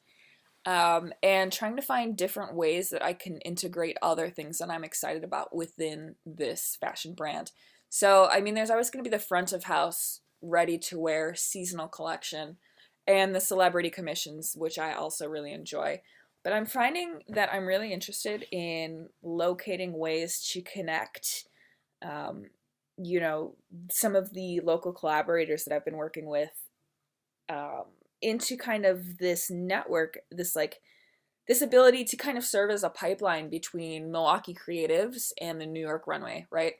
Um, 0.66 1.12
and 1.24 1.51
trying 1.51 1.76
to 1.76 1.82
find 1.82 2.16
different 2.16 2.55
ways 2.55 2.91
that 2.91 3.03
I 3.03 3.14
can 3.14 3.39
integrate 3.39 3.97
other 4.01 4.30
things 4.30 4.59
that 4.59 4.70
I'm 4.70 4.84
excited 4.84 5.24
about 5.24 5.55
within 5.55 6.16
this 6.26 6.78
fashion 6.80 7.16
brand. 7.16 7.51
So, 7.89 8.30
I 8.32 8.41
mean, 8.41 8.53
there's 8.53 8.70
always 8.70 8.91
going 8.91 9.03
to 9.03 9.09
be 9.09 9.16
the 9.16 9.22
front 9.22 9.53
of 9.53 9.64
house 9.64 10.22
ready 10.41 10.78
to 10.78 10.99
wear 10.99 11.34
seasonal 11.36 11.88
collection 11.88 12.57
and 13.07 13.34
the 13.34 13.41
celebrity 13.41 13.89
commissions, 13.89 14.53
which 14.55 14.78
I 14.78 14.93
also 14.93 15.28
really 15.28 15.51
enjoy. 15.51 16.01
But 16.43 16.53
I'm 16.53 16.65
finding 16.65 17.21
that 17.29 17.53
I'm 17.53 17.65
really 17.65 17.93
interested 17.93 18.45
in 18.51 19.09
locating 19.21 19.97
ways 19.97 20.49
to 20.53 20.61
connect, 20.61 21.45
um, 22.03 22.45
you 22.97 23.19
know, 23.19 23.55
some 23.91 24.15
of 24.15 24.33
the 24.33 24.59
local 24.61 24.91
collaborators 24.91 25.63
that 25.63 25.75
I've 25.75 25.85
been 25.85 25.97
working 25.97 26.27
with 26.27 26.51
um, 27.47 27.85
into 28.21 28.57
kind 28.57 28.85
of 28.85 29.19
this 29.19 29.51
network, 29.51 30.17
this 30.31 30.55
like, 30.55 30.79
this 31.47 31.61
ability 31.61 32.05
to 32.05 32.17
kind 32.17 32.37
of 32.37 32.43
serve 32.43 32.71
as 32.71 32.83
a 32.83 32.89
pipeline 32.89 33.49
between 33.49 34.11
Milwaukee 34.11 34.55
creatives 34.55 35.31
and 35.39 35.59
the 35.59 35.65
New 35.65 35.81
York 35.81 36.07
runway, 36.07 36.45
right? 36.51 36.73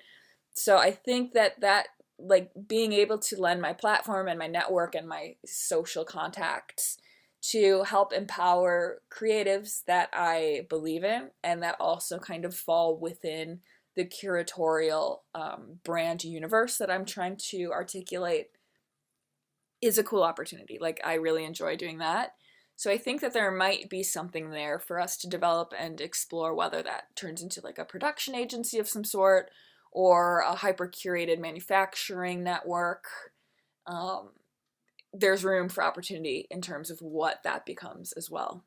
So 0.53 0.78
I 0.78 0.91
think 0.91 1.34
that 1.34 1.59
that 1.62 1.88
like 2.20 2.51
being 2.68 2.93
able 2.93 3.18
to 3.18 3.41
lend 3.41 3.62
my 3.62 3.74
platform 3.74 4.28
and 4.28 4.38
my 4.38 4.47
network 4.47 4.95
and 4.95 5.07
my 5.07 5.36
social 5.45 6.05
contacts 6.05 6.97
to 7.42 7.84
help 7.84 8.14
empower 8.14 9.02
creatives 9.12 9.84
that 9.86 10.10
I 10.14 10.68
believe 10.70 11.04
in 11.04 11.32
and 11.44 11.64
that 11.64 11.78
also 11.80 12.20
kind 12.20 12.46
of 12.46 12.56
fall 12.56 12.98
within 12.98 13.62
the 13.96 14.06
curatorial 14.06 15.20
um, 15.34 15.80
brand 15.84 16.24
universe 16.24 16.78
that 16.78 16.92
I'm 16.92 17.06
trying 17.06 17.38
to 17.50 17.72
articulate 17.72 18.48
is 19.82 19.98
a 19.98 20.04
cool 20.04 20.24
opportunity. 20.24 20.78
Like, 20.80 21.02
I 21.04 21.16
really 21.16 21.44
enjoy 21.44 21.76
doing 21.76 21.98
that. 21.98 22.34
So 22.76 22.89
I 22.89 22.98
think 22.98 23.22
that 23.22 23.34
there 23.34 23.52
might 23.52 23.89
be 23.89 24.02
something 24.02 24.50
there 24.50 24.80
for 24.80 25.00
us 25.00 25.18
to 25.18 25.30
develop 25.30 25.74
and 25.78 26.00
explore 26.00 26.56
whether 26.56 26.82
that 26.82 27.16
turns 27.16 27.42
into 27.42 27.62
like 27.64 27.78
a 27.78 27.86
production 27.86 28.34
agency 28.34 28.80
of 28.80 28.89
some 28.89 29.04
sort 29.04 29.52
or 29.92 30.39
a 30.39 30.56
hyper 30.56 30.88
curated 30.88 31.39
manufacturing 31.39 32.44
network. 32.44 33.06
Um, 33.86 34.30
there's 35.14 35.43
room 35.43 35.70
for 35.70 35.84
opportunity 35.84 36.47
in 36.49 36.62
terms 36.62 36.89
of 36.89 37.01
what 37.01 37.43
that 37.43 37.66
becomes 37.66 38.14
as 38.14 38.30
well. 38.30 38.64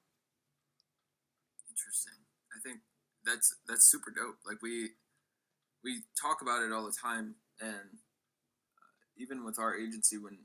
Interesting. 1.71 2.15
I 2.55 2.61
think 2.63 2.81
that's 3.25 3.55
that's 3.69 3.91
super 3.91 4.11
dope. 4.11 4.37
Like 4.47 4.63
we 4.63 4.91
we 5.83 6.01
talk 6.21 6.43
about 6.43 6.63
it 6.63 6.73
all 6.73 6.85
the 6.85 6.97
time, 7.03 7.37
and 7.61 7.99
uh, 7.99 8.93
even 9.17 9.45
with 9.45 9.59
our 9.59 9.77
agency 9.77 10.19
when 10.19 10.39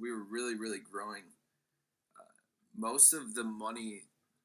we 0.00 0.10
were 0.10 0.22
really 0.22 0.54
really 0.54 0.78
growing, 0.78 1.24
uh, 2.16 2.34
most 2.76 3.12
of 3.12 3.34
the 3.34 3.44
money, 3.44 4.02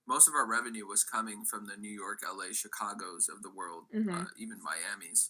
most 0.08 0.28
of 0.28 0.34
our 0.34 0.48
revenue 0.48 0.88
was 0.88 1.04
coming 1.04 1.46
from 1.46 1.68
the 1.68 1.78
New 1.78 1.92
York, 1.92 2.20
LA, 2.26 2.52
Chicago's 2.52 3.30
of 3.30 3.44
the 3.44 3.52
world, 3.56 3.84
mm-hmm. 3.94 4.10
uh, 4.10 4.26
even 4.38 4.58
Miami's. 4.62 5.30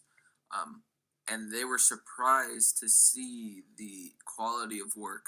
Um, 0.55 0.84
and 1.28 1.51
they 1.51 1.65
were 1.65 1.80
surprised 1.80 2.78
to 2.80 2.88
see 2.88 3.63
the 3.78 4.11
quality 4.26 4.80
of 4.80 4.95
work 4.95 5.26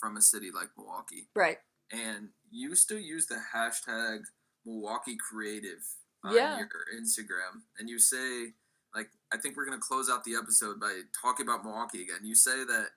from 0.00 0.16
a 0.16 0.22
city 0.22 0.50
like 0.54 0.68
Milwaukee. 0.76 1.28
Right. 1.34 1.58
And 1.92 2.28
you 2.50 2.74
still 2.74 2.98
use 2.98 3.26
the 3.26 3.40
hashtag 3.54 4.20
Milwaukee 4.64 5.16
Creative 5.16 5.84
on 6.24 6.34
yeah. 6.34 6.58
your 6.58 6.68
Instagram, 6.94 7.62
and 7.78 7.88
you 7.88 7.98
say, 7.98 8.52
like, 8.94 9.08
I 9.32 9.38
think 9.38 9.56
we're 9.56 9.64
gonna 9.64 9.78
close 9.78 10.10
out 10.10 10.24
the 10.24 10.34
episode 10.34 10.78
by 10.78 11.00
talking 11.20 11.46
about 11.46 11.64
Milwaukee 11.64 12.02
again. 12.02 12.24
You 12.24 12.34
say 12.34 12.64
that 12.64 12.88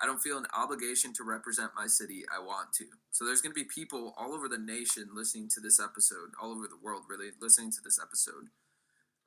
I 0.00 0.06
don't 0.06 0.22
feel 0.22 0.38
an 0.38 0.46
obligation 0.56 1.12
to 1.14 1.24
represent 1.24 1.72
my 1.76 1.86
city. 1.86 2.22
I 2.34 2.38
want 2.38 2.72
to. 2.74 2.84
So 3.10 3.24
there's 3.24 3.40
going 3.40 3.52
to 3.52 3.60
be 3.60 3.66
people 3.66 4.14
all 4.16 4.32
over 4.32 4.48
the 4.48 4.58
nation 4.58 5.08
listening 5.12 5.48
to 5.54 5.60
this 5.60 5.80
episode, 5.80 6.30
all 6.40 6.52
over 6.52 6.68
the 6.68 6.78
world, 6.80 7.02
really 7.08 7.30
listening 7.40 7.72
to 7.72 7.80
this 7.82 7.98
episode. 8.00 8.50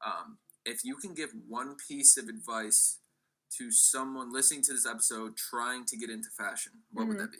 Um, 0.06 0.38
if 0.66 0.86
you 0.86 0.95
can 0.95 1.14
give 1.14 1.32
one 1.47 1.76
piece 1.76 2.16
of 2.18 2.30
advice 2.30 2.99
to 3.58 3.72
someone 3.72 4.32
listening 4.32 4.62
to 4.64 4.74
this 4.74 4.86
episode 4.86 5.38
trying 5.38 5.86
to 5.86 5.97
get 5.97 6.10
into 6.10 6.30
fashion, 6.30 6.74
what 6.91 7.04
mm-hmm. 7.04 7.10
would 7.10 7.20
that 7.20 7.32
be? 7.32 7.39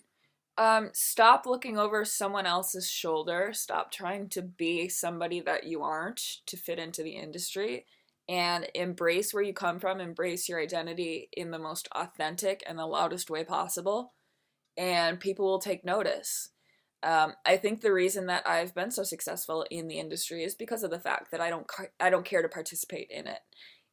Um, 0.57 0.89
stop 0.93 1.45
looking 1.45 1.78
over 1.78 2.05
someone 2.05 2.45
else's 2.45 2.89
shoulder. 2.89 3.51
Stop 3.53 3.91
trying 3.91 4.30
to 4.30 4.41
be 4.41 4.89
somebody 4.89 5.39
that 5.41 5.64
you 5.64 5.82
aren't 5.82 6.22
to 6.47 6.57
fit 6.57 6.78
into 6.78 7.03
the 7.03 7.16
industry 7.16 7.86
and 8.28 8.68
embrace 8.76 9.34
where 9.34 9.43
you 9.43 9.53
come 9.53 9.80
from, 9.80 9.99
embrace 9.99 10.47
your 10.47 10.62
identity 10.62 11.30
in 11.34 11.51
the 11.51 11.59
most 11.59 11.88
authentic 11.93 12.64
and 12.68 12.78
the 12.78 12.86
loudest 12.86 13.30
way 13.30 13.43
possible. 13.43 14.14
And 14.78 15.20
people 15.20 15.45
will 15.45 15.59
take 15.59 15.84
notice. 15.84 16.49
Um, 17.03 17.34
I 17.45 17.57
think 17.57 17.82
the 17.82 17.91
reason 17.91 18.28
that 18.28 18.47
I've 18.47 18.76
been 18.76 18.91
so 18.91 19.03
successful 19.03 19.66
in 19.72 19.88
the 19.88 19.99
industry 19.99 20.43
is 20.43 20.53
because 20.53 20.84
of 20.84 20.91
the 20.91 20.99
fact 20.99 21.32
that 21.32 21.41
I 21.41 21.49
don't 21.49 21.66
I 21.99 22.09
don't 22.09 22.26
care 22.26 22.43
to 22.43 22.47
participate 22.47 23.07
in 23.09 23.26
it, 23.28 23.39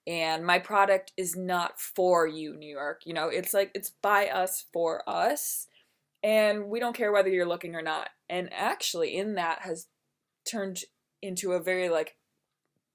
and 0.09 0.44
my 0.44 0.59
product 0.59 1.12
is 1.18 1.36
not 1.36 1.78
for 1.78 2.26
you, 2.26 2.56
New 2.56 2.74
York. 2.74 3.02
You 3.04 3.12
know, 3.12 3.28
it's 3.28 3.52
like 3.52 3.70
it's 3.74 3.92
by 4.02 4.28
us 4.28 4.64
for 4.72 5.06
us, 5.09 5.66
and 6.22 6.68
we 6.68 6.80
don't 6.80 6.96
care 6.96 7.12
whether 7.12 7.28
you're 7.28 7.46
looking 7.46 7.74
or 7.74 7.82
not. 7.82 8.09
And 8.28 8.48
actually, 8.50 9.14
in 9.14 9.34
that 9.34 9.61
has 9.61 9.86
turned 10.50 10.80
into 11.20 11.52
a 11.52 11.62
very 11.62 11.90
like 11.90 12.16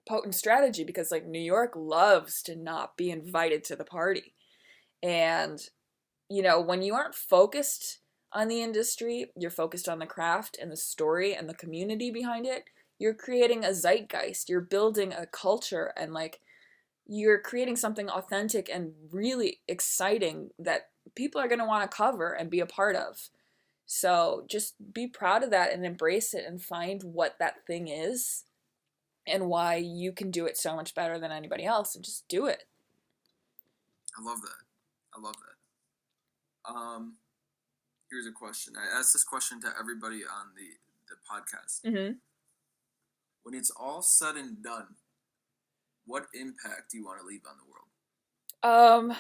potent 0.10 0.34
strategy 0.34 0.84
because 0.84 1.12
like 1.12 1.28
New 1.28 1.40
York 1.40 1.74
loves 1.76 2.42
to 2.44 2.56
not 2.56 2.98
be 2.98 3.12
invited 3.12 3.64
to 3.66 3.76
the 3.76 3.86
party, 3.86 4.34
and 5.04 5.60
you 6.30 6.42
know 6.42 6.60
when 6.60 6.82
you 6.82 6.96
aren't 6.96 7.14
focused 7.14 8.00
on 8.34 8.48
the 8.48 8.64
industry, 8.64 9.28
you're 9.38 9.52
focused 9.52 9.88
on 9.88 10.00
the 10.00 10.08
craft 10.08 10.58
and 10.60 10.72
the 10.72 10.78
story 10.78 11.36
and 11.36 11.48
the 11.48 11.54
community 11.54 12.10
behind 12.10 12.48
it. 12.48 12.64
You're 12.98 13.14
creating 13.14 13.64
a 13.64 13.74
zeitgeist, 13.74 14.50
you're 14.50 14.62
building 14.62 15.14
a 15.14 15.28
culture, 15.28 15.94
and 15.96 16.12
like 16.12 16.40
you're 17.06 17.40
creating 17.40 17.76
something 17.76 18.10
authentic 18.10 18.70
and 18.70 18.94
really 19.12 19.60
exciting 19.68 20.50
that 20.60 20.90
people 21.16 21.40
are 21.42 21.48
going 21.48 21.60
to 21.60 21.66
want 21.66 21.90
to 21.90 21.96
cover 21.96 22.32
and 22.34 22.50
be 22.50 22.60
a 22.60 22.66
part 22.66 22.96
of. 22.96 23.30
So 23.86 24.46
just 24.50 24.76
be 24.94 25.08
proud 25.08 25.44
of 25.44 25.50
that 25.52 25.74
and 25.74 25.86
embrace 25.86 26.34
it 26.34 26.46
and 26.48 26.62
find 26.62 27.04
what 27.04 27.36
that 27.40 27.66
thing 27.68 27.88
is 27.90 28.46
and 29.28 29.48
why 29.48 29.76
you 29.76 30.12
can 30.12 30.32
do 30.32 30.46
it 30.46 30.58
so 30.58 30.76
much 30.76 30.96
better 30.96 31.20
than 31.20 31.32
anybody 31.32 31.66
else 31.66 31.96
and 31.96 32.04
just 32.04 32.28
do 32.28 32.46
it. 32.46 32.64
I 34.18 34.24
love 34.24 34.42
that. 34.42 35.16
I 35.16 35.22
love 35.22 35.36
that. 35.36 36.72
Um, 36.72 37.16
here's 38.10 38.28
a 38.28 38.32
question. 38.32 38.74
I 38.78 38.98
asked 38.98 39.14
this 39.14 39.24
question 39.24 39.60
to 39.62 39.68
everybody 39.80 40.24
on 40.24 40.54
the 40.56 40.78
the 41.10 41.16
podcast. 41.30 41.82
Mm-hmm. 41.86 42.14
When 43.44 43.56
it's 43.56 43.72
all 43.72 44.02
said 44.02 44.36
and 44.36 44.64
done, 44.64 44.96
what 46.06 46.24
impact 46.34 46.92
do 46.92 46.98
you 46.98 47.06
want 47.06 47.20
to 47.22 47.26
leave 47.26 47.42
on 47.48 47.56
the 47.58 47.72
world? 47.72 49.12
Um, 49.12 49.18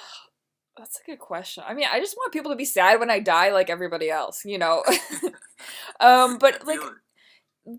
That's 0.77 0.99
a 0.99 1.11
good 1.11 1.19
question. 1.19 1.63
I 1.67 1.73
mean, 1.73 1.87
I 1.91 1.99
just 1.99 2.15
want 2.17 2.33
people 2.33 2.51
to 2.51 2.57
be 2.57 2.65
sad 2.65 2.99
when 2.99 3.11
I 3.11 3.19
die 3.19 3.51
like 3.51 3.69
everybody 3.69 4.09
else, 4.09 4.43
you 4.45 4.57
know. 4.57 4.83
um, 5.99 6.37
but 6.39 6.65
like 6.65 6.79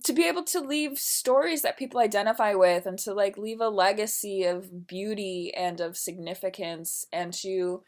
to 0.04 0.12
be 0.12 0.26
able 0.26 0.44
to 0.44 0.60
leave 0.60 0.98
stories 0.98 1.62
that 1.62 1.78
people 1.78 2.00
identify 2.00 2.54
with 2.54 2.86
and 2.86 2.98
to 2.98 3.12
like 3.12 3.36
leave 3.36 3.60
a 3.60 3.68
legacy 3.68 4.44
of 4.44 4.86
beauty 4.86 5.52
and 5.54 5.80
of 5.80 5.96
significance 5.96 7.06
and 7.12 7.32
to 7.32 7.82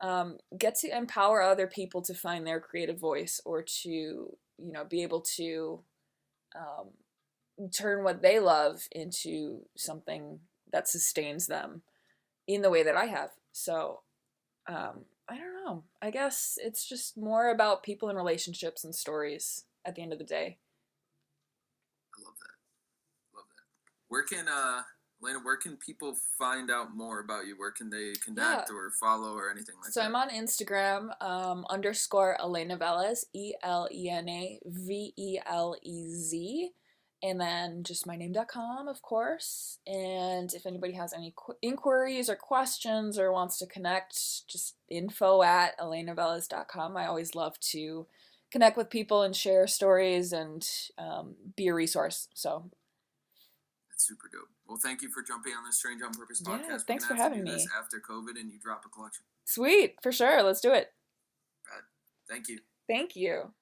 um, 0.00 0.38
get 0.56 0.76
to 0.76 0.96
empower 0.96 1.42
other 1.42 1.66
people 1.66 2.02
to 2.02 2.14
find 2.14 2.46
their 2.46 2.60
creative 2.60 2.98
voice 2.98 3.40
or 3.44 3.62
to 3.62 3.88
you 3.88 4.72
know 4.72 4.84
be 4.84 5.02
able 5.02 5.20
to 5.20 5.80
um, 6.56 6.90
turn 7.76 8.04
what 8.04 8.22
they 8.22 8.38
love 8.38 8.86
into 8.92 9.62
something 9.76 10.40
that 10.72 10.88
sustains 10.88 11.46
them 11.46 11.82
in 12.46 12.62
the 12.62 12.70
way 12.70 12.82
that 12.82 12.96
I 12.96 13.06
have. 13.06 13.30
So 13.52 14.00
um, 14.68 15.04
I 15.28 15.36
don't 15.36 15.54
know. 15.64 15.84
I 16.02 16.10
guess 16.10 16.58
it's 16.62 16.88
just 16.88 17.16
more 17.16 17.50
about 17.50 17.82
people 17.82 18.08
and 18.08 18.18
relationships 18.18 18.84
and 18.84 18.94
stories 18.94 19.64
at 19.84 19.94
the 19.94 20.02
end 20.02 20.12
of 20.12 20.18
the 20.18 20.24
day. 20.24 20.58
I 22.18 22.22
love 22.24 22.34
that. 22.40 23.36
Love 23.36 23.44
that. 23.48 23.62
Where 24.08 24.22
can 24.22 24.46
uh 24.48 24.82
Elena, 25.22 25.38
where 25.40 25.58
can 25.58 25.76
people 25.76 26.16
find 26.38 26.70
out 26.70 26.96
more 26.96 27.20
about 27.20 27.46
you? 27.46 27.54
Where 27.58 27.70
can 27.70 27.90
they 27.90 28.12
connect 28.24 28.70
Yeah. 28.70 28.74
or 28.74 28.90
follow 28.90 29.34
or 29.34 29.50
anything 29.50 29.74
like 29.76 29.92
So 29.92 30.00
that? 30.00 30.04
So 30.04 30.08
I'm 30.08 30.16
on 30.16 30.30
Instagram, 30.30 31.22
um, 31.22 31.66
underscore 31.68 32.40
Elena 32.40 32.78
Velez, 32.78 33.24
E 33.34 33.52
L 33.62 33.86
E 33.92 34.08
N 34.08 34.28
A 34.30 34.58
V 34.64 35.12
E 35.18 35.38
L 35.44 35.76
E 35.82 36.08
Z. 36.14 36.70
And 37.22 37.38
then 37.38 37.82
just 37.82 38.06
myname.com, 38.06 38.88
of 38.88 39.02
course. 39.02 39.78
And 39.86 40.52
if 40.54 40.64
anybody 40.64 40.94
has 40.94 41.12
any 41.12 41.34
qu- 41.36 41.56
inquiries 41.60 42.30
or 42.30 42.36
questions 42.36 43.18
or 43.18 43.30
wants 43.30 43.58
to 43.58 43.66
connect, 43.66 44.46
just 44.48 44.76
info 44.88 45.42
at 45.42 45.78
elenavelez.com. 45.78 46.96
I 46.96 47.06
always 47.06 47.34
love 47.34 47.60
to 47.72 48.06
connect 48.50 48.76
with 48.78 48.88
people 48.88 49.22
and 49.22 49.36
share 49.36 49.66
stories 49.66 50.32
and 50.32 50.66
um, 50.96 51.34
be 51.56 51.68
a 51.68 51.74
resource. 51.74 52.28
So 52.34 52.70
That's 53.90 54.06
super 54.08 54.28
dope. 54.32 54.48
Well, 54.66 54.78
thank 54.82 55.02
you 55.02 55.10
for 55.10 55.22
jumping 55.22 55.52
on 55.52 55.64
the 55.64 55.72
Strange 55.72 56.00
on 56.02 56.14
Purpose 56.14 56.40
podcast. 56.40 56.68
We're 56.68 56.78
thanks 56.78 57.04
for 57.04 57.14
having 57.14 57.44
me. 57.44 57.66
after 57.78 58.00
COVID 58.00 58.40
and 58.40 58.50
you 58.50 58.58
drop 58.58 58.84
a 58.86 58.88
collection. 58.88 59.24
sweet, 59.44 59.96
for 60.02 60.10
sure. 60.12 60.42
Let's 60.42 60.60
do 60.60 60.72
it. 60.72 60.92
Thank 62.28 62.48
you. 62.48 62.60
Thank 62.88 63.16
you. 63.16 63.52